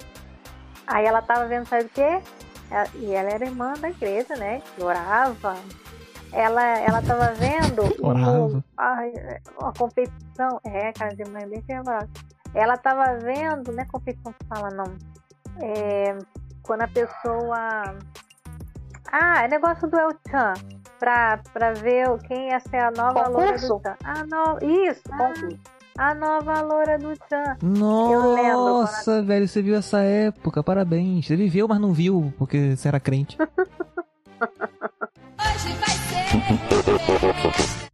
aí 0.87 1.05
ela 1.07 1.23
tava 1.23 1.47
vendo, 1.47 1.67
sabe 1.67 1.85
o 1.85 1.89
quê? 1.91 2.21
E 2.97 3.13
ela 3.15 3.31
era 3.31 3.45
irmã 3.47 3.73
da 3.75 3.89
igreja, 3.89 4.35
né? 4.37 4.61
Que 4.75 4.83
orava. 4.83 5.55
Ela, 6.33 6.63
ela 6.81 7.01
tava 7.01 7.33
vendo 7.33 7.83
Orava. 8.07 8.59
o- 8.59 8.65
ai, 8.77 9.13
a 9.63 9.73
competição. 9.79 10.61
É, 10.67 10.93
cara 10.93 11.15
de 11.15 11.25
mãe 11.31 11.49
bem 11.49 11.63
fervorosa. 11.63 12.09
Ela 12.55 12.77
tava 12.77 13.17
vendo, 13.19 13.73
não 13.73 13.83
é 13.83 13.87
competição 13.87 14.33
que 14.33 14.47
fala, 14.47 14.69
não. 14.71 14.85
É, 15.63 16.19
quando 16.63 16.83
a 16.83 16.89
pessoa. 16.89 17.97
Ah, 19.11 19.45
é 19.45 19.49
negócio 19.49 19.89
do 19.89 19.99
El 19.99 20.11
Chan. 20.31 20.53
Pra, 20.99 21.41
pra 21.53 21.73
ver 21.73 22.07
quem 22.27 22.49
ia 22.49 22.59
ser 22.61 22.79
a 22.79 22.91
nova 22.91 23.29
loura 23.29 23.53
do 23.53 23.61
Chan. 23.61 23.97
A 24.03 24.25
no... 24.25 24.59
Isso, 24.89 25.03
Concurso. 25.09 25.59
a 25.97 26.15
nova 26.15 26.61
loura 26.61 26.99
do 26.99 27.15
Chan. 27.29 27.57
Nossa, 27.63 29.23
velho, 29.23 29.47
você 29.47 29.63
viu 29.63 29.77
essa 29.77 30.01
época, 30.01 30.63
parabéns. 30.63 31.27
Você 31.27 31.37
viveu, 31.37 31.69
mas 31.69 31.81
não 31.81 31.93
viu, 31.93 32.33
porque 32.37 32.77
você 32.77 32.89
era 32.89 32.99
crente. 32.99 33.39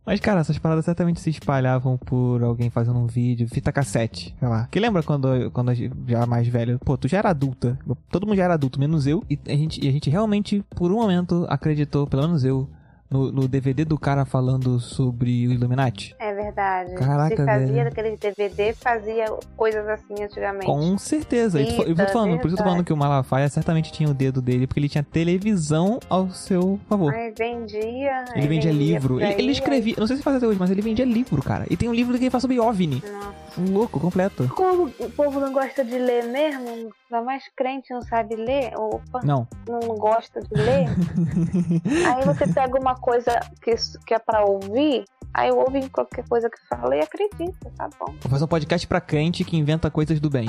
Mas, 0.06 0.20
cara, 0.20 0.40
essas 0.40 0.58
paradas 0.58 0.84
certamente 0.84 1.18
se 1.20 1.30
espalhavam 1.30 1.96
por 1.96 2.42
alguém 2.42 2.68
fazendo 2.68 2.98
um 2.98 3.06
vídeo, 3.06 3.48
fita 3.48 3.72
cassete, 3.72 4.36
sei 4.38 4.48
lá. 4.48 4.68
Que 4.70 4.78
lembra 4.78 5.02
quando, 5.02 5.50
quando 5.50 5.70
a 5.70 5.74
gente 5.74 5.94
já 6.06 6.26
mais 6.26 6.46
velho? 6.46 6.78
Pô, 6.84 6.96
tu 6.96 7.08
já 7.08 7.18
era 7.18 7.30
adulta. 7.30 7.78
Todo 8.10 8.26
mundo 8.26 8.36
já 8.36 8.44
era 8.44 8.54
adulto, 8.54 8.78
menos 8.78 9.06
eu. 9.06 9.24
E 9.30 9.38
a 9.46 9.56
gente, 9.56 9.82
e 9.82 9.88
a 9.88 9.92
gente 9.92 10.10
realmente, 10.10 10.62
por 10.76 10.92
um 10.92 10.96
momento, 10.96 11.46
acreditou, 11.48 12.06
pelo 12.06 12.22
menos 12.22 12.44
eu, 12.44 12.68
no, 13.10 13.30
no 13.30 13.46
DVD 13.46 13.84
do 13.84 13.98
cara 13.98 14.24
falando 14.24 14.80
sobre 14.80 15.46
o 15.46 15.52
Illuminati. 15.52 16.14
É 16.18 16.34
verdade. 16.34 16.94
Caraca, 16.94 17.36
Se 17.36 17.44
fazia 17.44 17.66
velho. 17.66 17.84
daquele 17.84 18.16
DVD, 18.16 18.72
fazia 18.72 19.26
coisas 19.56 19.86
assim 19.88 20.22
antigamente. 20.22 20.66
Com 20.66 20.96
certeza. 20.98 21.60
E 21.60 21.66
tu- 21.66 21.82
eu 21.82 21.94
tô 21.94 22.02
Eita, 22.02 22.06
falando, 22.08 22.38
por 22.38 22.46
isso 22.46 22.54
eu 22.54 22.58
tô 22.58 22.64
falando 22.64 22.84
que 22.84 22.92
o 22.92 22.96
Malafaia 22.96 23.48
certamente 23.48 23.92
tinha 23.92 24.08
o 24.08 24.14
dedo 24.14 24.40
dele, 24.42 24.66
porque 24.66 24.80
ele 24.80 24.88
tinha 24.88 25.04
televisão 25.04 25.98
ao 26.08 26.30
seu 26.30 26.78
favor. 26.88 27.14
Aí 27.14 27.32
vendia. 27.36 28.24
Ele 28.34 28.40
aí 28.42 28.46
vendia 28.48 28.72
livro. 28.72 29.20
Ele, 29.20 29.34
ele 29.34 29.52
escrevia, 29.52 29.94
não 29.98 30.06
sei 30.06 30.16
se 30.16 30.22
faz 30.22 30.36
até 30.36 30.46
hoje, 30.46 30.58
mas 30.58 30.70
ele 30.70 30.82
vendia 30.82 31.04
livro, 31.04 31.42
cara. 31.42 31.66
E 31.70 31.76
tem 31.76 31.88
um 31.88 31.94
livro 31.94 32.16
que 32.18 32.24
ele 32.24 32.30
fala 32.30 32.40
sobre 32.40 32.58
OVNI. 32.58 33.02
Nossa. 33.12 33.44
Um 33.56 33.72
louco, 33.72 34.00
completo. 34.00 34.48
Como 34.48 34.90
o 34.98 35.10
povo 35.10 35.38
não 35.38 35.52
gosta 35.52 35.84
de 35.84 35.96
ler 35.96 36.24
mesmo, 36.24 36.68
ainda 36.68 37.24
mais 37.24 37.44
crente 37.56 37.94
não 37.94 38.02
sabe 38.02 38.34
ler, 38.34 38.72
opa, 38.76 39.20
Não. 39.22 39.46
não 39.68 39.78
gosta 39.96 40.40
de 40.40 40.60
ler. 40.60 40.86
aí 42.12 42.24
você 42.24 42.46
pega 42.52 42.76
uma 42.80 42.93
coisa 42.94 43.38
que, 43.62 43.74
que 44.06 44.14
é 44.14 44.18
pra 44.18 44.44
ouvir, 44.44 45.04
aí 45.32 45.50
ouve 45.50 45.78
em 45.78 45.88
qualquer 45.88 46.26
coisa 46.28 46.48
que 46.50 46.56
fala 46.68 46.96
e 46.96 47.00
acredita, 47.00 47.70
tá 47.76 47.88
bom. 47.98 48.12
Vou 48.20 48.30
fazer 48.30 48.44
um 48.44 48.48
podcast 48.48 48.86
pra 48.86 49.00
crente 49.00 49.44
que 49.44 49.56
inventa 49.56 49.90
coisas 49.90 50.18
do 50.20 50.30
bem. 50.30 50.46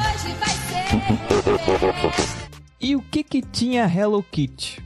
E 2.79 2.95
o 2.95 3.01
que 3.01 3.23
que 3.23 3.41
tinha 3.41 3.85
Hello 3.85 4.21
Kitty? 4.21 4.83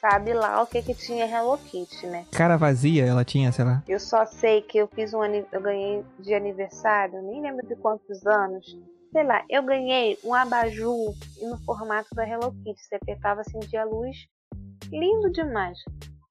Sabe 0.00 0.34
lá 0.34 0.62
o 0.62 0.66
que 0.66 0.82
que 0.82 0.94
tinha 0.94 1.26
Hello 1.26 1.56
Kitty, 1.56 2.06
né? 2.06 2.26
Cara 2.32 2.56
vazia, 2.58 3.06
ela 3.06 3.24
tinha, 3.24 3.50
sei 3.52 3.64
lá. 3.64 3.82
Eu 3.88 3.98
só 3.98 4.26
sei 4.26 4.60
que 4.60 4.76
eu 4.76 4.86
fiz 4.88 5.14
um 5.14 5.22
ani- 5.22 5.46
eu 5.50 5.62
ganhei 5.62 6.04
de 6.18 6.34
aniversário, 6.34 7.22
nem 7.22 7.40
lembro 7.40 7.66
de 7.66 7.74
quantos 7.76 8.26
anos. 8.26 8.66
Sei 9.12 9.24
lá, 9.24 9.42
eu 9.48 9.62
ganhei 9.62 10.18
um 10.24 10.34
abajur 10.34 11.14
no 11.40 11.56
formato 11.64 12.08
da 12.14 12.28
Hello 12.28 12.52
Kitty. 12.64 12.82
Você 12.82 12.96
apertava 12.96 13.40
assim 13.42 13.60
de 13.60 13.76
a 13.76 13.84
luz. 13.84 14.16
Lindo 14.90 15.30
demais. 15.32 15.78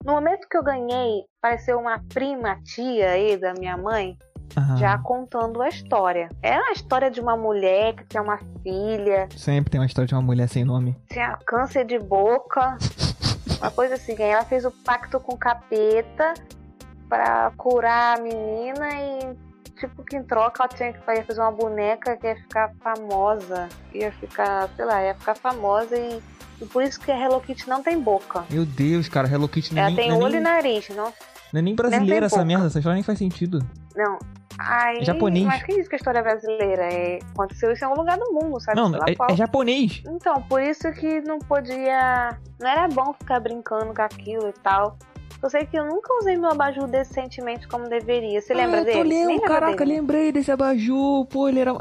No 0.06 0.14
momento 0.14 0.48
que 0.50 0.58
eu 0.58 0.64
ganhei, 0.64 1.24
pareceu 1.42 1.80
uma 1.80 2.00
prima 2.14 2.58
tia 2.64 3.12
aí 3.12 3.38
da 3.38 3.54
minha 3.54 3.78
mãe, 3.78 4.18
Aham. 4.58 4.78
já 4.78 4.98
contando 4.98 5.62
a 5.62 5.70
história. 5.70 6.30
Era 6.42 6.70
a 6.70 6.72
história 6.74 7.10
de 7.10 7.22
uma 7.22 7.38
mulher 7.38 7.94
que 7.96 8.06
tinha 8.06 8.22
uma 8.22 8.38
filha, 8.62 9.28
Sempre 9.36 9.72
tem 9.72 9.80
uma 9.80 9.86
história 9.88 10.08
de 10.08 10.14
uma 10.14 10.22
mulher 10.22 10.50
sem 10.50 10.64
nome. 10.66 10.96
tinha 11.10 11.38
câncer 11.46 11.86
de 11.86 11.98
boca. 12.00 12.78
Uma 13.60 13.72
coisa 13.72 13.96
assim, 13.96 14.12
aí 14.22 14.24
ela 14.32 14.44
fez 14.44 14.66
o 14.66 14.72
pacto 14.72 15.22
com 15.22 15.36
o 15.36 15.38
capeta 15.38 16.34
pra 17.08 17.50
curar 17.56 18.18
a 18.18 18.22
menina 18.22 18.90
e 18.94 19.38
tipo 19.80 20.04
que 20.04 20.18
em 20.18 20.24
troca 20.24 20.64
ela 20.64 20.68
tinha 20.68 20.92
que 20.92 21.00
fazer 21.00 21.40
uma 21.40 21.52
boneca 21.52 22.18
que 22.18 22.28
ia 22.28 22.36
ficar 22.36 22.74
famosa. 22.84 23.70
Ia 23.94 24.12
ficar, 24.12 24.68
sei 24.76 24.84
lá, 24.84 25.02
ia 25.02 25.16
ficar 25.16 25.36
famosa 25.36 25.96
e, 25.98 26.22
e 26.64 26.66
por 26.66 26.82
isso 26.82 27.00
que 27.00 27.12
a 27.12 27.20
Hello 27.20 27.40
Kitty 27.42 27.68
não 27.68 27.84
tem 27.84 28.00
boca. 28.00 28.46
Meu 28.50 28.66
Deus, 28.66 29.10
cara, 29.10 29.28
Hello 29.28 29.48
Kitty 29.48 29.76
não 29.76 29.82
é 29.82 29.86
Ela 29.86 29.96
nem, 29.96 29.98
tem 29.98 30.10
não 30.10 30.22
é 30.22 30.24
olho 30.24 30.32
nem, 30.32 30.42
e 30.42 30.44
nariz, 30.44 30.90
não 30.90 31.14
não 31.54 31.60
é 31.60 31.62
nem 31.62 31.76
brasileira 31.76 32.26
essa 32.26 32.38
boca. 32.38 32.48
merda, 32.48 32.66
essa 32.66 32.80
história 32.80 32.96
nem 32.96 33.04
faz 33.04 33.20
sentido. 33.20 33.64
Não. 33.96 34.18
Aí, 34.58 35.00
É 35.00 35.04
japonês. 35.04 35.46
Mas 35.46 35.64
que 35.64 35.74
isso 35.74 35.88
que 35.88 35.96
a 35.96 35.98
história 35.98 36.20
é 36.20 36.24
brasileira? 36.24 36.84
É, 36.92 37.20
aconteceu 37.32 37.72
isso 37.72 37.84
em 37.84 37.88
algum 37.88 38.02
lugar 38.02 38.18
do 38.18 38.32
mundo, 38.34 38.60
sabe? 38.60 38.80
Não, 38.80 38.96
é, 39.06 39.16
qual. 39.16 39.30
é 39.30 39.36
japonês. 39.36 40.02
Então, 40.08 40.42
por 40.44 40.62
isso 40.62 40.92
que 40.94 41.22
não 41.22 41.38
podia. 41.38 42.38
Não 42.60 42.68
era 42.68 42.88
bom 42.88 43.14
ficar 43.14 43.40
brincando 43.40 43.94
com 43.94 44.02
aquilo 44.02 44.50
e 44.50 44.54
tal. 44.64 44.98
Eu 45.42 45.50
sei 45.50 45.66
que 45.66 45.78
eu 45.78 45.86
nunca 45.86 46.12
usei 46.16 46.38
meu 46.38 46.50
abajur 46.50 46.88
decentemente 46.88 47.68
como 47.68 47.88
deveria. 47.90 48.42
Você 48.42 48.54
lembra 48.54 48.82
ah, 48.82 48.84
dele? 48.84 49.10
Nem 49.10 49.28
lembro, 49.28 49.48
caraca, 49.48 49.78
dele. 49.78 49.96
lembrei 49.96 50.32
desse 50.32 50.52
abajur. 50.52 51.26
Pô, 51.26 51.50
ele 51.50 51.60
era. 51.60 51.74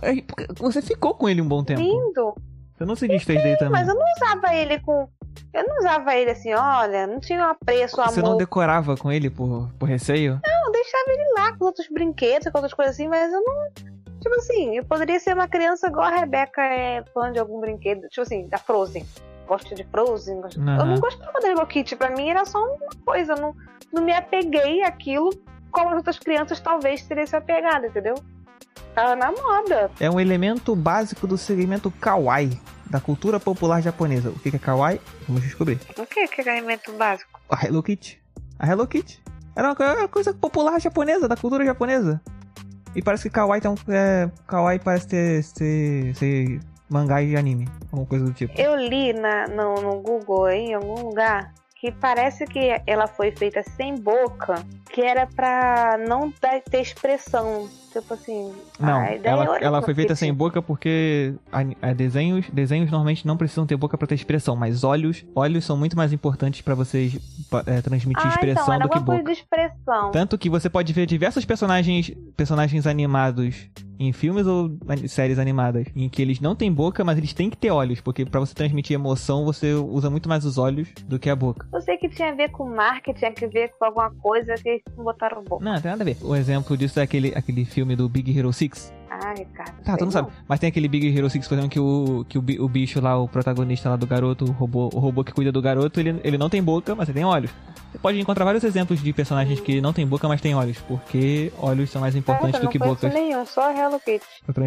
Você 0.59 0.83
ficou 0.83 1.15
com 1.15 1.29
ele 1.29 1.41
um 1.41 1.49
bom 1.49 1.63
tempo. 1.65 1.81
Lindo. 1.81 2.35
Você 2.83 2.87
não 2.89 2.97
se 2.97 3.09
desfez 3.09 3.43
dele 3.43 3.57
também. 3.57 3.73
Mas 3.73 3.89
eu 3.89 3.95
não 3.95 4.05
usava 4.17 4.55
ele 4.55 4.79
com. 4.81 5.09
Eu 5.55 5.67
não 5.67 5.79
usava 5.79 6.15
ele 6.17 6.31
assim, 6.31 6.53
olha, 6.55 7.07
não 7.07 7.21
tinha 7.21 7.41
um 7.47 7.51
apreço, 7.51 7.97
Você 7.97 8.21
não 8.21 8.29
amor. 8.31 8.39
decorava 8.39 8.97
com 8.97 9.11
ele 9.13 9.29
por, 9.31 9.69
por 9.79 9.87
receio? 9.89 10.41
Não, 10.45 10.67
eu 10.67 10.73
deixava 10.73 11.05
ele 11.11 11.33
lá 11.39 11.57
com 11.57 11.65
outros 11.67 11.87
brinquedos, 11.89 12.51
com 12.51 12.59
outras 12.59 12.73
coisas 12.75 12.95
assim, 12.95 13.07
mas 13.09 13.33
eu 13.33 13.41
não. 13.43 13.69
Tipo 14.21 14.35
assim, 14.37 14.77
eu 14.77 14.85
poderia 14.85 15.19
ser 15.21 15.35
uma 15.35 15.49
criança 15.49 15.89
igual 15.89 16.07
a 16.07 16.17
Rebeca 16.17 16.63
é 16.63 17.03
fã 17.13 17.31
de 17.33 17.39
algum 17.39 17.61
brinquedo. 17.61 18.09
Tipo 18.09 18.23
assim, 18.23 18.47
da 18.49 18.57
Frozen. 18.59 19.05
Gosto 19.47 19.75
de 19.75 19.85
Frozen. 19.85 20.41
gosto- 20.41 20.61
Eu 20.61 20.69
Aham. 20.69 20.85
não 20.87 21.01
gostava 21.01 21.41
da 21.41 21.49
Hello 21.49 21.67
Kitty. 21.67 21.97
Pra 21.97 22.11
mim 22.11 22.31
era 22.31 22.45
só 22.45 22.59
uma 22.65 22.79
coisa. 23.05 23.33
Eu 23.35 23.41
não, 23.41 23.55
não 23.93 24.03
me 24.03 24.13
apeguei 24.13 24.83
àquilo 24.85 25.31
como 25.71 25.89
as 25.91 25.97
outras 25.97 26.19
crianças 26.19 26.61
talvez 26.61 27.03
teriam 27.03 27.27
se 27.27 27.35
apegado, 27.37 27.87
entendeu? 27.87 28.15
Tava 28.95 29.17
na 29.17 29.33
moda. 29.33 29.91
É 29.99 30.09
um 30.11 30.21
elemento 30.21 30.77
básico 30.77 31.27
do 31.27 31.37
segmento 31.39 31.91
kawaii, 31.91 32.61
da 32.93 33.01
cultura 33.01 33.41
popular 33.41 33.81
japonesa. 33.81 34.29
O 34.29 34.39
que 34.39 34.55
é 34.55 34.59
kawaii? 34.59 35.01
Vamos 35.27 35.43
descobrir. 35.43 35.81
O 35.97 36.05
que 36.05 36.29
que 36.29 36.47
é 36.47 36.53
alimento 36.53 36.93
básico? 36.93 37.41
A 37.49 37.65
Hello 37.65 37.83
Kitty. 37.83 38.21
A 38.59 38.69
Hello 38.69 38.87
Kitty. 38.87 39.19
Era 39.57 39.73
uma 39.73 39.95
uma 39.95 40.09
coisa 40.09 40.35
popular 40.35 40.79
japonesa, 40.79 41.27
da 41.27 41.35
cultura 41.35 41.65
japonesa. 41.65 42.21
E 42.95 43.01
parece 43.01 43.25
que 43.25 43.31
kawaii 43.31 43.63
um, 43.67 43.75
é, 43.91 44.31
kawaii 44.47 44.79
parece 44.79 45.09
ter, 45.09 45.43
ser, 45.43 46.15
ser 46.17 46.61
mangá 46.91 47.23
de 47.23 47.35
anime. 47.35 47.67
Alguma 47.91 48.07
coisa 48.07 48.27
do 48.27 48.33
tipo. 48.35 48.53
Eu 48.61 48.77
li 48.77 49.15
na, 49.15 49.47
no, 49.49 49.75
no 49.81 50.03
Google 50.03 50.51
em 50.51 50.75
algum 50.75 51.01
lugar, 51.09 51.51
que 51.83 51.91
parece 51.91 52.45
que 52.47 52.81
ela 52.87 53.09
foi 53.09 53.33
feita 53.33 53.61
sem 53.77 53.97
boca, 53.99 54.55
que 54.93 55.01
era 55.01 55.27
pra 55.27 55.99
não 56.09 56.31
ter 56.31 56.63
expressão. 56.81 57.69
Tipo 57.93 58.15
assim. 58.15 58.53
Não, 58.79 59.01
a 59.01 59.07
ela, 59.23 59.57
era 59.57 59.65
ela 59.67 59.83
foi 59.83 59.93
feita 59.93 60.15
sem 60.15 60.33
boca 60.33 60.63
porque 60.63 61.35
ani- 61.51 61.77
é, 61.83 61.93
desenhos, 61.93 62.47
desenhos 62.51 62.89
normalmente 62.91 63.27
não 63.27 63.37
precisam 63.37 63.67
ter 63.67 63.77
boca 63.77 63.99
pra 63.99 64.07
ter 64.07 64.15
expressão, 64.15 64.55
mas 64.57 64.83
olhos, 64.85 65.27
olhos 65.35 65.65
são 65.65 65.77
muito 65.77 65.95
mais 65.97 66.11
importantes 66.13 66.63
pra 66.63 66.75
vocês 66.77 67.19
é, 67.67 67.83
transmitir 67.83 68.25
Ah, 68.25 68.29
expressão 68.31 68.63
então, 68.63 68.75
era 68.75 68.83
do 68.85 68.89
que 68.89 68.97
alguma 68.99 69.17
coisa 69.19 69.23
boca. 69.23 69.35
de 69.35 69.41
expressão. 69.41 70.11
Tanto 70.13 70.39
que 70.39 70.49
você 70.49 70.71
pode 70.71 70.91
ver 70.93 71.05
diversos 71.05 71.45
personagens, 71.45 72.13
personagens 72.37 72.87
animados 72.87 73.69
em 74.03 74.13
filmes 74.13 74.47
ou 74.47 74.71
séries 75.09 75.39
animadas, 75.39 75.87
em 75.95 76.09
que 76.09 76.21
eles 76.21 76.41
não 76.41 76.55
têm 76.55 76.73
boca, 76.73 77.05
mas 77.05 77.19
eles 77.19 77.33
têm 77.33 77.49
que 77.49 77.57
ter 77.57 77.71
olhos, 77.71 78.01
porque 78.01 78.25
pra 78.25 78.41
você 78.41 78.55
transmitir 78.55 78.95
emoção, 78.95 79.45
você 79.45 79.73
usa 79.75 80.11
muito 80.11 80.29
mais 80.29 80.45
os 80.45 80.59
olhos 80.59 80.89
do 81.07 81.19
que 81.19 81.31
a 81.31 81.37
boca. 81.37 81.67
Eu 81.73 81.81
sei 81.81 81.97
que 81.97 82.09
tinha 82.09 82.31
a 82.31 82.35
ver 82.35 82.51
com 82.51 82.69
marketing, 82.69 83.19
tinha 83.19 83.33
que 83.33 83.47
ver 83.47 83.73
com 83.79 83.85
alguma 83.85 84.11
coisa 84.11 84.55
que 84.55 84.69
eles 84.69 84.83
não 84.97 85.05
botaram 85.05 85.43
boca. 85.45 85.65
Não, 85.65 85.81
tem 85.81 85.91
nada 85.91 86.03
a 86.03 86.05
ver. 86.05 86.17
O 86.23 86.35
exemplo 86.35 86.77
disso 86.77 86.99
é 86.99 87.03
aquele, 87.03 87.33
aquele 87.35 87.65
filme 87.65 87.95
do 87.95 88.09
Big 88.09 88.37
Hero 88.37 88.53
6. 88.53 88.93
Ai, 89.11 89.45
cara. 89.53 89.73
Tá, 89.85 89.97
tu 89.97 90.05
não 90.05 90.13
sabe. 90.13 90.33
Mas 90.49 90.59
tem 90.59 90.69
aquele 90.69 90.89
Big 90.89 91.17
Hero 91.17 91.29
6, 91.29 91.47
por 91.47 91.55
exemplo, 91.55 91.71
que 91.71 91.81
o, 91.81 92.25
que 92.29 92.39
o 92.39 92.69
bicho 92.69 93.01
lá, 93.01 93.19
o 93.19 93.29
protagonista 93.29 93.91
lá 93.91 93.97
do 93.97 94.07
garoto, 94.07 94.45
o 94.45 94.51
robô, 94.51 94.91
o 94.93 94.99
robô 94.99 95.23
que 95.23 95.33
cuida 95.33 95.53
do 95.53 95.61
garoto, 95.61 96.01
ele, 96.01 96.21
ele 96.25 96.39
não 96.39 96.49
tem 96.49 96.63
boca, 96.63 96.95
mas 96.95 97.09
ele 97.09 97.19
tem 97.19 97.25
olhos. 97.25 97.51
Você 97.93 97.99
pode 97.99 98.19
encontrar 98.19 98.45
vários 98.47 98.65
exemplos 98.65 99.01
de 99.03 99.13
personagens 99.13 99.61
que 99.61 99.81
não 99.81 99.93
tem 99.93 100.07
boca, 100.07 100.27
mas 100.27 100.41
tem 100.41 100.55
olhos, 100.55 100.79
porque 100.89 101.53
olhos 101.59 101.91
são 101.91 102.01
mais 102.01 102.17
importantes 102.17 102.59
do 102.59 102.69
que 102.69 102.79
bocas. 102.79 103.13
nenhum, 103.13 103.45
só 103.45 103.71
Hello 103.71 104.01
Kitty. 104.01 104.25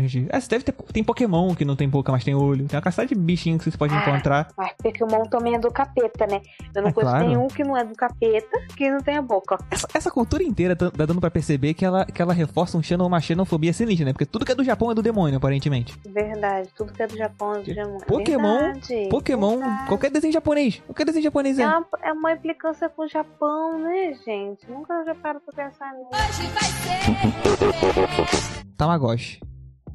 Gente... 0.07 0.27
É, 0.29 0.39
você 0.39 0.47
deve 0.47 0.63
ter... 0.63 0.71
Tem 0.93 1.03
Pokémon 1.03 1.55
que 1.55 1.65
não 1.65 1.75
tem 1.75 1.89
boca, 1.89 2.11
mas 2.11 2.23
tem 2.23 2.35
olho. 2.35 2.67
Tem 2.67 2.77
uma 2.77 2.83
caçada 2.83 3.07
de 3.07 3.15
bichinho 3.15 3.57
que 3.57 3.63
você 3.69 3.75
pode 3.77 3.93
Ah. 3.95 4.01
encontrar. 4.01 4.47
Mas 4.55 4.73
Pokémon 4.81 5.23
também 5.23 5.55
é 5.55 5.59
do 5.59 5.71
capeta, 5.71 6.27
né? 6.27 6.39
Eu 6.73 6.83
não 6.83 6.89
É 6.89 6.93
conheço 6.93 7.11
claro. 7.15 7.27
nenhum 7.27 7.47
que 7.47 7.63
não 7.63 7.75
é 7.75 7.83
do 7.83 7.95
capeta, 7.95 8.59
que 8.77 8.89
não 8.91 8.99
tem 9.01 9.17
a 9.17 9.21
boca. 9.21 9.57
Essa, 9.71 9.87
essa 9.93 10.11
cultura 10.11 10.43
inteira 10.43 10.75
tá, 10.75 10.91
tá 10.91 11.05
dando 11.05 11.19
pra 11.19 11.31
perceber 11.31 11.73
que 11.73 11.83
ela, 11.83 12.05
que 12.05 12.21
ela 12.21 12.33
reforça 12.33 12.77
um 12.77 12.83
xeno, 12.83 13.05
uma 13.07 13.19
xenofobia 13.19 13.73
sinistra, 13.73 14.05
né? 14.05 14.13
Porque 14.13 14.25
tudo 14.25 14.45
que 14.45 14.51
é 14.51 14.55
do 14.55 14.63
Japão 14.63 14.91
é 14.91 14.93
do 14.95 15.01
demônio, 15.01 15.37
aparentemente. 15.37 15.97
Verdade, 16.05 16.69
tudo 16.77 16.93
que 16.93 17.01
é 17.01 17.07
do 17.07 17.17
Japão 17.17 17.55
é 17.55 17.59
do 17.61 17.73
Japão. 17.73 17.97
Pokémon- 18.07 18.59
Verdade, 18.59 19.07
Pokémon, 19.09 19.57
verdade. 19.59 19.87
qualquer 19.87 20.11
desenho 20.11 20.33
japonês. 20.33 20.81
Qualquer 20.85 21.05
desenho 21.05 21.23
japonês 21.23 21.57
é. 21.57 21.63
É 21.63 21.67
uma, 21.67 21.87
é 22.03 22.11
uma 22.13 22.31
implicância 22.33 22.87
com 22.89 23.03
o 23.03 23.07
Japão, 23.15 23.79
né, 23.79 24.13
gente? 24.25 24.69
Nunca 24.69 25.05
já 25.05 25.15
paro 25.15 25.39
pra 25.39 25.69
pensar 25.69 25.93
nisso. 25.93 26.09
Tamagotchi. 28.75 29.39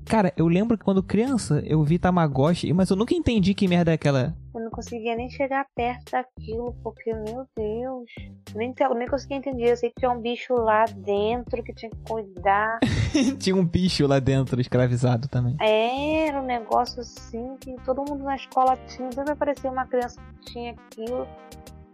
Cara, 0.06 0.32
eu 0.38 0.48
lembro 0.48 0.78
que 0.78 0.84
quando 0.84 1.02
criança 1.02 1.62
eu 1.66 1.84
vi 1.84 1.98
Tamagotchi, 1.98 2.72
mas 2.72 2.88
eu 2.88 2.96
nunca 2.96 3.14
entendi 3.14 3.52
que 3.52 3.68
merda 3.68 3.90
é 3.90 3.94
aquela. 3.94 4.34
Eu 4.54 4.62
não 4.62 4.70
conseguia 4.70 5.14
nem 5.14 5.28
chegar 5.28 5.66
perto 5.76 6.12
daquilo, 6.12 6.74
porque, 6.82 7.12
meu 7.12 7.44
Deus. 7.54 8.10
Eu 8.54 8.58
nem, 8.58 8.74
nem 8.96 9.06
conseguia 9.06 9.36
entender. 9.36 9.70
Eu 9.70 9.76
sei 9.76 9.90
que 9.90 10.00
tinha 10.00 10.10
um 10.10 10.22
bicho 10.22 10.54
lá 10.54 10.86
dentro 10.86 11.62
que 11.62 11.74
tinha 11.74 11.90
que 11.90 11.98
cuidar. 12.10 12.78
Tinha 13.38 13.54
um 13.54 13.66
bicho 13.66 14.06
lá 14.06 14.18
dentro, 14.18 14.58
escravizado 14.60 15.28
também. 15.28 15.56
É, 15.60 16.28
Era 16.28 16.40
um 16.40 16.46
negócio 16.46 17.00
assim 17.00 17.56
que 17.60 17.76
todo 17.84 17.98
mundo 17.98 18.24
na 18.24 18.36
escola 18.36 18.78
tinha. 18.88 19.12
Sempre 19.12 19.32
aparecia 19.32 19.70
uma 19.70 19.86
criança 19.86 20.18
que 20.40 20.52
tinha 20.52 20.72
aquilo. 20.72 21.26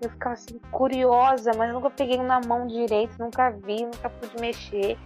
Eu 0.01 0.11
ficava 0.11 0.35
assim, 0.35 0.59
curiosa, 0.71 1.53
mas 1.57 1.69
eu 1.69 1.75
nunca 1.75 1.91
peguei 1.91 2.19
na 2.19 2.41
mão 2.41 2.67
direito, 2.67 3.15
nunca 3.19 3.51
vi, 3.51 3.85
nunca 3.85 4.11
pude 4.11 4.41
mexer. 4.41 4.99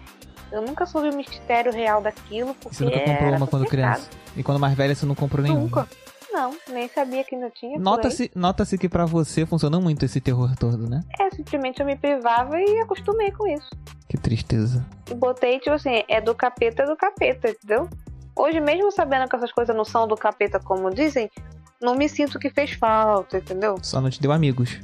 Eu 0.50 0.62
nunca 0.62 0.84
soube 0.84 1.10
o 1.10 1.16
mistério 1.16 1.72
real 1.72 2.02
daquilo, 2.02 2.54
porque 2.54 2.76
Você 2.76 2.84
nunca 2.84 3.00
comprou 3.00 3.36
uma 3.36 3.46
quando 3.46 3.66
criança. 3.66 4.10
E 4.36 4.42
quando 4.42 4.58
mais 4.58 4.74
velha 4.74 4.94
você 4.94 5.06
não 5.06 5.14
comprou 5.14 5.44
nenhum. 5.44 5.60
Nunca. 5.60 5.86
Não, 6.32 6.56
nem 6.68 6.88
sabia 6.88 7.24
que 7.24 7.34
ainda 7.34 7.50
tinha. 7.50 7.78
Nota-se 7.78 8.30
nota 8.34 8.64
que 8.64 8.88
pra 8.88 9.04
você 9.04 9.44
funcionou 9.44 9.80
muito 9.80 10.04
esse 10.04 10.20
terror 10.20 10.54
todo, 10.56 10.88
né? 10.88 11.02
É, 11.18 11.30
simplesmente 11.30 11.80
eu 11.80 11.86
me 11.86 11.96
privava 11.96 12.60
e 12.60 12.80
acostumei 12.80 13.32
com 13.32 13.46
isso. 13.48 13.68
Que 14.08 14.16
tristeza. 14.16 14.84
E 15.10 15.14
botei, 15.14 15.58
tipo 15.58 15.74
assim, 15.74 16.02
é 16.08 16.20
do 16.20 16.34
capeta, 16.34 16.82
é 16.82 16.86
do 16.86 16.96
capeta, 16.96 17.50
entendeu? 17.50 17.88
Hoje, 18.36 18.60
mesmo 18.60 18.90
sabendo 18.90 19.28
que 19.28 19.36
essas 19.36 19.52
coisas 19.52 19.74
não 19.74 19.84
são 19.84 20.06
do 20.06 20.16
capeta, 20.16 20.60
como 20.60 20.90
dizem, 20.90 21.30
não 21.80 21.94
me 21.94 22.08
sinto 22.08 22.38
que 22.38 22.50
fez 22.50 22.72
falta, 22.72 23.38
entendeu? 23.38 23.76
Só 23.82 24.00
não 24.00 24.10
te 24.10 24.20
deu 24.20 24.32
amigos. 24.32 24.78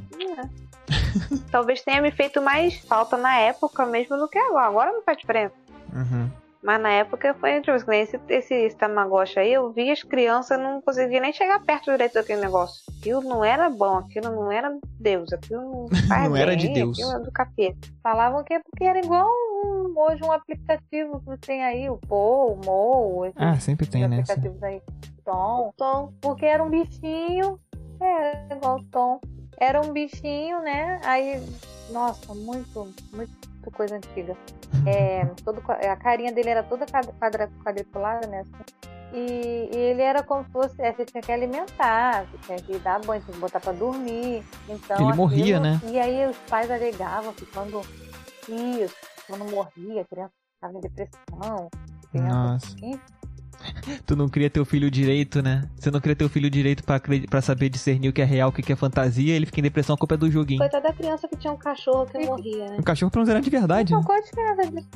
Talvez 1.51 1.83
tenha 1.83 2.01
me 2.01 2.11
feito 2.11 2.41
mais 2.43 2.79
falta 2.81 3.17
na 3.17 3.39
época 3.39 3.85
mesmo 3.87 4.17
do 4.17 4.29
que 4.29 4.39
agora. 4.39 4.67
Agora 4.67 4.93
não 4.93 5.03
faz 5.03 5.19
diferença. 5.19 5.55
Uhum. 5.93 6.31
Mas 6.63 6.81
na 6.81 6.91
época 6.91 7.33
foi, 7.35 7.61
tipo 7.61 7.71
assim, 7.73 7.95
esse, 7.95 8.21
esse, 8.29 8.55
esse 8.55 8.77
Tamagotchi 8.77 9.39
aí, 9.39 9.53
eu 9.53 9.71
vi 9.73 9.89
as 9.91 10.03
crianças 10.03 10.59
não 10.59 10.81
conseguia 10.83 11.21
nem 11.21 11.33
chegar 11.33 11.61
perto 11.61 11.93
direito 11.93 12.15
daquele 12.15 12.41
negócio. 12.41 12.83
Aquilo 12.99 13.21
não 13.23 13.45
era 13.45 13.71
bom, 13.71 13.99
aquilo 13.99 14.31
não 14.35 14.51
era 14.51 14.77
Deus, 14.99 15.33
aquilo 15.33 15.63
não 15.63 15.87
Não 16.29 16.37
era 16.37 16.49
bem, 16.51 16.57
de 16.59 16.69
Deus. 16.71 16.99
Aquilo 16.99 17.11
era 17.13 17.21
do 17.21 17.31
capeta. 17.31 17.89
Falavam 18.03 18.43
que 18.43 18.53
é 18.55 18.59
porque 18.61 18.83
era 18.85 18.99
igual 18.99 19.29
um- 19.29 19.95
hoje 19.97 20.25
um 20.25 20.33
aplicativo 20.33 21.21
que 21.21 21.37
tem 21.47 21.63
aí, 21.65 21.89
o 21.89 21.99
Pô, 21.99 22.53
o 22.53 22.57
Mo, 22.57 23.33
Ah, 23.37 23.61
sempre 23.61 23.87
tem, 23.87 24.09
né? 24.09 24.21
aplicativos 24.21 24.61
aí. 24.63 24.83
Tom, 25.31 25.73
Tom, 25.77 26.13
porque 26.23 26.47
era 26.47 26.63
um 26.63 26.71
bichinho, 26.71 27.59
é 28.01 28.55
igual 28.55 28.79
Tom. 28.91 29.21
Era 29.59 29.81
um 29.81 29.93
bichinho, 29.93 30.61
né? 30.63 31.01
Aí, 31.05 31.43
nossa, 31.91 32.33
muito, 32.35 32.89
muito 33.13 33.33
coisa 33.77 33.97
antiga. 33.97 34.35
É, 34.87 35.25
todo, 35.45 35.61
a 35.69 35.97
carinha 35.97 36.33
dele 36.33 36.51
era 36.51 36.63
toda 36.63 36.87
quadra- 36.87 37.51
quadriculada, 37.65 38.27
né? 38.29 38.41
assim. 38.41 38.65
E, 39.15 39.71
e 39.73 39.77
ele 39.77 40.03
era 40.03 40.23
como 40.23 40.45
se 40.45 40.51
fosse. 40.51 40.81
é, 40.83 40.93
você 40.93 41.05
tinha 41.05 41.21
que 41.23 41.33
alimentar, 41.33 42.25
você 42.27 42.39
tinha 42.39 42.59
que 42.59 42.79
dar 42.81 43.01
banho, 43.05 43.21
tinha 43.23 43.35
que 43.35 43.41
botar 43.41 43.59
pra 43.59 43.73
dormir. 43.73 44.45
Então, 44.69 44.97
Ele 45.09 45.17
morria, 45.17 45.59
né? 45.59 45.81
E 45.85 45.99
aí 45.99 46.29
os 46.29 46.37
pais 46.51 46.71
alegavam 46.71 47.33
que 47.33 47.47
quando 47.47 47.81
isso, 48.49 48.95
quando 49.27 49.51
morria, 49.51 50.03
a 50.03 50.05
criança 50.05 50.33
ficava 50.55 50.79
em 50.79 50.81
depressão. 50.81 51.69
criança- 52.13 52.29
Nossa. 52.35 52.77
Enfim. 52.83 53.01
Tu 54.07 54.17
não 54.17 54.29
cria 54.29 54.49
teu 54.51 54.65
filho 54.65 54.91
direito, 54.91 55.43
né? 55.43 55.65
Você 55.77 55.91
não 55.91 56.01
cria 56.01 56.15
teu 56.17 56.29
filho 56.29 56.49
direito 56.51 56.83
pra 56.85 57.41
saber 57.41 57.69
discernir 57.69 58.09
o 58.09 58.13
que 58.13 58.23
é 58.23 58.25
real, 58.25 58.49
o 58.51 58.53
que 58.53 58.73
é 58.73 58.77
fantasia, 58.77 59.35
ele 59.35 59.47
fica 59.47 59.61
em 59.61 59.63
depressão, 59.63 59.95
a 59.95 59.99
culpa 59.99 60.15
é 60.15 60.19
do 60.19 60.31
joguinho. 60.31 60.59
Coitada 60.61 60.89
da 60.89 60.93
criança 60.95 61.29
que 61.29 61.37
tinha 61.37 61.53
um 61.53 61.57
cachorro 61.57 62.07
que 62.07 62.19
morria, 62.19 62.71
né? 62.71 62.77
O 62.79 62.83
cachorro 62.83 63.11
pelo 63.11 63.25
menos 63.25 63.31
era 63.31 63.41
de 63.41 63.51
verdade. 63.51 63.93
Então, 63.93 64.03
qual 64.05 64.19
a 64.19 64.21
diferença 64.21 64.71
disso? 64.71 64.87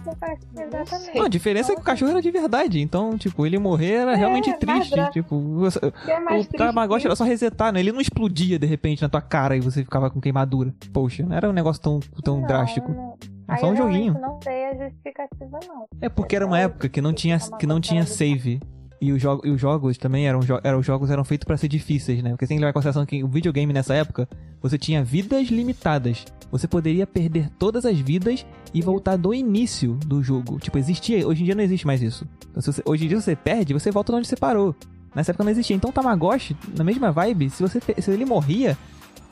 Exatamente. 0.57 1.17
Não, 1.19 1.25
a 1.25 1.29
diferença 1.29 1.73
é 1.73 1.75
que 1.75 1.81
o 1.81 1.85
cachorro 1.85 2.11
era 2.11 2.23
de 2.23 2.31
verdade. 2.31 2.81
Então, 2.81 3.17
tipo, 3.19 3.47
ele 3.47 3.59
morrer 3.59 3.93
era 3.93 4.15
realmente 4.17 4.49
mais 4.67 4.89
triste. 4.89 5.13
Tipo, 5.13 5.65
é 6.07 6.39
o 6.41 6.45
Tamagotchi 6.45 7.07
era 7.07 7.17
só 7.17 7.25
resetar, 7.25 7.73
né? 7.73 7.81
Ele 7.81 7.93
não 7.93 8.01
explodia 8.01 8.59
de 8.59 8.67
repente 8.67 9.03
na 9.03 9.09
tua 9.09 9.21
cara 9.21 9.57
e 9.57 9.61
você 9.61 9.83
ficava 9.83 10.11
com 10.11 10.21
queimadura. 10.21 10.75
Poxa, 10.93 11.25
não 11.25 11.37
era 11.37 11.49
um 11.49 11.53
negócio 11.53 11.83
tão, 11.83 12.01
tão 12.23 12.41
Não, 12.41 12.47
drástico. 12.47 12.93
não. 12.93 13.17
É 13.55 13.57
só 13.59 13.71
um 13.71 13.77
joguinho. 13.77 14.15
não 14.21 14.39
sei 14.43 14.65
a 14.67 14.75
justificativa, 14.85 15.59
não. 15.67 15.87
É 16.01 16.09
porque 16.09 16.37
era 16.37 16.47
uma 16.47 16.59
época 16.59 16.89
que 16.89 17.01
não 17.01 17.13
tinha, 17.13 17.39
que 17.59 17.67
não 17.67 17.81
tinha 17.81 18.05
save. 18.07 18.61
E, 19.03 19.13
os 19.13 19.23
jo- 19.23 19.41
e 19.45 19.51
os 19.51 19.59
jogos 19.59 19.97
também 19.97 20.29
eram, 20.29 20.41
jo- 20.41 20.61
eram 20.63 20.79
os 20.79 20.85
jogos 20.85 21.11
eram 21.11 21.25
feitos 21.25 21.47
pra 21.47 21.57
ser 21.57 21.69
difíceis, 21.69 22.23
né? 22.23 22.31
Porque 22.31 22.45
você 22.45 22.49
tem 22.51 22.59
que 22.59 22.61
levar 22.61 22.71
em 22.71 22.75
consideração 22.75 23.07
que 23.07 23.25
o 23.25 23.29
videogame 23.29 23.73
nessa 23.73 23.95
época, 23.95 24.29
você 24.61 24.77
tinha 24.77 25.03
vidas 25.03 25.49
limitadas. 25.49 26.27
Você 26.53 26.69
poderia 26.69 27.07
perder 27.07 27.49
todas 27.59 27.87
as 27.87 27.99
vidas 27.99 28.45
e 28.75 28.83
voltar 28.83 29.17
do 29.17 29.33
início 29.33 29.95
do 30.05 30.23
jogo. 30.23 30.59
Tipo, 30.59 30.77
existia. 30.77 31.27
Hoje 31.27 31.41
em 31.41 31.45
dia 31.47 31.55
não 31.55 31.63
existe 31.65 31.87
mais 31.87 32.03
isso. 32.03 32.27
Então, 32.51 32.61
se 32.61 32.71
você- 32.71 32.83
hoje 32.85 33.07
em 33.07 33.09
dia 33.09 33.19
você 33.19 33.35
perde, 33.35 33.73
você 33.73 33.91
volta 33.91 34.13
de 34.13 34.19
onde 34.19 34.29
você 34.29 34.37
parou. 34.37 34.75
Nessa 35.15 35.31
época 35.33 35.45
não 35.45 35.51
existia. 35.51 35.75
Então 35.75 35.89
o 35.89 35.93
Tamagotchi, 35.95 36.55
na 36.77 36.85
mesma 36.85 37.11
vibe, 37.11 37.49
se 37.49 37.63
você 37.63 37.81
se 37.81 38.11
ele 38.11 38.27
morria, 38.27 38.77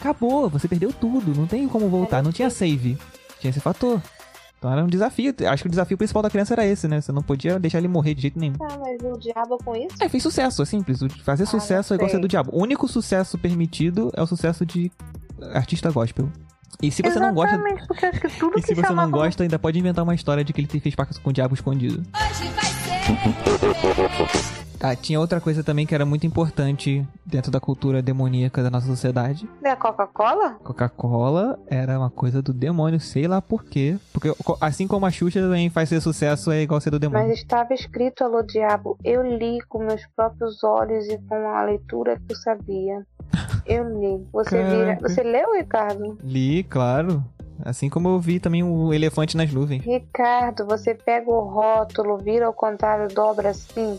acabou. 0.01 0.49
Você 0.49 0.67
perdeu 0.67 0.93
tudo. 0.93 1.35
Não 1.39 1.47
tem 1.47 1.69
como 1.69 1.89
voltar. 1.89 2.23
Não 2.23 2.33
tinha 2.33 2.49
save. 2.49 2.97
Tinha 3.41 3.51
esse 3.51 3.61
fator. 3.61 4.01
Então 4.59 4.73
era 4.73 4.83
um 4.83 4.89
desafio. 4.89 5.35
Acho 5.49 5.63
que 5.63 5.69
o 5.69 5.71
desafio 5.71 5.97
principal 5.97 6.23
da 6.23 6.31
criança 6.31 6.55
era 6.55 6.67
esse, 6.67 6.89
né? 6.89 7.01
Você 7.01 7.13
não 7.13 7.23
podia 7.23 7.59
deixar 7.59 7.79
ele 7.79 7.89
morrer 7.89 8.15
de 8.15 8.23
jeito 8.23 8.39
nenhum. 8.39 8.57
Ah, 8.61 8.77
mas 8.79 9.01
o 9.03 9.17
diabo 9.19 9.57
com 9.65 9.77
isso? 9.77 9.95
É, 10.01 10.09
fez 10.09 10.23
sucesso, 10.23 10.63
é 10.63 10.65
simples. 10.65 10.99
Fazer 11.23 11.45
não 11.45 11.51
sucesso 11.51 11.95
é 11.95 11.97
igual 11.97 12.11
ser 12.11 12.19
do 12.19 12.27
diabo. 12.27 12.51
O 12.53 12.61
único 12.61 12.89
sucesso 12.89 13.39
permitido 13.39 14.11
é 14.17 14.23
o 14.23 14.27
sucesso 14.27 14.67
de 14.67 14.91
artista 15.55 15.91
gospel. 15.91 16.29
E 16.83 16.91
se 16.91 17.03
você 17.03 17.19
não 17.19 17.33
gosta. 17.33 17.55
Exatamente, 17.55 17.87
porque 17.87 18.07
acho 18.07 18.21
que 18.21 18.29
tudo 18.29 18.59
E 18.59 18.63
que 18.63 18.69
se 18.69 18.75
você 18.75 18.93
não 18.93 19.11
gosta, 19.11 19.43
ainda 19.43 19.59
pode 19.59 19.79
inventar 19.79 20.03
uma 20.03 20.15
história 20.15 20.45
de 20.45 20.53
que 20.53 20.61
ele 20.61 20.81
fez 20.81 20.95
pacto 20.95 21.21
com 21.21 21.31
o 21.31 21.33
diabo 21.33 21.55
escondido. 21.55 22.03
Hoje 22.15 22.49
vai 22.51 22.65
ser. 22.65 24.58
Ah, 24.81 24.95
tinha 24.95 25.19
outra 25.19 25.41
coisa 25.41 25.65
também 25.65 25.87
que 25.87 25.95
era 25.95 26.07
muito 26.07 26.27
importante 26.27 27.07
dentro 27.27 27.51
da 27.51 27.59
cultura 27.59 28.01
demoníaca 28.01 28.63
da 28.63 28.71
nossa 28.71 28.87
sociedade. 28.87 29.49
Da 29.61 29.75
Coca-Cola? 29.75 30.57
Coca-Cola 30.63 31.59
era 31.67 31.99
uma 31.99 32.11
coisa 32.11 32.41
do 32.41 32.53
demônio, 32.53 33.01
sei 33.01 33.27
lá 33.27 33.43
por 33.43 33.65
quê. 33.65 33.97
Porque 34.13 34.33
assim 34.61 34.87
como 34.87 35.05
a 35.05 35.11
Xuxa 35.11 35.41
também 35.41 35.69
faz 35.69 35.89
ser 35.89 36.01
sucesso, 36.01 36.53
é 36.53 36.63
igual 36.63 36.81
ser 36.81 36.91
do 36.91 36.99
demônio. 36.99 37.27
Mas 37.27 37.39
estava 37.39 37.75
escrito, 37.75 38.23
alô 38.23 38.43
diabo, 38.43 38.97
eu 39.03 39.23
li 39.23 39.59
com 39.69 39.79
meus 39.79 40.07
próprios 40.15 40.63
olhos 40.63 41.07
e 41.09 41.19
com 41.19 41.49
a 41.49 41.65
leitura 41.65 42.17
que 42.17 42.33
eu 42.33 42.37
sabia. 42.37 43.07
Eu 43.67 43.85
li. 43.85 44.27
Você, 44.33 44.63
vira... 44.65 44.99
Você 45.03 45.23
leu, 45.23 45.53
Ricardo? 45.53 46.17
Li, 46.25 46.65
claro. 46.65 47.23
Assim 47.63 47.91
como 47.91 48.09
eu 48.09 48.19
vi 48.19 48.41
também 48.41 48.63
o 48.63 48.95
elefante 48.95 49.37
nas 49.37 49.53
nuvens. 49.53 49.85
Ricardo, 49.85 50.65
você 50.65 50.95
pega 50.95 51.31
o 51.31 51.41
rótulo, 51.41 52.17
vira 52.17 52.47
ao 52.47 52.53
contrário, 52.55 53.09
dobra 53.09 53.51
assim. 53.51 53.99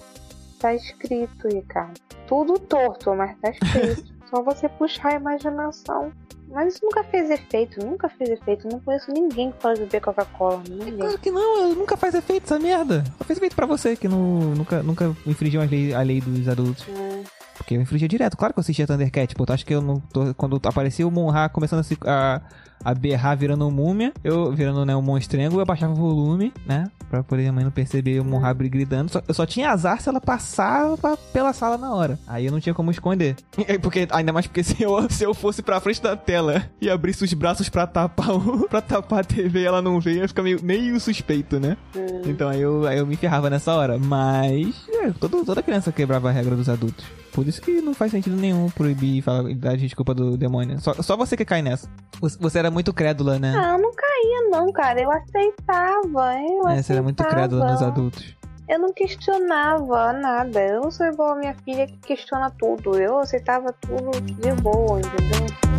Tá 0.60 0.74
escrito, 0.74 1.47
Ricardo. 1.47 1.99
Tudo 2.28 2.60
torto, 2.60 3.16
mas 3.16 3.38
tá 3.39 3.49
escrito. 3.49 4.20
Só 4.30 4.43
você 4.43 4.70
puxar 4.70 5.14
a 5.14 5.16
imaginação. 5.16 6.12
Mas 6.51 6.74
isso 6.74 6.84
nunca 6.84 7.03
fez 7.03 7.30
efeito, 7.30 7.84
nunca 7.86 8.10
fez 8.10 8.30
efeito. 8.30 8.68
Não 8.68 8.80
conheço 8.80 9.12
ninguém 9.12 9.51
que 9.51 9.62
fala 9.62 9.76
de 9.76 9.82
beber 9.82 10.01
Coca-Cola. 10.01 10.62
Ninguém. 10.68 10.97
Claro 10.97 11.18
que 11.20 11.32
não, 11.32 11.74
nunca 11.76 11.95
faz 11.95 12.14
efeito 12.16 12.43
essa 12.43 12.60
merda. 12.60 13.03
Só 13.18 13.24
fez 13.24 13.38
efeito 13.38 13.55
pra 13.55 13.66
você, 13.66 13.95
que 13.95 14.07
não, 14.07 14.55
nunca, 14.55 14.84
nunca 14.84 15.16
infringiu 15.26 15.62
a 15.62 15.66
lei, 15.66 15.93
a 15.93 16.01
lei 16.01 16.22
dos 16.22 16.47
adultos. 16.47 16.86
É. 16.89 17.24
Porque 17.55 17.76
eu 17.76 17.82
infringia 17.82 18.07
direto. 18.07 18.36
Claro 18.36 18.53
que 18.53 18.60
eu 18.60 18.62
assistia 18.62 18.88
Thundercat, 18.88 19.36
pô. 19.36 19.45
Tu 19.45 19.53
acha 19.53 19.66
que 19.66 19.74
eu 19.74 19.82
não 19.82 19.99
tô... 19.99 20.34
Quando 20.34 20.60
aparecia 20.64 21.07
o 21.07 21.12
Monra 21.12 21.49
começando 21.49 21.82
a, 21.82 21.84
se, 21.84 21.97
a, 22.05 22.41
a 22.84 22.93
berrar 22.93 23.38
virando 23.38 23.67
um 23.67 23.71
múmia, 23.71 24.13
eu 24.23 24.51
virando 24.51 24.86
né, 24.86 24.95
um 24.95 25.01
monstrengo, 25.01 25.55
eu 25.57 25.61
abaixava 25.61 25.93
o 25.93 25.95
volume, 25.95 26.53
né? 26.65 26.89
Pra 27.09 27.23
poder 27.23 27.47
a 27.47 27.51
mãe 27.51 27.63
não 27.63 27.71
perceber 27.71 28.19
o 28.19 28.23
Monra 28.25 28.53
gritando. 28.53 29.11
Só- 29.11 29.21
eu 29.27 29.34
só 29.34 29.43
tinha 29.45 29.71
azar 29.71 29.99
se 29.99 30.07
ela 30.07 30.21
passava 30.21 31.17
pela 31.34 31.51
sala 31.53 31.75
na 31.77 31.91
hora. 31.93 32.19
Aí 32.27 32.45
eu 32.45 32.51
não 32.51 32.59
tinha 32.59 32.73
como 32.73 32.91
esconder. 32.91 33.36
É 33.67 33.77
Porque, 33.77 34.07
ainda 34.11 34.32
mais 34.32 34.45
porque 34.47 34.61
se 34.63 34.82
eu, 34.84 35.09
se 35.09 35.23
eu 35.23 35.34
fosse 35.34 35.61
pra 35.63 35.80
frente 35.80 36.01
da 36.01 36.15
tela 36.15 36.63
e 36.80 36.89
abrisse 36.89 37.23
os 37.23 37.34
braços 37.34 37.67
pra 37.67 37.88
tapar, 37.88 38.30
o, 38.32 38.67
pra 38.69 38.82
tapar 38.82 39.21
a 39.21 39.23
TV 39.23 39.61
e 39.61 39.65
ela 39.65 39.82
não 39.82 39.99
veio, 39.99 40.19
ia 40.19 40.27
ficar 40.27 40.43
meio, 40.43 40.63
meio 40.63 40.99
suspeito, 40.99 41.59
né? 41.59 41.77
Então 42.25 42.47
aí 42.47 42.61
eu, 42.61 42.86
aí 42.86 42.99
eu 42.99 43.07
me 43.07 43.15
ferrava 43.15 43.49
nessa 43.49 43.73
hora. 43.73 43.97
Mas 43.97 44.86
é, 44.89 45.11
todo, 45.11 45.43
toda 45.43 45.63
criança 45.63 45.91
quebrava 45.91 46.30
a 46.30 46.32
regra 46.32 46.55
dos 46.55 46.69
adultos. 46.69 47.05
Por 47.32 47.47
isso 47.47 47.61
que 47.61 47.80
não 47.82 47.93
faz 47.93 48.11
sentido 48.11 48.36
nenhum 48.36 48.69
proibir 48.69 49.17
e 49.17 49.21
falar 49.21 49.53
dar 49.55 49.77
desculpa 49.77 50.13
do 50.13 50.36
demônio. 50.36 50.80
Só, 50.82 50.93
só 50.95 51.15
você 51.15 51.38
que 51.38 51.45
cai 51.45 51.61
nessa. 51.61 51.88
Você, 52.19 52.38
você 52.39 52.59
era 52.70 52.72
muito 52.72 52.93
crédula, 52.93 53.39
né? 53.39 53.53
Ah, 53.57 53.74
eu 53.74 53.80
não 53.80 53.91
caía 53.93 54.49
não, 54.49 54.72
cara. 54.72 55.01
Eu 55.01 55.11
aceitava. 55.11 56.36
Eu 56.39 56.67
é, 56.67 56.82
você 56.82 56.93
era 56.93 57.01
muito 57.01 57.20
aceitava. 57.20 57.47
crédula 57.47 57.72
nos 57.72 57.82
adultos. 57.82 58.36
Eu 58.67 58.80
não 58.80 58.93
questionava 58.93 60.13
nada. 60.13 60.61
Eu 60.61 60.82
não 60.82 60.91
sou 60.91 61.07
igual 61.07 61.32
a 61.32 61.36
minha 61.36 61.55
filha 61.65 61.88
que 61.88 61.97
questiona 61.97 62.51
tudo. 62.51 62.95
Eu 62.99 63.17
aceitava 63.17 63.74
tudo 63.82 64.22
de 64.22 64.51
boa, 64.61 64.99
entendeu? 64.99 65.78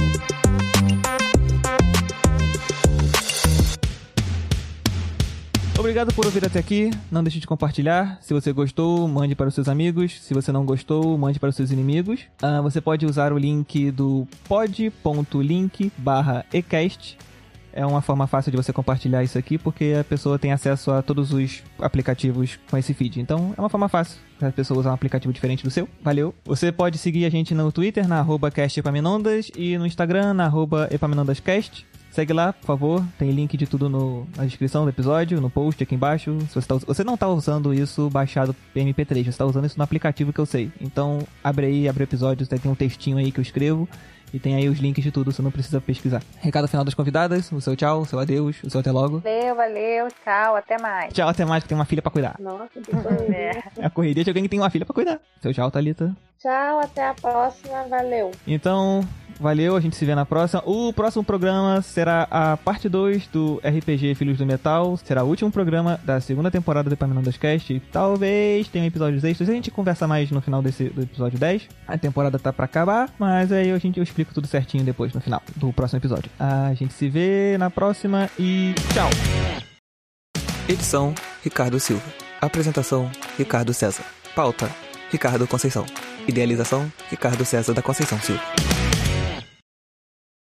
Obrigado 5.80 6.12
por 6.12 6.26
ouvir 6.26 6.44
até 6.44 6.58
aqui. 6.58 6.90
Não 7.10 7.24
deixe 7.24 7.40
de 7.40 7.46
compartilhar. 7.46 8.18
Se 8.20 8.34
você 8.34 8.52
gostou, 8.52 9.08
mande 9.08 9.34
para 9.34 9.48
os 9.48 9.54
seus 9.54 9.66
amigos. 9.66 10.20
Se 10.20 10.34
você 10.34 10.52
não 10.52 10.62
gostou, 10.62 11.16
mande 11.16 11.40
para 11.40 11.48
os 11.48 11.56
seus 11.56 11.70
inimigos. 11.70 12.20
Ah, 12.42 12.60
você 12.60 12.82
pode 12.82 13.06
usar 13.06 13.32
o 13.32 13.38
link 13.38 13.90
do 13.90 14.28
pod.link 14.46 15.90
barra 15.96 16.44
ecast. 16.52 17.16
É 17.72 17.86
uma 17.86 18.02
forma 18.02 18.26
fácil 18.26 18.50
de 18.50 18.58
você 18.58 18.74
compartilhar 18.74 19.24
isso 19.24 19.38
aqui, 19.38 19.56
porque 19.56 19.96
a 19.98 20.04
pessoa 20.04 20.38
tem 20.38 20.52
acesso 20.52 20.90
a 20.90 21.00
todos 21.00 21.32
os 21.32 21.62
aplicativos 21.78 22.58
com 22.70 22.76
esse 22.76 22.92
feed. 22.92 23.18
Então, 23.18 23.54
é 23.56 23.60
uma 23.60 23.70
forma 23.70 23.88
fácil 23.88 24.18
a 24.38 24.50
pessoa 24.50 24.80
usar 24.80 24.90
um 24.90 24.94
aplicativo 24.94 25.32
diferente 25.32 25.64
do 25.64 25.70
seu. 25.70 25.88
Valeu. 26.02 26.34
Você 26.44 26.70
pode 26.70 26.98
seguir 26.98 27.24
a 27.24 27.30
gente 27.30 27.54
no 27.54 27.72
Twitter, 27.72 28.06
na 28.06 28.18
arroba 28.18 28.50
castepaminondas, 28.50 29.50
e 29.56 29.78
no 29.78 29.86
Instagram, 29.86 30.34
na 30.34 30.44
arroba 30.44 30.88
epaminondascast. 30.90 31.86
Segue 32.10 32.32
lá, 32.32 32.52
por 32.52 32.66
favor. 32.66 33.04
Tem 33.18 33.30
link 33.30 33.56
de 33.56 33.66
tudo 33.66 33.88
no- 33.88 34.26
na 34.36 34.44
descrição 34.44 34.84
do 34.84 34.90
episódio, 34.90 35.40
no 35.40 35.48
post 35.48 35.82
aqui 35.82 35.94
embaixo. 35.94 36.36
Se 36.48 36.54
você, 36.54 36.66
tá 36.66 36.74
você 36.74 37.04
não 37.04 37.16
tá 37.16 37.28
usando 37.28 37.72
isso 37.72 38.10
baixado 38.10 38.54
MP3, 38.74 39.24
você 39.30 39.38
tá 39.38 39.46
usando 39.46 39.66
isso 39.66 39.78
no 39.78 39.84
aplicativo 39.84 40.32
que 40.32 40.40
eu 40.40 40.46
sei. 40.46 40.72
Então, 40.80 41.20
abre 41.42 41.66
aí, 41.66 41.88
abre 41.88 42.02
o 42.02 42.04
episódio, 42.04 42.46
tem 42.46 42.70
um 42.70 42.74
textinho 42.74 43.16
aí 43.16 43.30
que 43.30 43.38
eu 43.38 43.42
escrevo. 43.42 43.88
E 44.32 44.38
tem 44.38 44.54
aí 44.54 44.68
os 44.68 44.78
links 44.78 45.02
de 45.02 45.10
tudo, 45.10 45.32
você 45.32 45.42
não 45.42 45.50
precisa 45.50 45.80
pesquisar. 45.80 46.22
Recado 46.38 46.68
final 46.68 46.84
das 46.84 46.94
convidadas, 46.94 47.50
o 47.50 47.60
seu 47.60 47.74
tchau, 47.74 48.02
o 48.02 48.06
seu 48.06 48.16
adeus, 48.16 48.62
o 48.62 48.70
seu 48.70 48.78
até 48.80 48.92
logo. 48.92 49.18
Valeu, 49.18 49.56
valeu, 49.56 50.06
tchau, 50.24 50.54
até 50.54 50.78
mais. 50.80 51.12
Tchau, 51.12 51.28
até 51.28 51.44
mais, 51.44 51.64
que 51.64 51.68
tem 51.68 51.76
uma 51.76 51.84
filha 51.84 52.00
pra 52.00 52.12
cuidar. 52.12 52.36
Nossa, 52.38 52.68
que 52.80 52.92
coisa. 52.92 53.10
É. 53.34 53.62
É 53.78 53.86
a 53.86 53.90
correria 53.90 54.22
de 54.22 54.30
alguém 54.30 54.44
que 54.44 54.48
tem 54.48 54.60
uma 54.60 54.70
filha 54.70 54.84
pra 54.86 54.94
cuidar. 54.94 55.18
Seu 55.42 55.52
tchau, 55.52 55.68
Thalita. 55.68 56.14
Tchau, 56.40 56.78
até 56.80 57.08
a 57.08 57.14
próxima. 57.14 57.82
Valeu. 57.88 58.30
Então, 58.46 59.04
valeu, 59.40 59.76
a 59.76 59.80
gente 59.80 59.96
se 59.96 60.04
vê 60.04 60.14
na 60.14 60.26
próxima. 60.26 60.62
O 60.66 60.92
próximo 60.92 61.24
programa 61.24 61.80
será 61.82 62.28
a 62.30 62.56
parte 62.56 62.88
2 62.88 63.26
do 63.28 63.60
RPG 63.64 64.14
Filhos 64.14 64.38
do 64.38 64.46
Metal. 64.46 64.96
Será 64.98 65.24
o 65.24 65.28
último 65.28 65.50
programa 65.50 65.98
da 66.04 66.20
segunda 66.20 66.50
temporada 66.50 66.88
do 66.88 66.92
Epaminondas 66.92 67.36
Cast. 67.36 67.80
Talvez 67.90 68.68
tenha 68.68 68.86
episódios 68.86 69.24
extras. 69.24 69.48
A 69.48 69.52
gente 69.52 69.70
conversa 69.70 70.06
mais 70.06 70.30
no 70.30 70.40
final 70.40 70.62
desse, 70.62 70.84
do 70.84 71.02
episódio 71.02 71.38
10. 71.38 71.68
A 71.88 71.98
temporada 71.98 72.38
tá 72.38 72.52
pra 72.52 72.66
acabar, 72.66 73.10
mas 73.18 73.50
aí 73.50 73.70
a 73.72 73.78
gente, 73.78 73.98
eu 73.98 74.04
explico 74.04 74.34
tudo 74.34 74.46
certinho 74.46 74.84
depois, 74.84 75.12
no 75.14 75.20
final 75.20 75.42
do 75.56 75.72
próximo 75.72 75.98
episódio. 75.98 76.30
A 76.38 76.74
gente 76.74 76.92
se 76.92 77.08
vê 77.08 77.56
na 77.58 77.70
próxima 77.70 78.28
e 78.38 78.74
tchau! 78.92 79.08
Edição: 80.68 81.14
Ricardo 81.42 81.80
Silva. 81.80 82.04
Apresentação: 82.40 83.10
Ricardo 83.36 83.72
César. 83.72 84.04
Pauta: 84.34 84.70
Ricardo 85.10 85.46
Conceição. 85.46 85.84
Idealização: 86.28 86.90
Ricardo 87.08 87.44
César 87.44 87.74
da 87.74 87.82
Conceição 87.82 88.18
Silva. 88.20 88.42